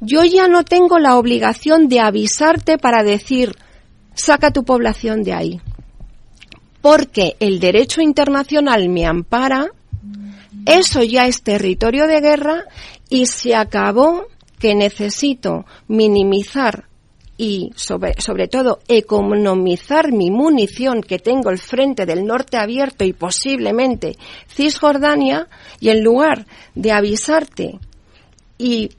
[0.00, 3.54] yo ya no tengo la obligación de avisarte para decir,
[4.14, 5.60] saca tu población de ahí.
[6.80, 9.68] Porque el derecho internacional me ampara,
[10.66, 12.64] eso ya es territorio de guerra
[13.08, 14.26] y se acabó
[14.58, 16.89] que necesito minimizar
[17.42, 23.14] y sobre, sobre, todo economizar mi munición que tengo el frente del norte abierto y
[23.14, 25.48] posiblemente Cisjordania
[25.80, 26.44] y en lugar
[26.74, 27.78] de avisarte
[28.58, 28.90] y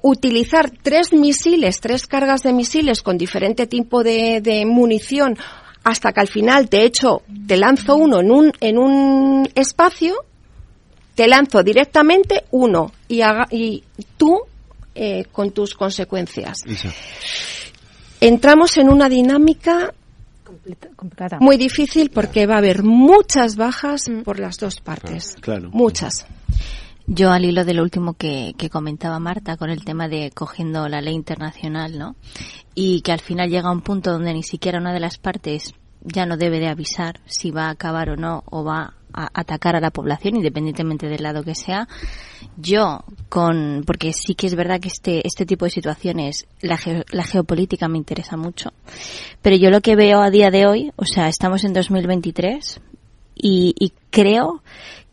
[0.00, 5.36] utilizar tres misiles, tres cargas de misiles con diferente tipo de, de munición
[5.82, 10.14] hasta que al final te echo, te lanzo uno en un, en un espacio,
[11.14, 13.84] te lanzo directamente uno y, haga, y
[14.16, 14.40] tú
[14.94, 16.60] eh, con tus consecuencias.
[18.26, 19.92] Entramos en una dinámica
[20.96, 21.38] complicada.
[21.40, 25.36] muy difícil porque va a haber muchas bajas por las dos partes.
[25.42, 25.68] Claro.
[25.72, 26.26] Muchas.
[27.06, 30.88] Yo al hilo de lo último que, que, comentaba Marta con el tema de cogiendo
[30.88, 32.16] la ley internacional, ¿no?
[32.74, 36.24] Y que al final llega un punto donde ni siquiera una de las partes ya
[36.24, 39.80] no debe de avisar si va a acabar o no o va a atacar a
[39.80, 41.88] la población, independientemente del lado que sea.
[42.56, 46.78] Yo, con, porque sí que es verdad que este, este tipo de situaciones, la,
[47.10, 48.72] la geopolítica me interesa mucho,
[49.42, 52.80] pero yo lo que veo a día de hoy, o sea, estamos en 2023
[53.34, 54.62] y, y creo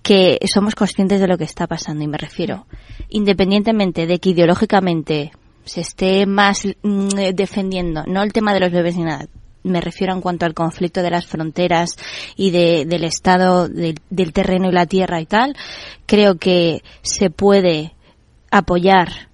[0.04, 2.66] que somos conscientes de lo que está pasando y me refiero,
[3.10, 5.32] independientemente de que ideológicamente
[5.64, 9.28] se esté más mm, defendiendo, no el tema de los bebés ni nada,
[9.64, 11.98] me refiero en cuanto al conflicto de las fronteras
[12.36, 15.56] y de, del estado del terreno y la tierra y tal,
[16.06, 17.94] creo que se puede
[18.50, 19.30] apoyar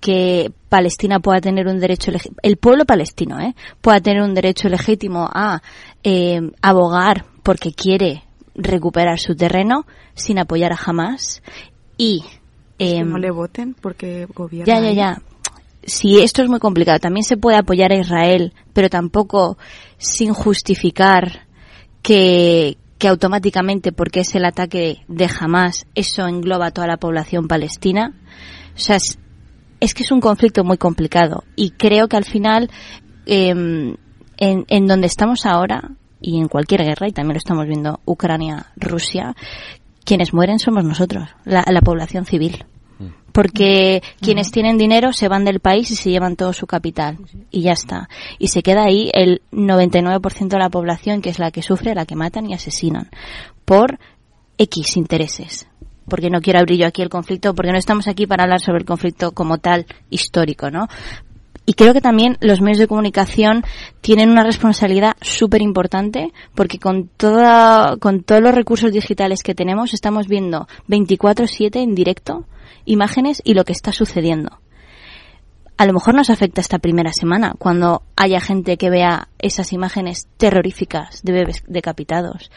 [0.00, 2.12] que Palestina pueda tener un derecho
[2.42, 5.62] el pueblo palestino eh, pueda tener un derecho legítimo a
[6.04, 8.22] eh, abogar porque quiere
[8.54, 11.42] recuperar su terreno sin apoyar a Hamas
[11.96, 12.24] y
[12.78, 15.22] eh, no le voten porque gobierna ya ya ya
[15.86, 19.56] si esto es muy complicado, también se puede apoyar a Israel, pero tampoco
[19.98, 21.46] sin justificar
[22.02, 27.48] que, que automáticamente, porque es el ataque de Hamas, eso engloba a toda la población
[27.48, 28.14] palestina.
[28.74, 28.96] O sea,
[29.80, 32.70] es, que es un conflicto muy complicado y creo que al final,
[33.24, 33.96] em,
[34.36, 38.72] en, en donde estamos ahora, y en cualquier guerra, y también lo estamos viendo Ucrania,
[38.76, 39.36] Rusia,
[40.04, 42.64] quienes mueren somos nosotros, la, la población civil
[43.32, 47.18] porque quienes tienen dinero se van del país y se llevan todo su capital
[47.50, 48.08] y ya está.
[48.38, 52.06] Y se queda ahí el 99% de la población que es la que sufre, la
[52.06, 53.10] que matan y asesinan
[53.66, 53.98] por
[54.56, 55.68] X intereses.
[56.08, 58.78] Porque no quiero abrir yo aquí el conflicto, porque no estamos aquí para hablar sobre
[58.78, 60.88] el conflicto como tal histórico, ¿no?
[61.66, 63.64] Y creo que también los medios de comunicación
[64.00, 69.92] tienen una responsabilidad súper importante porque con toda, con todos los recursos digitales que tenemos
[69.92, 72.46] estamos viendo 24-7 en directo
[72.86, 74.58] imágenes y lo que está sucediendo.
[75.76, 80.26] A lo mejor nos afecta esta primera semana cuando haya gente que vea esas imágenes
[80.38, 82.50] terroríficas de bebés decapitados.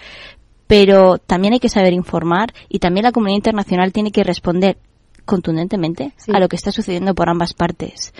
[0.67, 4.77] Pero también hay que saber informar y también la comunidad internacional tiene que responder
[5.25, 8.13] contundentemente a lo que está sucediendo por ambas partes.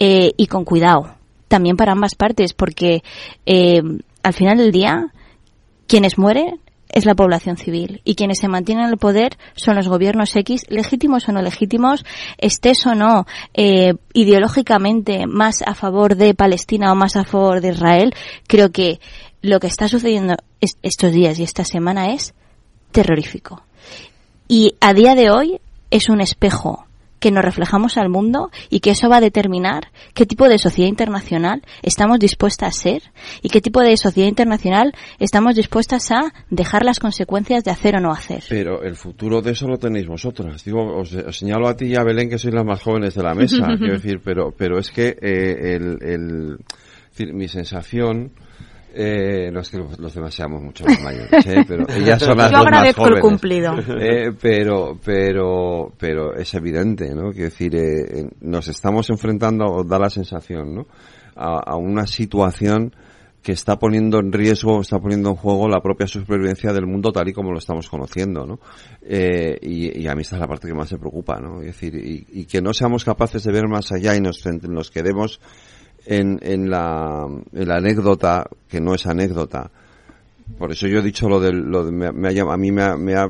[0.00, 1.14] Eh, y con cuidado,
[1.46, 3.04] también para ambas partes, porque
[3.46, 3.82] eh,
[4.22, 5.12] al final del día,
[5.86, 6.58] quienes mueren
[6.94, 10.62] es la población civil y quienes se mantienen en el poder son los gobiernos X,
[10.68, 12.04] legítimos o no legítimos,
[12.38, 17.70] estés o no eh, ideológicamente más a favor de Palestina o más a favor de
[17.70, 18.14] Israel,
[18.46, 19.00] creo que
[19.42, 20.36] lo que está sucediendo
[20.82, 22.32] estos días y esta semana es
[22.92, 23.62] terrorífico.
[24.46, 25.60] Y a día de hoy
[25.90, 26.86] es un espejo
[27.24, 30.90] que nos reflejamos al mundo y que eso va a determinar qué tipo de sociedad
[30.90, 33.02] internacional estamos dispuestas a ser
[33.40, 38.00] y qué tipo de sociedad internacional estamos dispuestas a dejar las consecuencias de hacer o
[38.00, 38.44] no hacer.
[38.50, 40.62] Pero el futuro de eso lo tenéis vosotras.
[40.66, 43.34] Digo, os, señalo a ti y a Belén que sois las más jóvenes de la
[43.34, 48.32] mesa, quiero decir, pero, pero es que eh, el, el, mi sensación
[48.96, 51.64] eh, no es que los, demás seamos mucho más mayores, ¿eh?
[51.66, 53.74] pero ellas son las Yo agradezco el cumplido.
[54.00, 57.32] Eh, pero, pero, pero es evidente, ¿no?
[57.32, 60.86] Quiero decir, eh, nos estamos enfrentando, da la sensación, ¿no?
[61.34, 62.94] A, una situación
[63.42, 67.28] que está poniendo en riesgo, está poniendo en juego la propia supervivencia del mundo tal
[67.28, 68.60] y como lo estamos conociendo, ¿no?
[69.02, 71.60] Eh, y, a mí esta es la parte que más me preocupa, ¿no?
[71.60, 74.90] Es decir, y, y que no seamos capaces de ver más allá y nos, nos
[74.92, 75.40] quedemos
[76.06, 79.70] en, en, la, en la anécdota, que no es anécdota.
[80.58, 83.14] Por eso yo he dicho lo del, lo de, me, a mí me ha, me
[83.14, 83.28] ha,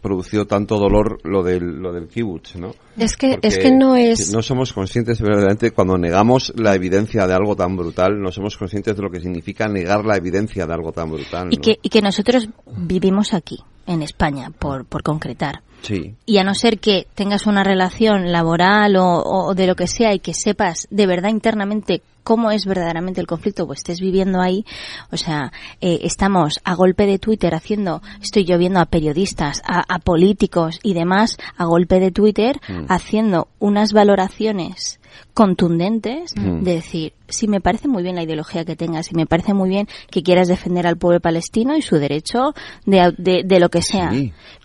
[0.00, 2.74] producido tanto dolor lo del, lo del kibutz, ¿no?
[2.96, 4.32] Es que, es que no es...
[4.32, 8.96] No somos conscientes verdaderamente cuando negamos la evidencia de algo tan brutal, no somos conscientes
[8.96, 11.48] de lo que significa negar la evidencia de algo tan brutal.
[11.50, 15.62] Y, que, y que nosotros vivimos aquí, en España, por, por concretar.
[15.82, 16.14] Sí.
[16.26, 20.14] Y a no ser que tengas una relación laboral o, o, de lo que sea
[20.14, 24.64] y que sepas de verdad internamente cómo es verdaderamente el conflicto o estés viviendo ahí,
[25.10, 29.98] o sea, eh, estamos a golpe de Twitter haciendo, estoy yo viendo a periodistas, a,
[29.98, 32.86] políticos y demás, a golpe de Twitter, mm.
[32.88, 35.00] haciendo unas valoraciones
[35.34, 36.62] contundentes mm.
[36.62, 39.68] de decir, si me parece muy bien la ideología que tengas, si me parece muy
[39.68, 42.54] bien que quieras defender al pueblo palestino y su derecho
[42.86, 44.10] de, de, lo que sea,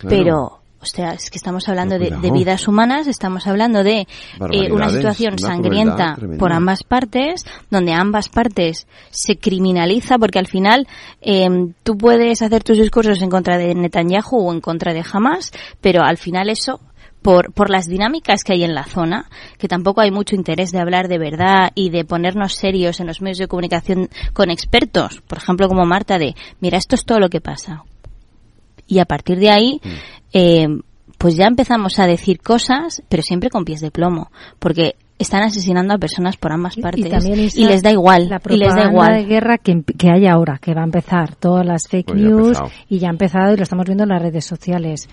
[0.02, 4.08] pero sea, es que estamos hablando de, vidas humanas, estamos hablando de
[4.52, 10.88] eh, una situación sangrienta por ambas partes, donde ambas partes se criminaliza, porque al final
[11.22, 15.52] em, tú puedes hacer tus discursos en contra de Netanyahu o en contra de Hamas,
[15.82, 16.80] pero al final eso
[17.22, 20.80] por, por las dinámicas que hay en la zona, que tampoco hay mucho interés de
[20.80, 25.40] hablar de verdad y de ponernos serios en los medios de comunicación con expertos, por
[25.40, 27.84] ejemplo como Marta, de, mira, esto es todo lo que pasa.
[28.88, 29.90] Y a partir de ahí, mm.
[30.34, 30.68] Eh,
[31.18, 35.96] pues ya empezamos a decir cosas, pero siempre con pies de plomo, porque están asesinando
[35.96, 37.26] a personas por ambas partes.
[37.56, 39.14] y, les da igual la y les da igual.
[39.16, 42.60] de guerra que, que hay ahora que va a empezar todas las fake Pues news
[42.88, 45.10] y ya ha empezado y lo estamos viendo en las redes sociales.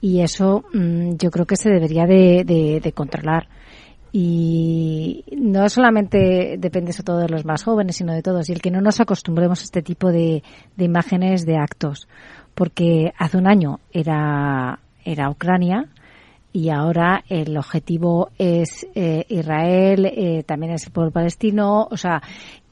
[0.00, 3.48] Y eso mm, yo creo que se debería de, de, de controlar.
[4.10, 8.48] Y no solamente depende eso todo de los más jóvenes, sino de todos.
[8.48, 10.42] Y el que no nos acostumbremos a este tipo de,
[10.76, 12.08] de imágenes, de actos.
[12.58, 15.86] Porque hace un año era, era Ucrania
[16.52, 22.20] y ahora el objetivo es eh, Israel, eh, también es el pueblo palestino, o sea,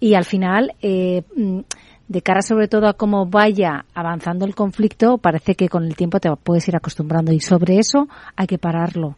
[0.01, 1.61] y al final, eh, mm,
[2.09, 6.19] de cara sobre todo a cómo vaya avanzando el conflicto, parece que con el tiempo
[6.19, 9.09] te puedes ir acostumbrando y sobre eso hay que pararlo.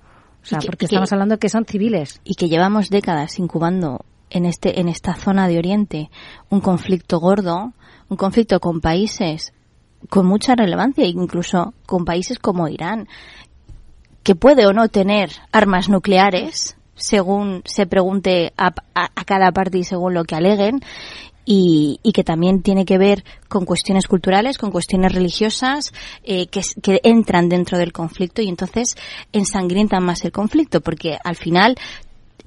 [0.43, 2.21] O sea, que- porque que- estamos hablando que son civiles.
[2.25, 6.11] y que llevamos décadas incubando en este en esta zona de Oriente
[6.51, 7.73] un conflicto gordo,
[8.11, 9.55] un conflicto con países
[10.09, 13.09] con mucha relevancia, incluso con países como Irán,
[14.23, 19.79] que puede o no tener armas nucleares, según se pregunte a, a- a cada parte
[19.79, 20.81] y según lo que aleguen,
[21.51, 27.01] y, que también tiene que ver con cuestiones culturales, con cuestiones religiosas, eh, que, que
[27.05, 28.97] entran dentro del conflicto y entonces
[29.33, 31.77] ensangrientan más el conflicto, porque al final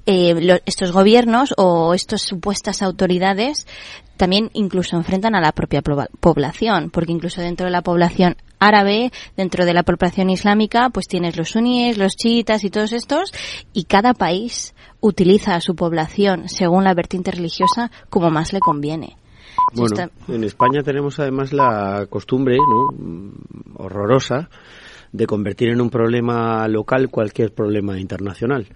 [0.06, 3.66] eh, lo- estos gobiernos o estas supuestas autoridades
[4.16, 9.64] también incluso enfrentan a la propia población, porque incluso dentro de la población árabe, dentro
[9.64, 13.32] de la población islámica, pues tienes los suníes, los chiitas y todos estos,
[13.72, 19.16] y cada país utiliza a su población según la vertiente religiosa como más le conviene.
[19.74, 22.88] Bueno, Está- en España tenemos además la costumbre, ¿no?
[22.96, 23.32] Mm,
[23.78, 24.48] horrorosa,
[25.10, 28.66] de convertir en un problema local cualquier problema internacional.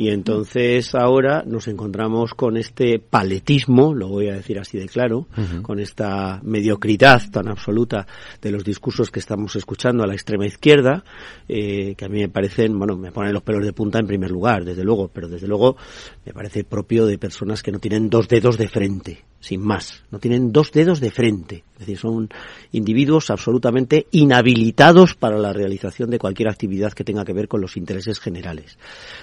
[0.00, 5.26] Y entonces ahora nos encontramos con este paletismo, lo voy a decir así de claro,
[5.60, 8.06] con esta mediocridad tan absoluta
[8.40, 11.04] de los discursos que estamos escuchando a la extrema izquierda,
[11.46, 14.30] eh, que a mí me parecen, bueno, me ponen los pelos de punta en primer
[14.30, 15.76] lugar, desde luego, pero desde luego
[16.24, 20.18] me parece propio de personas que no tienen dos dedos de frente, sin más, no
[20.18, 22.30] tienen dos dedos de frente, es decir, son
[22.72, 27.76] individuos absolutamente inhabilitados para la realización de cualquier actividad que tenga que ver con los
[27.76, 28.78] intereses generales.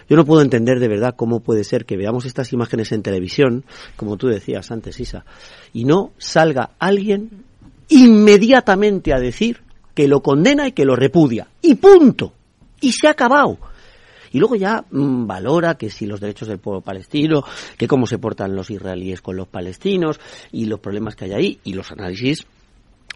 [0.08, 3.66] Yo no puedo entender de verdad cómo puede ser que veamos estas imágenes en televisión,
[3.96, 5.26] como tú decías antes, Isa,
[5.74, 7.46] y no salga alguien
[7.90, 9.62] inmediatamente a decir
[9.94, 11.48] que lo condena y que lo repudia.
[11.62, 12.34] Y punto.
[12.82, 13.58] Y se ha acabado.
[14.32, 17.44] Y luego ya mm, valora que si los derechos del pueblo palestino,
[17.78, 20.20] que cómo se portan los israelíes con los palestinos
[20.52, 22.46] y los problemas que hay ahí y los análisis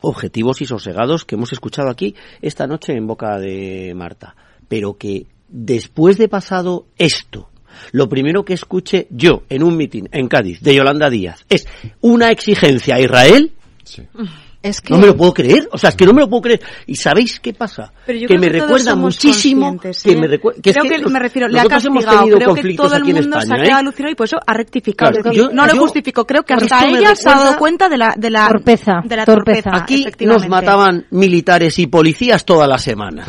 [0.02, 4.36] objetivos y sosegados que hemos escuchado aquí esta noche en boca de Marta.
[4.68, 7.50] Pero que después de pasado esto,
[7.92, 11.68] lo primero que escuche yo en un mitin en Cádiz de Yolanda Díaz es
[12.02, 13.52] una exigencia a Israel.
[14.64, 16.44] Es que No me lo puedo creer, o sea, es que no me lo puedo
[16.44, 16.62] creer.
[16.86, 17.92] ¿Y sabéis qué pasa?
[18.06, 20.16] Pero yo que creo me que todos recuerda somos muchísimo, conscientes, que ¿eh?
[20.18, 22.26] me recuerda, que es creo que que, nos- me refiero, le ha castigado.
[22.28, 23.74] Creo que todo el mundo se ha quedado ¿eh?
[23.80, 25.14] alucinado y por eso ha rectificado.
[25.14, 26.28] Claro, yo- no lo yo- justifico.
[26.28, 29.26] Creo que hasta ella se ha dado cuenta de la, de la Torpeza, De la
[29.26, 29.72] torpeza.
[29.72, 29.84] torpeza.
[29.84, 33.26] Aquí nos mataban militares y policías todas las semanas.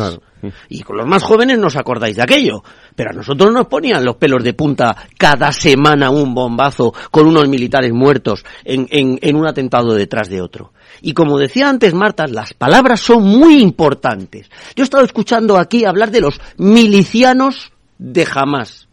[0.68, 2.62] Y con los más jóvenes no os acordáis de aquello.
[2.94, 7.48] Pero a nosotros nos ponían los pelos de punta cada semana un bombazo con unos
[7.48, 10.72] militares muertos en, en, en un atentado detrás de otro.
[11.00, 14.50] Y como decía antes Marta, las palabras son muy importantes.
[14.76, 18.88] Yo he estado escuchando aquí hablar de los milicianos de Hamas.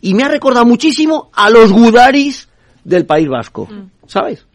[0.00, 2.48] Y me ha recordado muchísimo a los gudaris
[2.84, 3.68] del País Vasco.
[4.06, 4.46] ¿Sabes?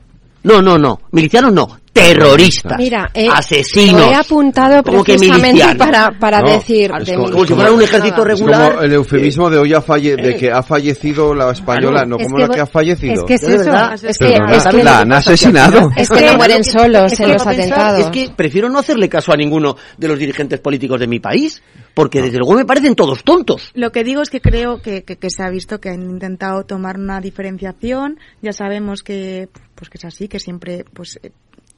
[0.44, 1.00] No, no, no.
[1.12, 1.80] Milicianos no.
[2.02, 2.78] Terroristas.
[2.78, 4.02] Mira, eh, asesinos.
[4.02, 7.54] lo he apuntado ¿Cómo que precisamente para, para No, decir es de como- Como si
[7.54, 8.72] fuera un ejército Es regular.
[8.74, 10.36] como el eufemismo de hoy ha falle de eh.
[10.38, 13.14] que ha fallecido la española, no Es como que la que ha fallecido.
[13.14, 13.72] es que es eso.
[14.08, 15.90] Es que- es que- la han asesinado.
[15.96, 18.00] Es que no mueren solos Es en los atentados.
[18.00, 21.62] Es que prefiero no hacerle caso a ninguno de los dirigentes políticos de mi país,
[21.94, 23.72] porque desde luego me parecen todos tontos.
[23.74, 26.64] Lo que digo es que creo que, que, que se ha visto que han intentado
[26.64, 28.20] tomar una diferenciación.
[28.42, 31.32] Ya sabemos que, pues que es así, que siempre, pues, eh,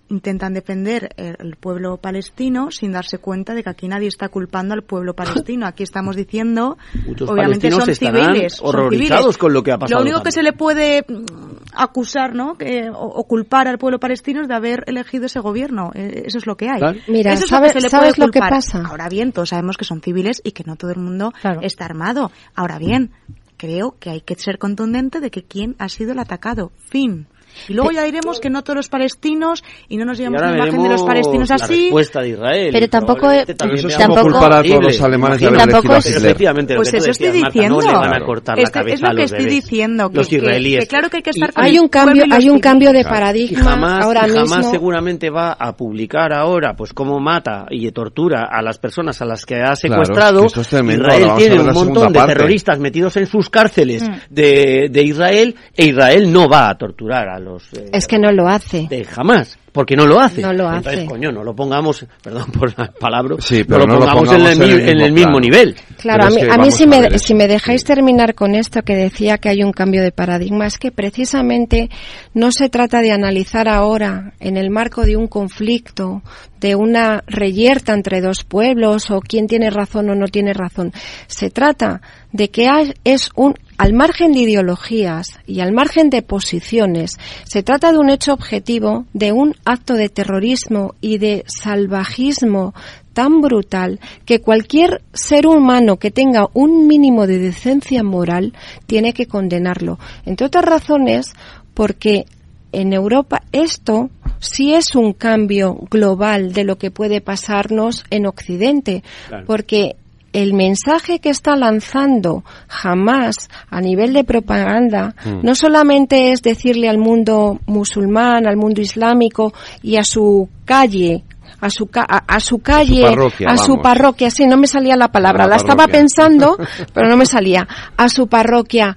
[0.10, 4.84] intentan defender el, pueblo palestino sin darse cuenta de que aquí nadie está culpando al
[4.84, 5.65] pueblo palestino.
[5.68, 8.53] Aquí estamos diciendo, Muchos obviamente son civiles.
[8.56, 9.38] son horrorizados civiles.
[9.38, 11.26] con lo que ha pasado Lo único que se le puede mm,
[11.73, 12.57] acusar, ¿no?
[12.57, 15.91] Que, o, o culpar al pueblo palestino es de haber elegido ese gobierno.
[15.94, 16.80] Eh, Eso es lo que hay.
[16.80, 16.99] Claro.
[17.07, 18.49] Mira, Eso es ¿sabes- lo que se le sabes puede lo que culpar.
[18.57, 18.84] pasa?
[18.86, 21.61] Ahora bien, todos sabemos que son civiles y que no todo el mundo Claro.
[21.61, 22.31] está armado.
[22.56, 23.11] Ahora bien,
[23.57, 26.72] creo que hay que ser contundente de que quién ha sido el atacado.
[26.90, 27.27] Fin.
[27.68, 30.84] Y luego ya diremos que no todos los palestinos y no nos llevamos la imagen
[30.84, 31.82] de los palestinos la así.
[31.84, 32.70] respuesta de Israel.
[32.72, 36.06] Pero tampoco- es veamos- como culpar a todos los alemanes de haber Tampoco es-.
[36.18, 37.82] Efectivamente, Pues eso estoy diciendo.
[37.82, 39.64] no le van a cortar la Esto cabeza es lo a que los estoy bebés.
[39.64, 40.10] diciendo.
[40.10, 40.80] Que, los israelíes.
[40.82, 44.06] que claro que hay que estar Hay un cambio, hay un cambio de paradigma jamás,
[44.06, 44.64] ahora mismo.
[44.72, 49.46] seguramente va a publicar ahora pues cómo mata y tortura a las personas a las
[49.46, 50.46] que ha Claro, secuestrado.
[50.46, 54.14] Israel tiene un la montón de terroristas metidos en sus cárceles Mm.
[54.30, 58.32] de, de Israel e Israel no va a torturar a los eh, Es que no
[58.32, 58.88] lo hace.
[58.90, 59.58] de jamás.
[59.72, 60.41] Porque no lo hace.
[60.41, 61.06] No lo Entonces, hace.
[61.06, 64.46] coño, no lo pongamos, perdón por la palabra, Sí, no lo no lo pongamos, en,
[64.48, 65.76] el, mi- en el mismo nivel.
[65.98, 68.82] Claro, a mí, a mí si, a me, ver si me dejáis terminar con esto
[68.84, 71.90] que decía que hay un cambio de paradigma, es que precisamente
[72.34, 76.22] no se trata de analizar ahora, en el marco de un conflicto,
[76.60, 80.91] de una reyerta entre dos pueblos o quién tiene razón o no tiene razón.
[81.28, 82.02] Se trata
[82.32, 87.64] de que hay- es un, al margen de ideologías y al margen de posiciones, se
[87.64, 92.74] trata de un hecho objetivo, de un acto de terrorismo y de salvajismo
[93.14, 98.54] tan brutal que cualquier ser humano que tenga un mínimo de decencia moral
[98.88, 100.00] tiene que condenarlo.
[100.26, 101.34] Entre otras razones,
[101.74, 102.26] porque
[102.72, 104.10] en Europa esto
[104.40, 109.46] sí es un cambio global de lo que puede pasarnos en Occidente, Claro.
[109.46, 109.96] porque
[110.34, 115.39] el mensaje que está lanzando jamás a nivel de propaganda Mm.
[115.43, 121.23] no solamente es decirle al mundo musulmán, al mundo islámico y a su calle
[121.61, 124.95] a su, ca- a, a su calle, parroquia, a su parroquia, sí, no me salía
[124.95, 126.57] la palabra, A la la estaba pensando,
[126.93, 128.95] pero no me salía, a su parroquia.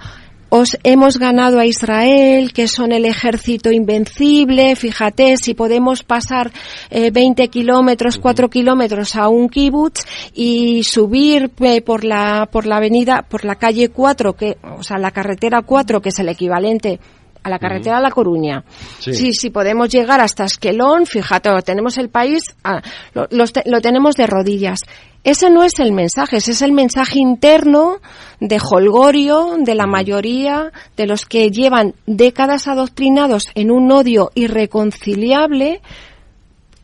[0.55, 4.77] Os hemos ganado a Israel, que son el ejército invencible.
[4.77, 6.53] Fíjate, si podemos pasar
[6.91, 10.05] eh, 20 kilómetros, 4 kilómetros a un kibutz
[10.35, 14.99] y subir eh, por la por la avenida, por la calle 4, que, o sea,
[14.99, 17.01] la carretera 4, que es el equivalente
[17.43, 18.65] a la carretera de La Coruña.
[19.01, 19.15] Sí.
[19.15, 22.81] Sí, si podemos llegar hasta Esquelón, fíjate, tenemos el país, ah,
[23.15, 24.81] lo, los te- lo tenemos de rodillas.
[25.25, 27.99] Ese no es el mensaje, ese es el mensaje interno
[28.41, 35.81] de Holgorio, de la mayoría, de los que llevan décadas adoctrinados en un odio irreconciliable,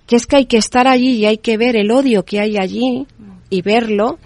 [0.07, 2.57] que es que hay que estar allí y hay que ver el odio que hay
[2.57, 3.07] allí
[3.51, 4.19] y verlo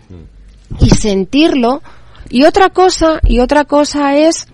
[0.80, 1.82] y sentirlo.
[2.30, 4.46] Y otra cosa, y otra cosa es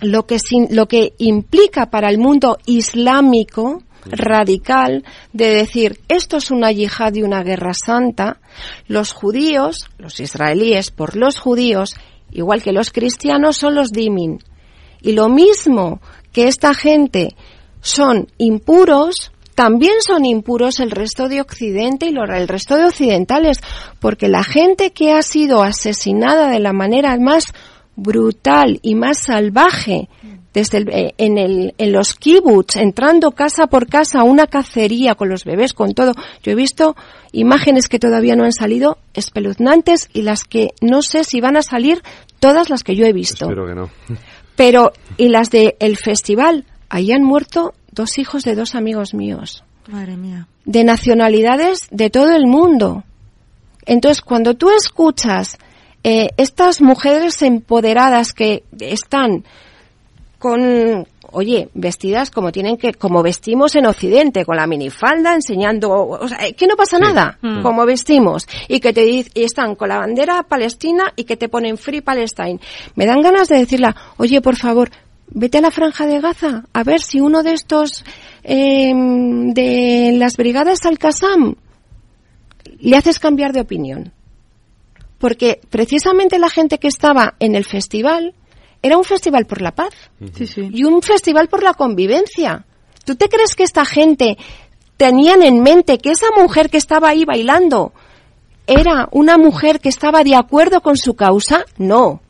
[0.00, 6.50] lo que, sin- lo que implica para el mundo islámico radical de decir esto es
[6.50, 8.38] una yihad y una guerra santa,
[8.86, 11.96] los judíos, los israelíes por los judíos,
[12.30, 14.38] igual que los cristianos, son los dimin.
[15.00, 16.00] Y lo mismo
[16.32, 17.34] que esta gente
[17.80, 23.58] son impuros, también son impuros el resto de Occidente y el resto de occidentales,
[24.00, 27.46] porque la gente que ha sido asesinada de la manera más
[27.96, 30.08] brutal y más salvaje
[30.54, 35.28] desde el- eh, en, el, en los kibbutz, entrando casa por casa una cacería con
[35.28, 36.12] los bebés, con todo.
[36.42, 36.96] Yo he visto
[37.32, 41.62] imágenes que todavía no han salido espeluznantes y las que no sé si van a
[41.62, 42.02] salir
[42.40, 43.44] todas las que yo he visto.
[43.46, 43.90] Espero que no.
[44.56, 49.62] Pero, y las de el festival, ahí han muerto dos hijos de dos amigos míos,
[49.88, 50.48] Madre mía.
[50.64, 53.04] de nacionalidades de todo el mundo.
[53.84, 55.58] Entonces, cuando tú escuchas
[56.08, 59.42] eh, estas mujeres empoderadas que están
[60.38, 66.28] con, oye, vestidas como tienen que, como vestimos en Occidente, con la minifalda, enseñando, o
[66.28, 67.62] sea, eh, que no pasa nada, Mm.
[67.62, 71.76] como vestimos, y que te y están con la bandera palestina y que te ponen
[71.76, 72.60] Free Palestine.
[72.94, 74.90] Me dan ganas de decirle, oye, por favor,
[75.28, 78.04] vete a la franja de Gaza, a ver si uno de estos
[78.44, 81.56] eh, de las brigadas Al-Qassam
[82.78, 84.12] le haces cambiar de opinión.
[85.18, 88.34] Porque precisamente la gente que estaba en el festival
[88.82, 89.94] era un festival por la paz
[90.56, 92.66] y un festival por la convivencia.
[93.04, 94.36] ¿Tú te crees que esta gente
[94.96, 97.92] tenían en mente que esa mujer que estaba ahí bailando
[98.66, 101.64] era una mujer que estaba de acuerdo con su causa?
[101.78, 102.20] No.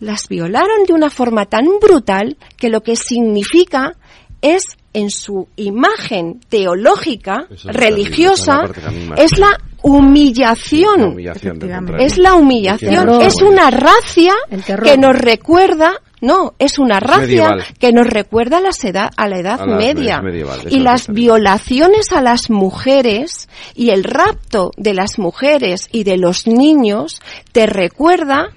[0.00, 3.96] Las violaron de una forma tan brutal que lo que significa
[4.40, 11.16] es en su imagen teológica, es religiosa, la es la humillación.
[11.16, 11.98] La.
[11.98, 14.34] Es la humillación, es una racia
[14.82, 17.64] que nos recuerda, no, es una racia medieval.
[17.78, 20.20] que nos recuerda a la, edad, a la Edad A Media.
[20.20, 26.16] medieval, y las violaciones a las mujeres y el rapto de las mujeres y de
[26.16, 27.20] los niños
[27.52, 28.48] te recuerda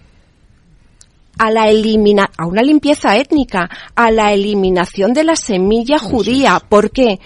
[1.37, 6.61] a la elimina a una limpieza étnica, a la eliminación de la semilla judía.
[6.67, 7.19] ¿Por qué?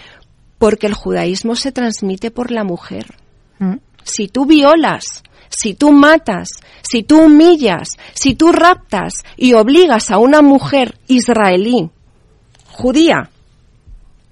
[0.57, 3.07] Porque el judaísmo se transmite por la mujer.
[4.05, 6.49] Si tú violas, si tú matas,
[6.81, 11.89] si tú humillas, si tú raptas y obligas a una mujer israelí,
[12.71, 13.29] judía,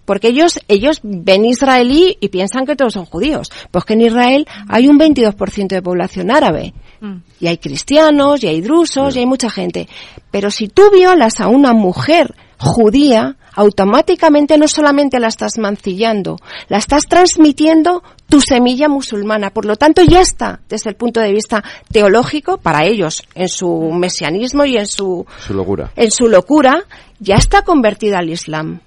[0.06, 3.50] Porque ellos, ellos ven israelí y piensan que todos son judíos.
[3.72, 6.74] Pues que en Israel hay un 22% de población árabe.
[7.00, 7.16] Mm.
[7.40, 9.88] Y hay cristianos, y hay drusos, y hay mucha gente.
[10.30, 16.38] Pero si tú violas a una mujer judía, automáticamente no solamente la estás mancillando,
[16.70, 19.52] la estás transmitiendo tu semilla musulmana.
[19.52, 23.92] Por lo tanto, ya está, desde el punto de vista teológico, para ellos, en su
[23.92, 25.92] mesianismo y en su, locura.
[25.96, 26.84] en su locura,
[27.20, 28.80] ya está convertida al Islam.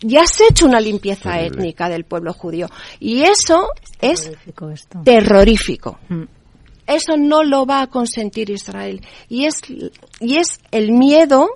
[0.00, 2.66] Ya has hecho una limpieza étnica del pueblo judío.
[2.98, 3.68] Y eso
[4.00, 4.32] es
[5.04, 6.00] terrorífico.
[6.08, 6.24] Mm.
[6.86, 9.00] Eso no lo va a consentir Israel.
[9.28, 9.60] Y es,
[10.18, 11.48] y es el miedo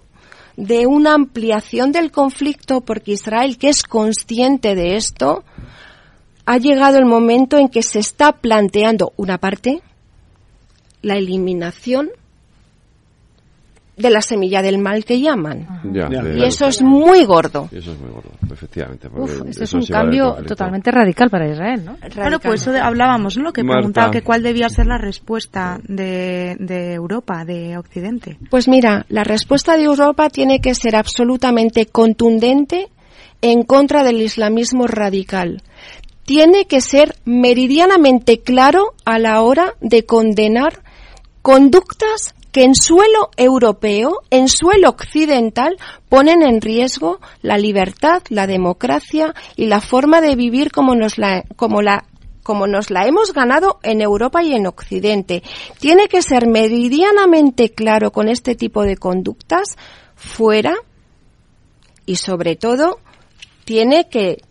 [0.57, 5.45] de una ampliación del conflicto porque Israel, que es consciente de esto,
[6.47, 9.83] ha llegado el momento en que se está planteando una parte,
[11.03, 12.11] la eliminación
[13.97, 15.66] de la semilla del mal que llaman.
[15.85, 17.68] y eso es muy gordo.
[17.73, 19.09] eso es muy gordo, efectivamente.
[19.48, 21.97] Este es un cambio totalmente radical para Israel, ¿no?
[22.10, 23.52] Claro, pues eso hablábamos, ¿no?
[23.52, 28.39] Que preguntaba que cuál debía ser la respuesta de, de Europa, de Occidente.
[28.51, 32.89] Pues mira, la respuesta de Europa tiene que ser absolutamente contundente
[33.40, 35.62] en contra del islamismo radical.
[36.24, 40.82] Tiene que ser meridianamente claro a la hora de condenar
[41.40, 45.77] conductas que en suelo europeo, en suelo occidental,
[46.09, 51.45] ponen en riesgo la libertad, la democracia y la forma de vivir como nos la,
[51.57, 52.07] como la
[52.43, 55.43] como nos la hemos ganado en Europa y en Occidente.
[55.81, 59.77] Tiene que ser meridianamente claro con este tipo de conductas
[60.15, 60.77] fuera
[62.07, 63.01] y sobre todo
[63.66, 64.45] tiene que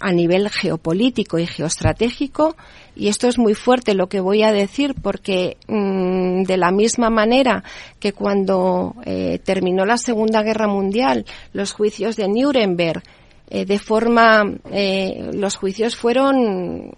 [0.00, 2.56] a nivel geopolítico y geoestratégico
[2.94, 7.10] y esto es muy fuerte lo que voy a decir porque mm, de la misma
[7.10, 7.64] manera
[7.98, 13.02] que cuando eh, terminó la Segunda Guerra Mundial los juicios de Nuremberg
[13.48, 16.90] eh, de forma eh, los juicios fueron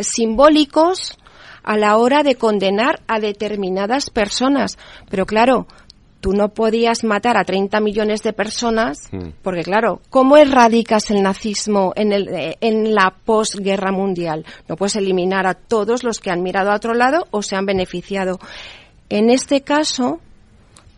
[0.00, 1.18] simbólicos
[1.66, 4.78] a la hora de condenar a determinadas personas.
[5.10, 5.66] Pero claro
[6.20, 9.28] tú no podías matar a 30 millones de personas, mm.
[9.42, 14.44] porque claro, ¿cómo erradicas el nazismo en, el, eh, en la posguerra mundial?
[14.68, 17.66] No puedes eliminar a todos los que han mirado a otro lado o se han
[17.66, 18.38] beneficiado.
[19.08, 20.20] En este caso,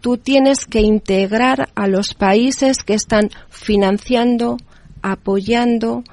[0.01, 4.57] tú tienes que integrar a los países que están financiando,
[5.03, 6.05] apoyando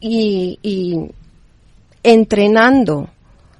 [0.00, 1.10] y, y
[2.02, 3.10] entrenando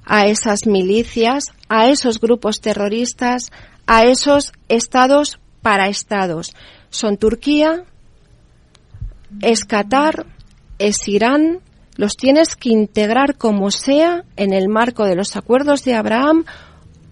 [0.05, 3.51] a esas milicias, a esos grupos terroristas,
[3.89, 6.53] a esos estados para estados.
[6.91, 7.85] Son Turquía,
[9.41, 10.27] es Qatar,
[10.77, 11.61] es Irán,
[11.95, 16.45] los tienes que integrar como sea en el marco de los acuerdos de Abraham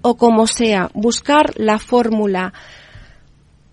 [0.03, 2.53] o como sea, buscar la fórmula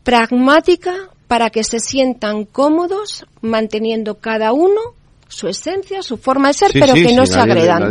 [0.03, 0.95] pragmática
[1.29, 4.81] para que se sientan cómodos manteniendo cada uno
[5.29, 7.83] su esencia, su forma de ser, pero que no se agredan.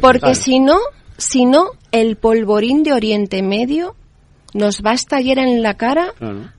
[0.00, 0.78] Porque si no,
[1.18, 3.96] si no, el polvorín de Oriente Medio
[4.56, 6.12] nos va a estallar en la cara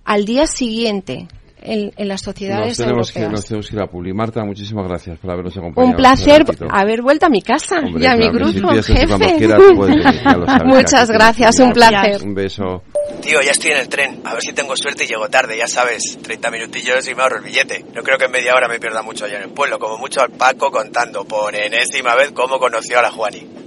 [0.06, 1.28] al día siguiente
[1.61, 3.28] en, las sociedades nos tenemos europeas.
[3.28, 4.14] Que, nos tenemos que ir a Publi.
[4.14, 5.91] Marta, muchísimas gracias por habernos acompañado.
[5.91, 9.07] Un placer haber vuelto a mi casa y a mi grupo, jefe.
[10.65, 12.24] Muchas gracias, un placer.
[12.24, 12.84] Un beso.
[13.22, 14.22] Tío, ya estoy en el tren.
[14.24, 16.18] A ver si tengo suerte y llego tarde, ya sabes.
[16.22, 17.86] 30 minutillos y me ahorro el billete.
[17.94, 19.80] No creo que en media hora me pierda mucho allá en el pueblo.
[19.80, 23.66] Como mucho al Paco contando por enésima vez cómo conoció a la Juani.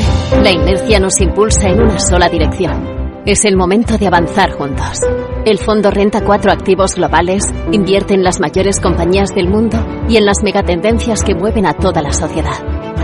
[0.43, 3.01] la inercia nos impulsa en una sola dirección.
[3.25, 5.01] Es el momento de avanzar juntos.
[5.45, 9.77] El Fondo Renta 4 Activos Globales invierte en las mayores compañías del mundo
[10.09, 12.57] y en las megatendencias que mueven a toda la sociedad.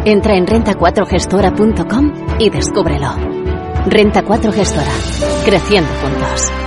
[0.05, 3.09] Entra en renta4gestora.com y descúbrelo.
[3.85, 4.91] Renta 4 Gestora.
[5.45, 6.66] Creciendo juntos.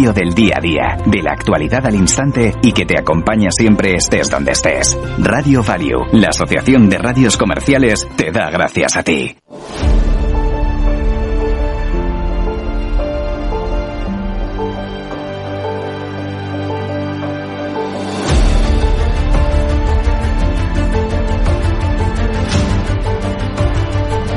[0.09, 4.31] del día a día, de la actualidad al instante y que te acompaña siempre estés
[4.31, 4.97] donde estés.
[5.19, 9.35] Radio Value, la Asociación de Radios Comerciales, te da gracias a ti.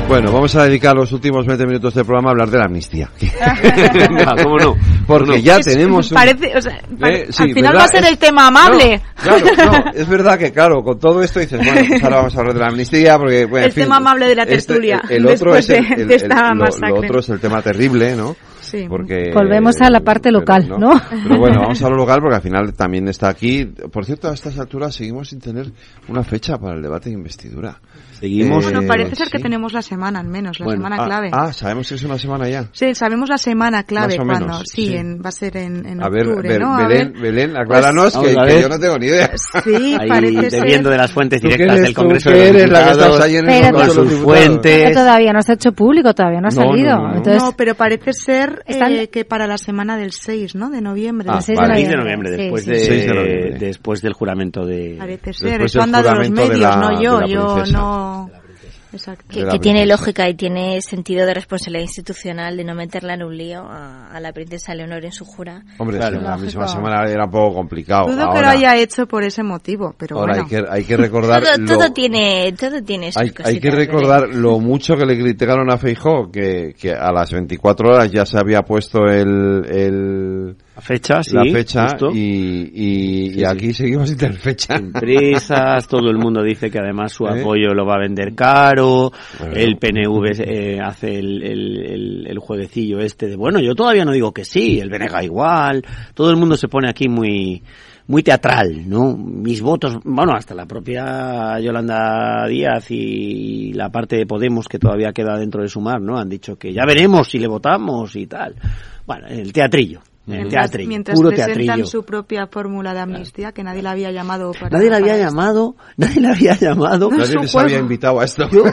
[0.07, 3.09] Bueno, vamos a dedicar los últimos 20 minutos del programa a hablar de la amnistía.
[4.43, 4.75] ¿Cómo no?
[5.07, 6.11] Porque ya tenemos...
[6.11, 6.15] Un...
[6.15, 7.31] Parece, o sea, pare...
[7.31, 7.79] sí, al final ¿verdad?
[7.79, 9.01] va a ser el tema amable.
[9.25, 12.35] No, claro, no, es verdad que claro, con todo esto dices, bueno, pues ahora vamos
[12.35, 13.45] a hablar de la amnistía porque...
[13.45, 14.99] Bueno, el fin, tema amable de la tertulia.
[15.03, 18.15] Este, el, otro es el, de, de esta lo, lo, otro es el tema terrible,
[18.15, 18.35] ¿no?
[18.81, 18.85] Sí.
[18.89, 20.91] Porque, Volvemos a la parte local, pero, ¿no?
[21.09, 23.65] Pero bueno, vamos a lo local porque al final también está aquí.
[23.65, 25.71] Por cierto, a estas alturas seguimos sin tener
[26.07, 27.79] una fecha para el debate de investidura.
[28.19, 28.63] Seguimos.
[28.65, 29.33] Eh, bueno, parece ser sí.
[29.33, 31.29] que tenemos la semana al menos, la bueno, semana ah, clave.
[31.33, 32.65] Ah, sabemos que es una semana ya.
[32.71, 34.45] Sí, sabemos la semana clave Más o cuando.
[34.47, 34.95] menos, sí, sí.
[34.95, 36.75] En, va a ser en, en a ver, octubre, ver, ¿no?
[36.75, 37.21] A Belén, ver.
[37.21, 39.31] Belén, acláranos Pues, que, que, yo no tengo ni idea.
[39.63, 40.91] Sí, ahí parece bebiendo ser.
[40.91, 43.25] de las fuentes ¿Tú directas eres, del Congreso tú de los la que Diputados, estás
[43.25, 44.93] ahí en Pero el de sus fuentes.
[44.93, 46.95] Todavía no se ha hecho público, todavía no ha No, salido.
[46.95, 47.17] no, no, no.
[47.17, 50.69] Entonces, no, pero parece ser Están- eh, que para la semana del 6, ¿no?
[50.69, 51.27] De noviembre.
[51.31, 51.73] Ah, el 6 vale.
[51.73, 52.31] de 6 de noviembre.
[52.31, 52.85] noviembre, Sí, después, sí, de, sí.
[52.85, 53.59] 6 de noviembre.
[53.59, 54.95] después del juramento de...
[54.97, 55.49] Parece ser.
[55.49, 57.25] Después Eso del anda de los de medios, la- no yo.
[57.27, 58.29] Yo no.
[58.95, 59.25] Exacto.
[59.29, 63.37] Que, que tiene lógica y tiene sentido de responsabilidad institucional de no meterla en un
[63.37, 65.61] lío a, a la princesa Leonor en su jura.
[65.77, 66.21] Hombre, Claro.
[66.21, 68.05] la misma semana era un poco complicado.
[68.07, 70.47] Dudo que ahora, lo haya hecho por ese motivo, pero ahora bueno.
[70.49, 71.43] hay, que, hay que recordar...
[71.43, 75.17] Todo, lo- todo tiene, todo tiene sus Hay, hay que recordar lo mucho que le
[75.19, 80.55] criticaron a Feijó, que, que a las 24 horas ya se había puesto el, el
[80.75, 81.33] La fecha, sí.
[81.33, 82.11] la fecha justo.
[82.13, 84.77] y, y, Sí, y aquí seguimos sin tener fecha.
[84.77, 87.39] Sin prisas, todo el mundo dice que además su ¿Eh?
[87.39, 89.55] apoyo lo va a vender caro, Bueno.
[89.55, 94.11] el PNV eh, hace el, el, el, el jueguecillo este de, bueno, yo todavía no
[94.11, 95.83] digo que sí, el Venega igual,
[96.13, 97.63] todo el mundo se pone aquí muy
[98.07, 99.17] muy teatral, ¿no?
[99.17, 105.11] Mis votos, bueno, hasta la propia Yolanda Díaz y la parte de Podemos que todavía
[105.11, 106.17] queda dentro de Sumar, ¿no?
[106.19, 108.53] Han dicho que ya veremos si le votamos y tal.
[109.07, 110.01] Bueno, el teatrillo.
[110.27, 111.85] El Mientras, puro presentan teatrillo.
[111.85, 114.69] su propia fórmula de amnistía, que nadie la había llamado para...
[114.69, 115.29] Nadie la había para esto.
[115.29, 117.11] llamado, nadie la había llamado.
[117.11, 117.67] No, Nadie les juego.
[117.67, 118.49] había invitado a esto.
[118.49, 118.63] Yo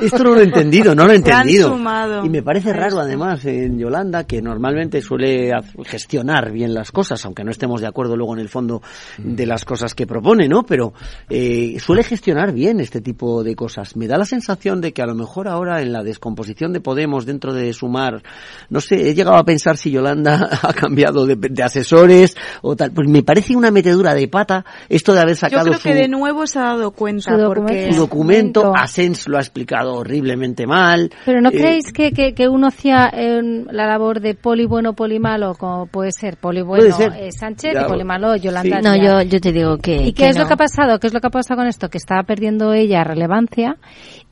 [0.00, 1.76] esto no lo he entendido, no lo he entendido.
[2.24, 5.50] Y me parece raro además en Yolanda, que normalmente suele
[5.84, 8.80] gestionar bien las cosas, aunque no estemos de acuerdo luego en el fondo
[9.18, 10.62] de las cosas que propone, ¿no?
[10.62, 10.94] Pero
[11.28, 13.96] eh, suele gestionar bien este tipo de cosas.
[13.96, 17.26] Me da la sensación de que a lo mejor ahora en la descomposición de Podemos
[17.26, 18.22] dentro de Sumar,
[18.70, 22.92] no sé, he llegado a pensar si Yolanda ha cambiado de, de asesores o tal.
[22.92, 25.94] Pues me parece una metedura de pata esto de haber Yo sacado creo su que
[25.94, 27.92] de nuevo se ha dado cuenta, Su porque...
[27.92, 31.10] su documento, Asens lo ha explicado horriblemente mal.
[31.24, 34.92] Pero ¿no Eh, creéis que, que, que uno hacía eh, la labor de poli bueno,
[34.94, 37.12] poli malo, como puede ser poli bueno ser.
[37.16, 39.96] eh, Sánchez Ya, y poli malo Yolanda No, yo, yo te digo que.
[39.96, 40.42] ¿Y que qué es no.
[40.42, 40.98] lo que ha pasado?
[40.98, 41.88] ¿Qué es lo que ha pasado con esto?
[41.88, 43.76] Que estaba perdiendo ella relevancia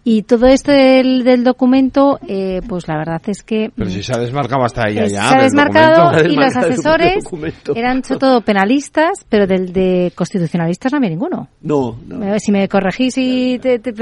[0.05, 4.15] y todo esto del, del documento, eh, pues la verdad es que Pero si se
[4.15, 5.29] ha desmarcado hasta ella eh, ya.
[5.29, 7.25] se ha desmarcado y los asesores
[7.75, 11.49] eran todo penalistas, pero del de constitucionalistas no había ninguno.
[11.63, 12.25] No, no.
[12.25, 13.93] Eh, Si me corregís y te, te,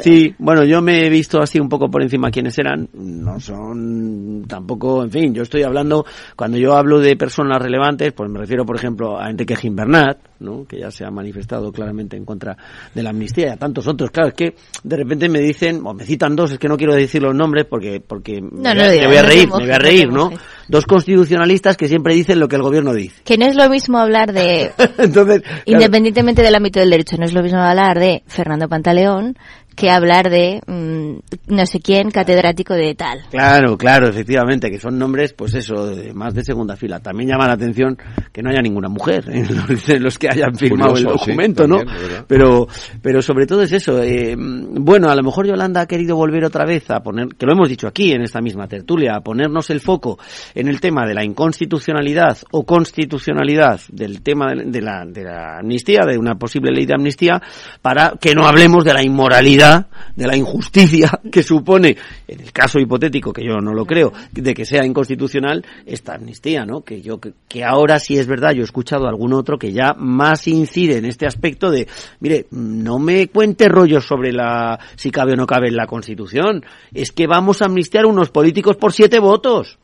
[0.00, 2.88] Sí, bueno, yo me he visto así un poco por encima quiénes eran.
[2.94, 6.04] No son tampoco, en fin, yo estoy hablando,
[6.36, 10.64] cuando yo hablo de personas relevantes, pues me refiero, por ejemplo, a Enrique Gimbernat, ¿no?
[10.66, 12.56] que ya se ha manifestado claramente en contra
[12.94, 14.10] de la amnistía y a tantos otros.
[14.10, 16.94] Claro, es que de repente me dicen, o me citan dos, es que no quiero
[16.94, 19.22] decir los nombres porque, porque me, No, no voy a- lo me digas, voy a
[19.22, 20.30] no reír, me voy a no reír, ¿no?
[20.68, 23.22] Dos constitucionalistas que siempre dicen lo que el gobierno dice.
[23.24, 27.24] Que no es lo mismo hablar de, Entonces, claro, independientemente del ámbito del derecho, no
[27.24, 29.36] es lo mismo hablar de Fernando Pantaleón
[29.76, 33.20] que hablar de mm, no sé quién catedrático de tal.
[33.30, 36.98] Claro, claro, efectivamente, que son nombres, pues eso, de- más de segunda fila.
[37.00, 37.96] También llama la atención
[38.32, 41.26] que no haya ninguna mujer en los, en los que hayan firmado Curioso, el sí,
[41.26, 41.76] documento, ¿no?
[41.78, 42.24] también, de verdad.
[42.26, 42.66] Pero,
[43.02, 44.02] pero sobre todo es eso.
[44.02, 47.52] eh, bueno, a lo mejor Yolanda ha querido volver otra vez a poner, que lo
[47.52, 50.18] hemos dicho aquí en esta misma tertulia, a ponernos el foco
[50.54, 55.58] en el tema de la inconstitucionalidad o constitucionalidad del tema de, de la, de la
[55.58, 57.42] amnistía, de una posible ley de amnistía,
[57.82, 59.65] para que no hablemos de la inmoralidad
[60.14, 64.54] de la injusticia que supone, en el caso hipotético, que yo no lo creo, de
[64.54, 66.82] que sea inconstitucional, esta amnistía, ¿no?
[66.82, 69.72] Que yo, que, que ahora sí es verdad, yo he escuchado a algún otro que
[69.72, 71.86] ya más incide en este aspecto de,
[72.20, 76.64] mire, no me cuente rollos sobre la, si cabe o no cabe en la Constitución,
[76.94, 79.78] es que vamos a amnistiar unos políticos por siete votos.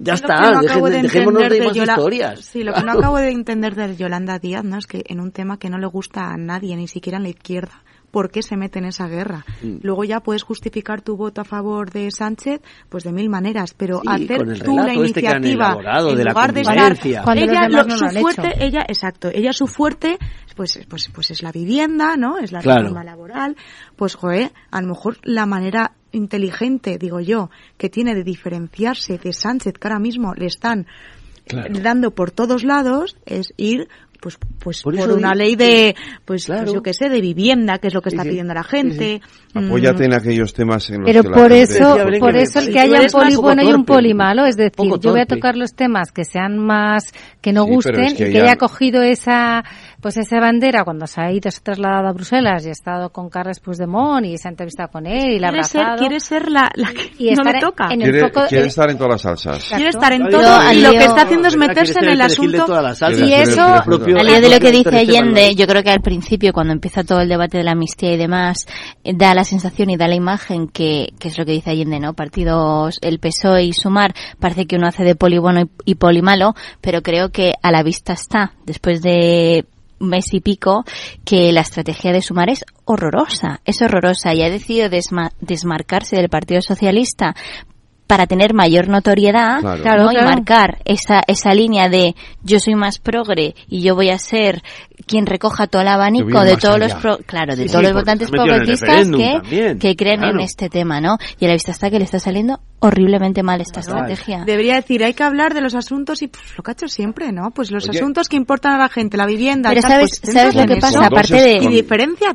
[0.00, 2.44] Ya Sí, está, no de dejémonos de más Yola- historias.
[2.44, 4.78] Sí, lo que no acabo de entender de Yolanda Díaz, ¿no?
[4.78, 7.30] Es que en un tema que no le gusta a nadie, ni siquiera en la
[7.30, 9.44] izquierda, ¿por qué se mete en esa guerra?
[9.62, 9.76] Mm.
[9.82, 14.00] Luego ya puedes justificar tu voto a favor de Sánchez, pues de mil maneras, pero
[14.00, 16.98] Sí, hacer tú la este iniciativa elaborado en de la lugar de estar.
[17.24, 18.64] Cuando los ella demás lo- no su fuerte, hecho.
[18.64, 20.18] ella, exacto, ella su fuerte,
[20.56, 22.38] pues, pues, pues es la vivienda, ¿no?
[22.38, 22.80] Es la Claro.
[22.82, 23.56] reforma laboral,
[23.96, 29.32] pues joder, a lo mejor la manera inteligente, digo yo, que tiene de diferenciarse de
[29.32, 30.86] Sánchez, que ahora mismo le están
[31.82, 33.88] dando por todos lados, es ir
[34.20, 36.62] pues pues Por por, una digo ley de pues, Claro.
[36.64, 38.30] pues yo que sé de vivienda que es lo que Sí, está sí.
[38.30, 39.20] pidiendo la gente.
[39.54, 42.58] Mm, Apóyate en aquellos temas en los Pero que la por gente- eso, por eso
[42.58, 45.26] el que haya un poli bueno y un poli malo, es decir, yo voy a
[45.26, 48.56] tocar los temas que sean más, que no Sí, gusten es que y que haya
[48.56, 49.64] cogido esa,
[50.00, 53.10] pues esa bandera cuando se ha ido, se ha trasladado a Bruselas y ha estado
[53.10, 55.98] con Carles Puigdemont y se ha entrevistado con él y la ha quiere ser, abrazado.
[55.98, 58.90] quiere ser la, la que Y no le toca en el Quiere, foco quiere estar
[58.90, 59.68] en todas las salsas.
[59.74, 62.82] quiere estar en todo y lo que está haciendo es meterse en el asunto todas
[62.82, 63.28] las salsas.
[63.28, 66.52] Y eso, al lío de lo que dice Esteban Allende, yo creo que al principio,
[66.52, 68.66] cuando empieza todo el debate de la amnistía y demás,
[69.02, 71.98] eh, da la sensación y da la imagen que, que es lo que dice Allende,
[71.98, 72.14] ¿no?
[72.14, 76.22] Partidos, el PSOE y Sumar, parece que uno hace de poli bueno y, y poli
[76.22, 79.64] malo, pero creo que a la vista está, después de
[80.00, 80.84] mes y pico,
[81.24, 86.28] que la estrategia de Sumar es horrorosa, es horrorosa y ha decidido desma- desmarcarse del
[86.28, 87.34] Partido Socialista
[88.06, 89.76] para tener mayor notoriedad Claro.
[89.76, 89.82] ¿no?
[89.82, 90.28] Claro, y claro.
[90.30, 94.62] marcar esa, esa línea de yo soy más progre y yo voy a ser
[95.08, 96.78] quien recoja todo el abanico de todos allá.
[96.88, 100.34] los pro- claro de Sí, todos sí, los votantes progresistas que, que creen claro.
[100.38, 103.60] en este tema no y a la vista está que le está saliendo horriblemente mal
[103.60, 107.32] esta estrategia Debería decir, hay que hablar de los asuntos y pues, lo hecho siempre,
[107.32, 107.50] ¿no?
[107.50, 107.98] Pues los Oye.
[107.98, 109.70] asuntos que importan a la gente, la vivienda.
[109.70, 111.06] Pero tal, ¿sabes- pues, sabes lo que en pasa?
[111.06, 111.82] Aparte de- Y.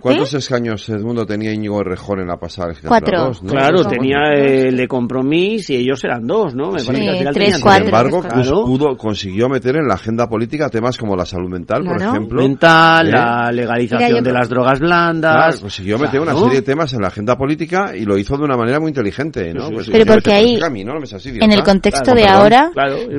[0.01, 2.99] ¿Cuántos escaños Edmundo tenía Íñigo Rejón en la pasada legislatura?
[2.99, 3.25] Cuatro.
[3.27, 3.51] Dos, ¿no?
[3.51, 6.71] Claro, tenía el de compromiso y ellos eran dos, ¿no?
[6.71, 6.87] Me Sí.
[6.91, 7.85] que tres, tenían Sin cuatro.
[7.85, 12.01] embargo, pues, pudo, consiguió meter en la agenda política temas como la salud mental, por
[12.01, 12.41] ejemplo.
[12.63, 13.11] ¿Eh?
[13.11, 15.35] la legalización Mira, yo- de las drogas blandas.
[15.35, 18.43] Claro, consiguió meter una serie de temas en la agenda política y lo hizo de
[18.43, 19.61] una manera muy inteligente, ¿no?
[19.61, 19.89] Sí, sí, Pues.
[19.91, 20.93] Pero porque ahí, mí, ¿no?
[20.93, 22.41] No me seas en el contexto Claro, de perdón.
[22.41, 22.71] ahora,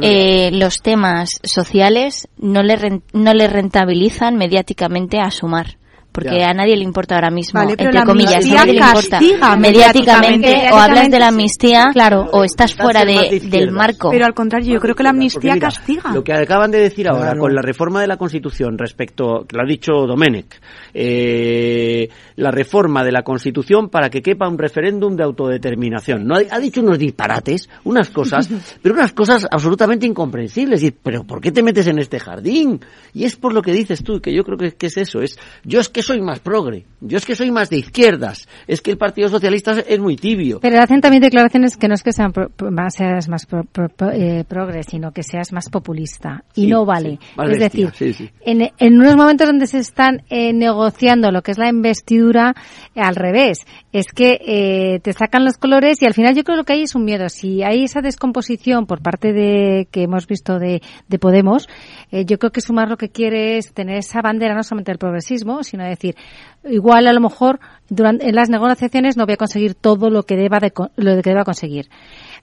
[0.03, 5.77] eh, los temas sociales no le, no le rentabilizan mediáticamente a sumar.
[6.15, 6.51] Porque Ya.
[6.51, 9.19] a nadie le importa ahora mismo, Vale, pero entre la comillas, a nadie le importa
[9.57, 10.73] mediáticamente, mediáticamente.
[10.73, 11.35] o hablas de la Sí.
[11.35, 12.29] amnistía Claro.
[12.33, 14.11] o estás fuera de del marco.
[14.11, 16.13] Pero al contrario, yo creo que la amnistía mira, castiga.
[16.15, 17.41] Lo que acaban de decir ahora Claro.
[17.41, 20.47] con la reforma de la Constitución respecto, que lo ha dicho Domenech,
[20.95, 26.25] eh, la reforma de la Constitución para que quepa un referéndum de autodeterminación.
[26.27, 28.49] No ha, ha dicho unos disparates, unas cosas,
[28.83, 30.83] pero unas cosas absolutamente incomprensibles.
[30.85, 32.81] Y, pero ¿por qué te metes en este jardín?
[33.13, 35.21] Y es por lo que dices tú, que yo creo que, que es eso.
[35.21, 38.81] Es yo es que soy más progre, yo es que soy más de izquierdas, es
[38.81, 40.61] que el Partido Socialista es muy tibio.
[40.61, 43.89] Pero hacen también declaraciones que no es que sean pro- más, seas más pro- pro-
[44.13, 46.45] eh, progre, sino que seas más populista.
[46.55, 47.19] Y Sí, no vale.
[47.21, 48.31] sí, es bestia, decir, sí, sí.
[48.45, 52.55] En, en unos momentos donde se están eh, negociando lo que es la investidura,
[52.95, 56.65] eh, al revés, es que eh, te sacan los colores y al final yo creo
[56.65, 57.29] que hay es un miedo.
[57.29, 61.69] Si hay esa descomposición por parte de que hemos visto de, de Podemos,
[62.11, 64.99] eh, yo creo que Sumar lo que quiere es tener esa bandera no solamente del
[64.99, 66.17] progresismo, sino decir,
[66.65, 70.35] igual a lo mejor durante, en las negociaciones no voy a conseguir todo lo que
[70.35, 71.89] deba de, lo que deba conseguir.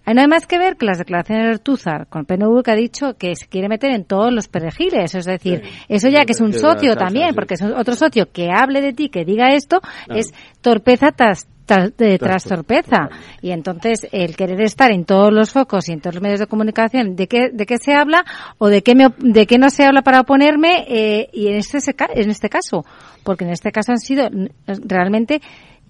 [0.05, 2.75] Eh, No hay más que ver que las declaraciones de Ortúzar con PNV que ha
[2.75, 5.13] dicho que se quiere meter en todos los perejiles.
[5.15, 7.35] Es decir, eso ya que es un socio también, sí.
[7.35, 10.19] porque es otro socio que hable de ti, que diga esto, Claro.
[10.19, 13.09] es torpeza tras, tras, de- Tras torpeza.
[13.41, 16.47] Y entonces el querer estar en todos los focos y en todos los medios de
[16.47, 18.25] comunicación, ¿de qué, de qué se habla
[18.57, 20.83] o de qué, me de qué no se habla para oponerme?
[20.87, 21.77] eh, y en este,
[22.15, 22.83] en este caso,
[23.23, 24.27] porque en este caso han sido
[24.67, 25.41] realmente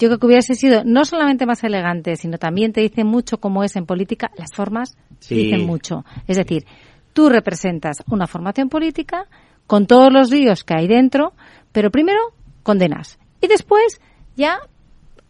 [0.02, 3.64] yo creo que hubiese sido no solamente más elegante, sino también te dice mucho cómo
[3.64, 5.36] es en política, las formas Sí.
[5.36, 6.04] dicen mucho.
[6.28, 6.66] Es decir,
[7.14, 9.28] tú representas una formación política
[9.68, 11.34] con todos los líos que hay dentro,
[11.72, 12.20] pero primero
[12.64, 14.02] condenas y después
[14.36, 14.60] ya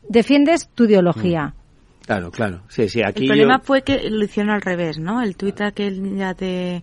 [0.08, 1.54] defiendes tu ideología.
[2.06, 2.62] Claro, claro.
[2.70, 5.22] Sí, sí, aquí El problema yo- fue que lo hicieron al revés, ¿no?
[5.22, 6.82] El tuit aquel ya de...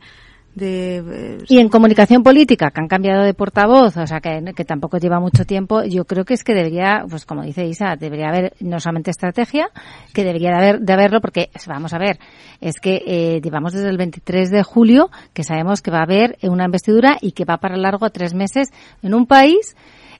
[0.58, 4.98] de Y en comunicación política, que han cambiado de portavoz, o sea, que, que tampoco
[4.98, 8.52] lleva mucho tiempo, yo creo que es que debería, pues como dice Isa, debería haber
[8.60, 9.70] no solamente estrategia,
[10.12, 12.18] que debería de, haber, de haberlo, porque vamos a ver,
[12.60, 16.36] es que eh, llevamos desde el 23 de julio que sabemos que va a haber
[16.42, 18.70] una investidura y que va para largo tres meses
[19.02, 19.76] en un país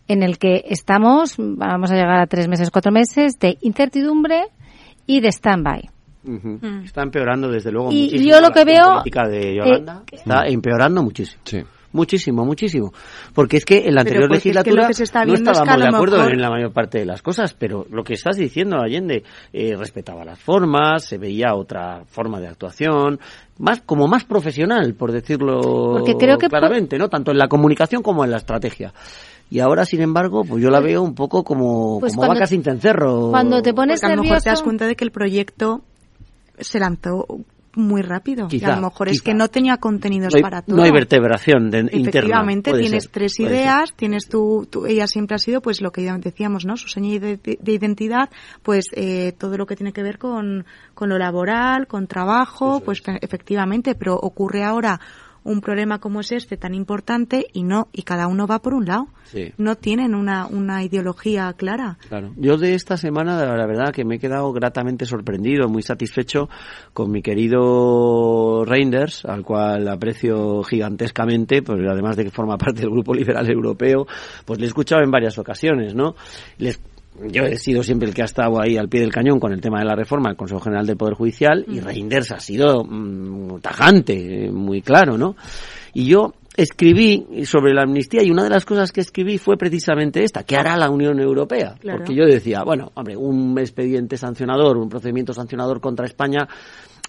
[0.07, 4.47] en el que estamos, vamos a llegar a tres meses, cuatro meses de incertidumbre
[5.07, 5.98] y de stand-by.
[6.25, 6.85] Mm.
[6.85, 8.31] Está empeorando desde luego Y muchísimo.
[8.31, 11.41] yo lo la que veo, política de Yolanda eh, está empeorando muchísimo.
[11.91, 12.93] Muchísimo, muchísimo.
[13.35, 15.41] Porque es que en la anterior es que legislatura lo que se está no es
[15.41, 18.05] que estábamos a de acuerdo mejor- en la mayor parte de las cosas, pero lo
[18.05, 19.23] que estás diciendo, Allende,
[19.55, 23.19] eh, respetaba las formas, se veía otra forma de actuación,
[23.59, 25.61] más como más profesional, por decirlo
[25.99, 27.09] Porque creo que claramente, ¿no?
[27.09, 28.93] Tanto en la comunicación como en la estrategia.
[29.51, 32.47] Y ahora, sin embargo, pues yo la veo un poco como, Pues como cuando- vaca
[32.47, 33.31] sin cencerro.
[33.31, 35.81] Cuando te pones Porque a lo mejor te das cuenta de que el proyecto
[36.61, 37.27] se lanzó
[37.75, 38.49] muy rápido.
[38.51, 40.77] y a lo mejor es que no tenía contenidos no hay, para todo.
[40.77, 42.01] no hay vertebración de, interna.
[42.09, 46.03] Efectivamente, tienes ser, tres ideas, tienes tu, tu- ella siempre ha sido pues lo que
[46.03, 46.77] ya decíamos, ¿no?
[46.77, 48.31] Su seña de, de identidad,
[48.63, 53.01] pues eh, todo lo que tiene que ver con, con lo laboral, con trabajo, pues
[53.01, 54.99] fe- efectivamente, pero ocurre ahora
[55.49, 58.85] un problema como es este tan importante y no y cada uno va por un
[58.87, 59.09] lado.
[59.25, 59.53] Sí.
[59.57, 61.99] No tienen una, una ideología clara.
[62.09, 62.33] Claro.
[62.37, 66.49] Yo de esta semana, la verdad, que me he quedado gratamente sorprendido, muy satisfecho
[66.93, 72.91] con mi querido Reinders, al cual aprecio gigantescamente, pues además de que forma parte del
[72.91, 74.07] Grupo Liberal Europeo,
[74.45, 76.15] pues le he escuchado en varias ocasiones, ¿no?
[76.59, 76.79] Les
[77.27, 79.61] yo he sido siempre el que ha estado ahí al pie del cañón con el
[79.61, 83.61] tema de la reforma del Consejo General del Poder Judicial y Reinders ha sido mm,
[83.61, 85.37] tajante, eh, muy claro, ¿no?
[85.95, 90.25] Y yo escribí sobre la amnistía y una de las cosas que escribí fue precisamente
[90.25, 91.77] esta, ¿qué hará la Unión Europea?
[91.79, 91.99] Claro.
[91.99, 96.49] Porque yo decía, bueno, hombre, un expediente sancionador, un procedimiento sancionador contra España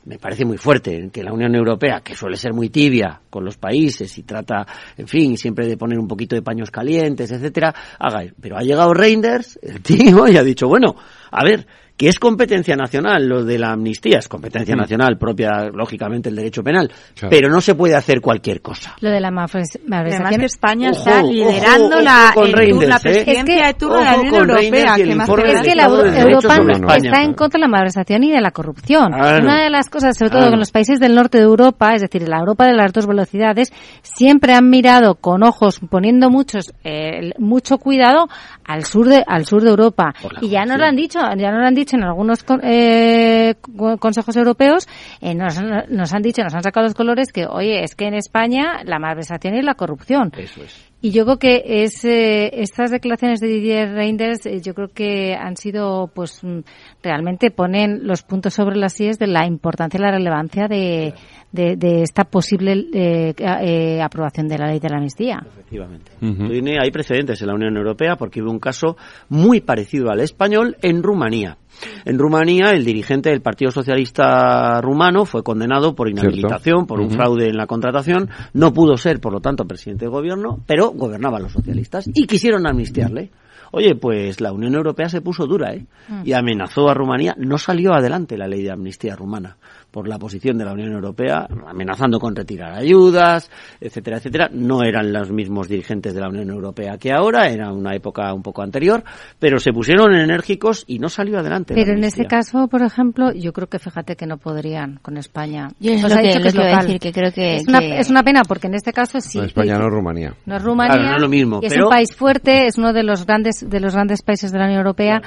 [0.05, 3.57] me parece muy fuerte que la Unión Europea, que suele ser muy tibia con los
[3.57, 4.65] países y trata,
[4.97, 8.23] en fin, siempre de poner un poquito de paños calientes, etcétera, haga.
[8.39, 10.95] Pero ha llegado Reinders, el tío, y ha dicho, bueno,
[11.31, 11.67] a ver,
[11.99, 14.79] que es competencia nacional lo de la amnistía, es competencia Mm.
[14.79, 17.29] nacional propia, lógicamente, el derecho penal, Claro.
[17.29, 18.95] pero no se puede hacer cualquier cosa.
[19.01, 19.27] Lo de la.
[19.27, 22.99] Además que España Ojo, está ojo, liderando ojo la, tour- Reinders, la ¿eh?
[23.01, 24.95] presidencia de turno de la Ojo Unión Europea.
[24.95, 28.51] que más Es que la Europa está en contra de la malversación y de la
[28.51, 29.11] corrupción.
[29.11, 29.43] Claro.
[29.43, 30.53] Una de las cosas, sobre todo Claro.
[30.53, 33.73] en los países del norte de Europa, es decir, la Europa de las dos velocidades,
[34.03, 38.27] siempre han mirado con ojos, poniendo muchos, eh, mucho cuidado
[38.63, 40.13] al sur de, al sur de Europa.
[40.41, 43.97] Y ya nos lo han dicho, ya nos lo han dicho en algunos eh, co-
[43.97, 44.87] consejos europeos,
[45.21, 45.59] eh, nos,
[45.89, 48.99] nos han dicho, nos han sacado los colores que, oye, es que en España la
[48.99, 50.31] malversación y la corrupción.
[50.37, 50.88] Eso es.
[51.01, 55.33] Y yo creo que es, eh, estas declaraciones de Didier Reinders, eh, yo creo que
[55.33, 56.59] han sido, pues, mm,
[57.01, 61.13] realmente ponen los puntos sobre las IES de la importancia y la relevancia de,
[61.53, 65.41] de, de esta posible eh, eh, aprobación de la ley de la amnistía.
[65.47, 66.11] Efectivamente.
[66.19, 68.97] Tiene- hay precedentes en la Unión Europea porque hubo un caso
[69.29, 71.57] muy parecido al español en Rumanía.
[72.03, 77.47] En Rumanía, el dirigente del Partido Socialista rumano fue condenado por inhabilitación, por un fraude
[77.47, 78.29] en la contratación.
[78.53, 82.67] No pudo ser, por lo tanto, presidente de gobierno, pero gobernaban los socialistas y quisieron
[82.67, 83.31] amnistiarle.
[83.71, 85.85] Oye, pues la Unión Europea se puso dura, ¿eh?
[86.07, 86.21] Mm.
[86.25, 87.35] Y amenazó a Rumanía.
[87.37, 89.57] No salió adelante la ley de amnistía rumana
[89.91, 93.49] por la posición de la Unión Europea, amenazando con retirar ayudas,
[93.81, 94.49] etcétera, etcétera.
[94.51, 98.41] No eran los mismos dirigentes de la Unión Europea que ahora, era una época un
[98.43, 99.03] poco anterior,
[99.39, 101.73] pero se pusieron enérgicos y no salió adelante.
[101.75, 105.17] la Pero en ese caso, por ejemplo, yo creo que fíjate que no podrían con
[105.17, 105.69] España.
[105.79, 107.67] Yo es Os lo ha que- dicho lo que es decir, que creo que- es,
[107.67, 109.37] una, es una pena porque en este caso sí.
[109.39, 110.33] No, España no Rumanía.
[110.45, 110.93] No es Rumanía.
[110.95, 113.25] Claro, no es lo mismo, y es pero- un país fuerte, es uno de los
[113.25, 115.21] grandes de los grandes países de la Unión Europea.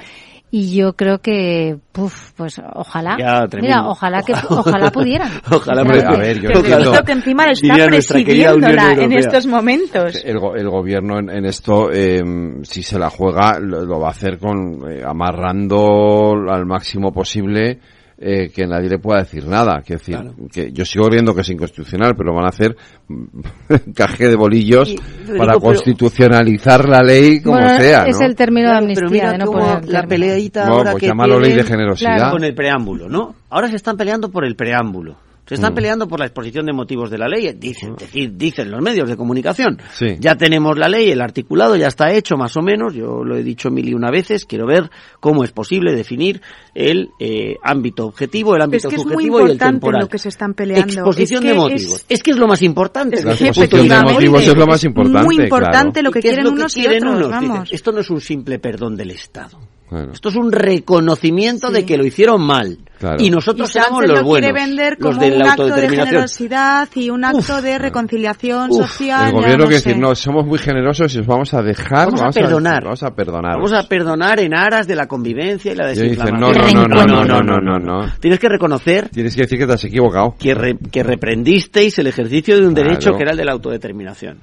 [0.55, 5.31] Y yo creo que, puf, pues ojalá, Ya, mira, ojalá que, ojalá pudieran.
[5.51, 6.91] Ojalá, Hombre, a ver, yo entiendo.
[6.91, 10.23] creo que encima lo está presidiéndola en estos momentos.
[10.23, 12.23] El, el gobierno en, en esto, eh,
[12.65, 17.79] si se la juega, lo, lo va a hacer con eh, amarrando al máximo posible
[18.25, 19.83] eh, que nadie le pueda decir nada.
[19.85, 20.17] Que decir,
[20.53, 22.77] que yo sigo viendo que es inconstitucional, pero van a hacer
[23.95, 24.97] caje de bolillos Y,
[25.37, 28.05] para pero- constitucionalizar la ley como Bueno, sea.
[28.07, 28.27] es ¿no?
[28.27, 31.07] el término de amnistía, pero mira de no el la peleadita No, ahora pues que
[31.09, 32.17] llámalo ley de generosidad.
[32.17, 33.35] Claro, con el preámbulo, ¿no?
[33.51, 35.17] Ahora se están peleando por el preámbulo.
[35.45, 35.75] Se están Mm.
[35.75, 39.17] peleando por la exposición de motivos de la ley, dicen, decir, dicen los medios de
[39.17, 39.77] comunicación.
[39.93, 40.17] Sí.
[40.21, 43.43] Ya tenemos la ley, el articulado ya está hecho más o menos, yo lo he
[43.43, 44.89] dicho mil y una veces, quiero ver
[45.21, 46.41] cómo es posible definir
[46.75, 50.01] el eh, ámbito objetivo, el ámbito es que es muy subjetivo y el importante temporal.
[50.03, 50.93] lo que se están peleando.
[50.93, 51.95] Exposición Es de que motivos.
[51.97, 53.17] es- Es, que es lo más importante.
[53.17, 55.25] Es La que exposición de efectivamente motivos es lo más importante.
[55.25, 56.05] Muy importante claro.
[56.07, 57.41] lo que ¿Y qué es quieren lo que unos quieren y otros, unos?
[57.41, 57.73] Dicen, vamos.
[57.73, 59.59] esto no es un simple perdón del Estado.
[59.93, 62.79] Bueno, Esto es un reconocimiento de que lo hicieron mal.
[62.99, 63.17] Claro.
[63.21, 64.49] Y nosotros Y seamos los lo buenos.
[64.51, 68.71] quiere vender los como de un la acto de generosidad y un acto de reconciliación
[68.71, 69.27] Uf, social.
[69.27, 69.89] el gobierno no quiere sé.
[69.91, 72.85] decir, no, somos muy generosos y os vamos a dejar, Vamos a perdonar.
[72.85, 73.57] vamos a perdonar.
[73.57, 76.75] Vamos a perdonar en aras de la convivencia y la Y ellos dicen, desinflamación.
[76.75, 78.13] no, no, no, no, no, no, no, no.
[78.21, 80.37] Tienes que reconocer Tienes que decir que te has equivocado.
[80.39, 84.39] que, re- que reprendisteis el ejercicio de un derecho que era el de la autodeterminación.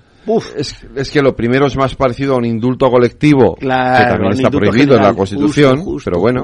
[0.56, 4.96] Es, que lo primero es más parecido a un indulto colectivo, que también está prohibido
[4.96, 6.44] en la Constitución, pero bueno.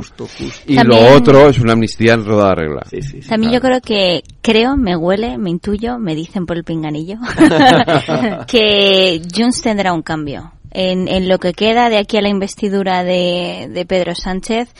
[0.66, 2.82] y lo otro es una amnistía en rodada regla.
[3.28, 7.18] también yo creo que, creo, me huele, me intuyo, me dicen por el pinganillo,
[8.48, 10.52] que Junts tendrá un cambio.
[10.72, 14.74] En, en, lo que queda de aquí a la investidura de, de Pedro Sánchez,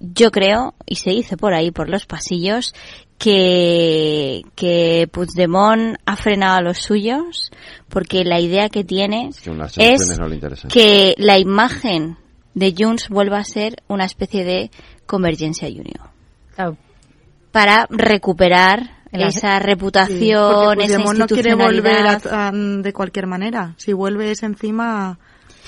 [0.00, 2.72] yo creo, y se dice por ahí, por los pasillos,
[3.18, 7.50] que, que Puigdemont ha frenado a los suyos
[7.88, 9.30] porque la idea que tiene
[9.76, 10.18] es
[10.68, 12.16] que la imagen
[12.54, 14.70] de Junts vuelva a ser una especie de
[15.06, 16.10] Convergencia Junior.
[17.50, 22.20] Para recuperar esa reputación, esa no quiere volver
[22.82, 23.74] de cualquier manera.
[23.78, 25.18] Si vuelve es encima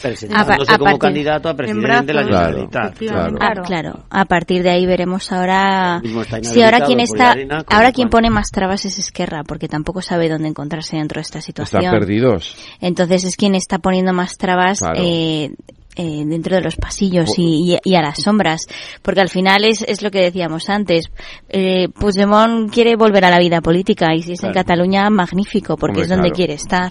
[0.01, 2.99] presentándose como candidato a presidente de la Generalitat.
[2.99, 4.05] Claro, claro.
[4.11, 6.01] A partir de ahí veremos ahora
[6.43, 7.37] si ahora quién está,
[7.67, 11.41] ahora quien pone más trabas es Esquerra, porque tampoco sabe dónde encontrarse dentro de esta
[11.41, 11.83] situación.
[11.83, 12.57] Están perdidos.
[12.81, 15.53] Entonces es quien está poniendo más trabas eh,
[16.01, 18.67] eh, dentro de los pasillos y, a las sombras,
[19.03, 21.11] porque al final es, es lo que decíamos antes.
[21.51, 26.03] Eh, Puigdemont quiere volver a la vida política y si es en Cataluña, magnífico, porque
[26.03, 26.91] es donde quiere estar.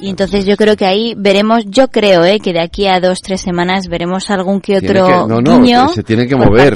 [0.00, 3.20] y entonces yo creo que ahí veremos, yo creo eh, que de aquí a dos,
[3.20, 6.74] tres semanas veremos algún que otro no, se tiene que mover.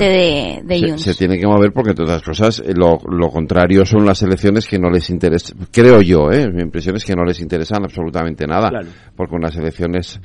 [0.99, 4.67] se, tiene que mover porque, entre otras cosas, eh, lo, lo contrario son las elecciones
[4.67, 8.47] que no les interesan, creo yo, eh, mi impresión es que no les interesan absolutamente
[8.47, 8.71] nada,
[9.17, 10.21] porque unas elecciones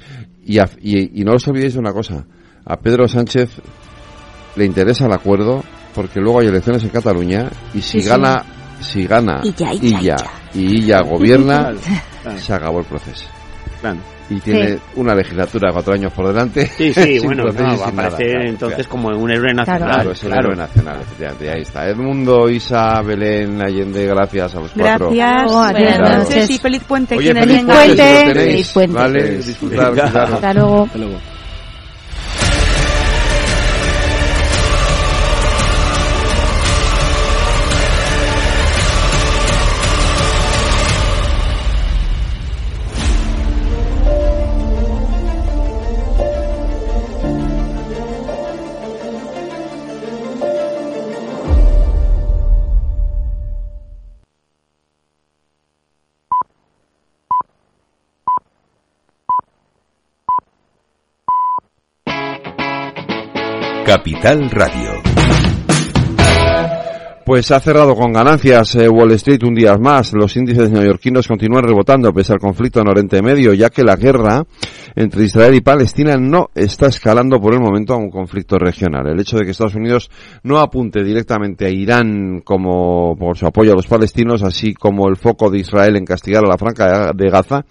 [0.49, 2.25] y, no os olvidéis de una cosa,
[2.65, 3.49] a Pedro Sánchez
[4.55, 5.63] le interesa el acuerdo
[5.93, 8.43] porque luego hay elecciones en Cataluña y si gana,
[8.79, 10.17] si gana y ya,
[10.53, 11.73] y ya, gobierna,
[12.37, 13.25] se acabó el proceso.
[14.29, 16.67] Y tiene una legislatura de cuatro años por delante.
[16.67, 19.91] Sí, sí, bueno, va a aparecer entonces como un héroe nacional.
[19.93, 21.87] Claro, es un héroe nacional, efectivamente, ahí está.
[21.87, 25.09] Edmundo, Isa, Belén, Allende, gracias a los cuatro.
[25.11, 27.17] Gracias, buenas noches y feliz puente.
[27.17, 28.33] Oye, feliz puente.
[28.33, 28.93] Feliz puente.
[28.95, 29.99] Vale, disfrutar.
[29.99, 30.83] Hasta luego.
[30.83, 31.38] Hasta luego.
[64.29, 64.91] Capital Radio.
[67.25, 70.13] Pues ha cerrado con ganancias eh, Wall Street un día más.
[70.13, 74.43] Los índices neoyorquinos continúan rebotando pese al conflicto en Oriente Medio, ya que la guerra
[74.95, 79.07] entre Israel y Palestina no está escalando por el momento a un conflicto regional.
[79.07, 80.11] El hecho de que Estados Unidos
[80.43, 85.15] no apunte directamente a Irán como por su apoyo a los palestinos, así como el
[85.15, 87.65] foco de Israel en castigar a la franca de Gaza,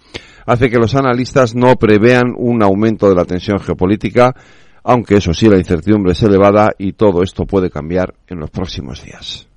[0.45, 4.35] hace que los analistas no prevean un aumento de la tensión geopolítica
[4.83, 9.03] aunque eso sí la incertidumbre es elevada y todo esto puede cambiar en los próximos
[9.03, 9.48] días.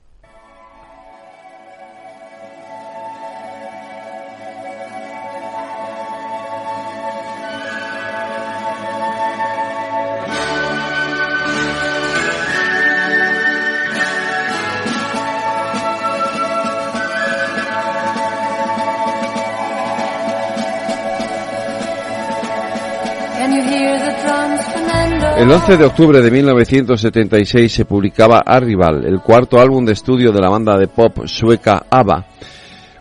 [25.36, 30.40] El 11 de octubre de 1976 se publicaba Arrival, el cuarto álbum de estudio de
[30.40, 32.26] la banda de pop sueca ABBA.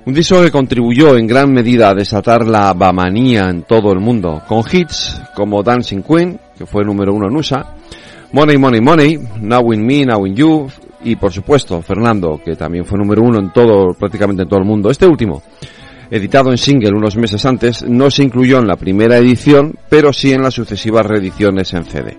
[0.05, 4.41] Un disco que contribuyó en gran medida a desatar la bamanía en todo el mundo,
[4.47, 7.75] con hits como Dancing Queen, que fue número uno en USA,
[8.31, 10.67] Money Money Money, Now in Me, Now in You,
[11.03, 14.65] y por supuesto Fernando, que también fue número uno en todo, prácticamente en todo el
[14.65, 14.89] mundo.
[14.89, 15.43] Este último,
[16.11, 20.33] editado en single unos meses antes, no se incluyó en la primera edición, pero sí
[20.33, 22.17] en las sucesivas reediciones en CD.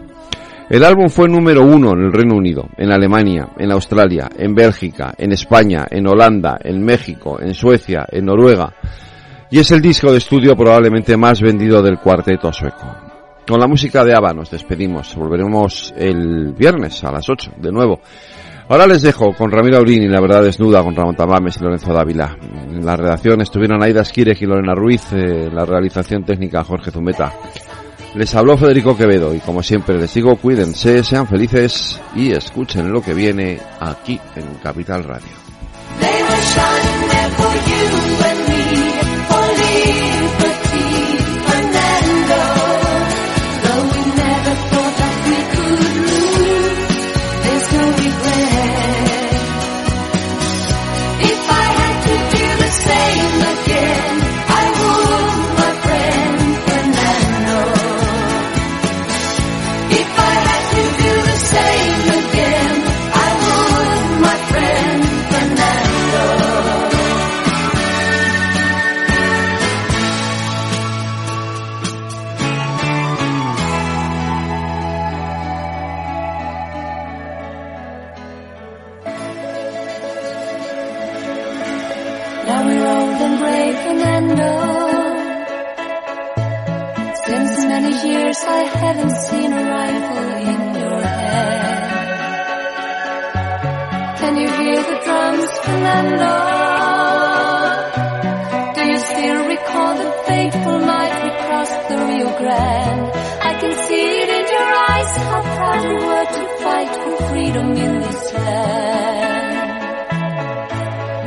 [0.70, 5.12] El álbum fue número uno en el Reino Unido, en Alemania, en Australia, en Bélgica,
[5.19, 8.73] en España, en Holanda, en México, en Suecia, en Noruega.
[9.51, 12.86] Y es el disco de estudio probablemente más vendido del cuarteto sueco.
[13.47, 15.14] Con la música de ABBA nos despedimos.
[15.14, 18.01] Volveremos el viernes a las 8 de nuevo.
[18.73, 22.39] Ahora les dejo con Ramiro Aurini, La Verdad Desnuda, con Ramón Tamames y Lorenzo Dávila.
[22.40, 26.90] En la redacción estuvieron Aida Skirek y Lorena Ruiz, eh, en la realización técnica Jorge
[26.90, 27.35] Zumeta.
[28.15, 33.03] Les habló Federico Quevedo y como siempre les digo, cuídense, sean felices y escuchen lo
[33.03, 35.32] que viene aquí en Capital Radio.
[95.93, 96.35] Fernando?
[98.77, 103.06] Do you still recall the fateful night we crossed the Rio Grande?
[103.51, 107.69] I can see it in your eyes, how proud you were to fight for freedom
[107.77, 109.70] in this land.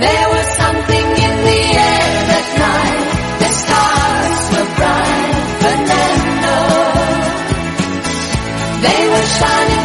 [0.04, 3.10] There was something in the air that night.
[3.42, 6.58] The stars were bright, Fernando.
[8.86, 9.85] They were shining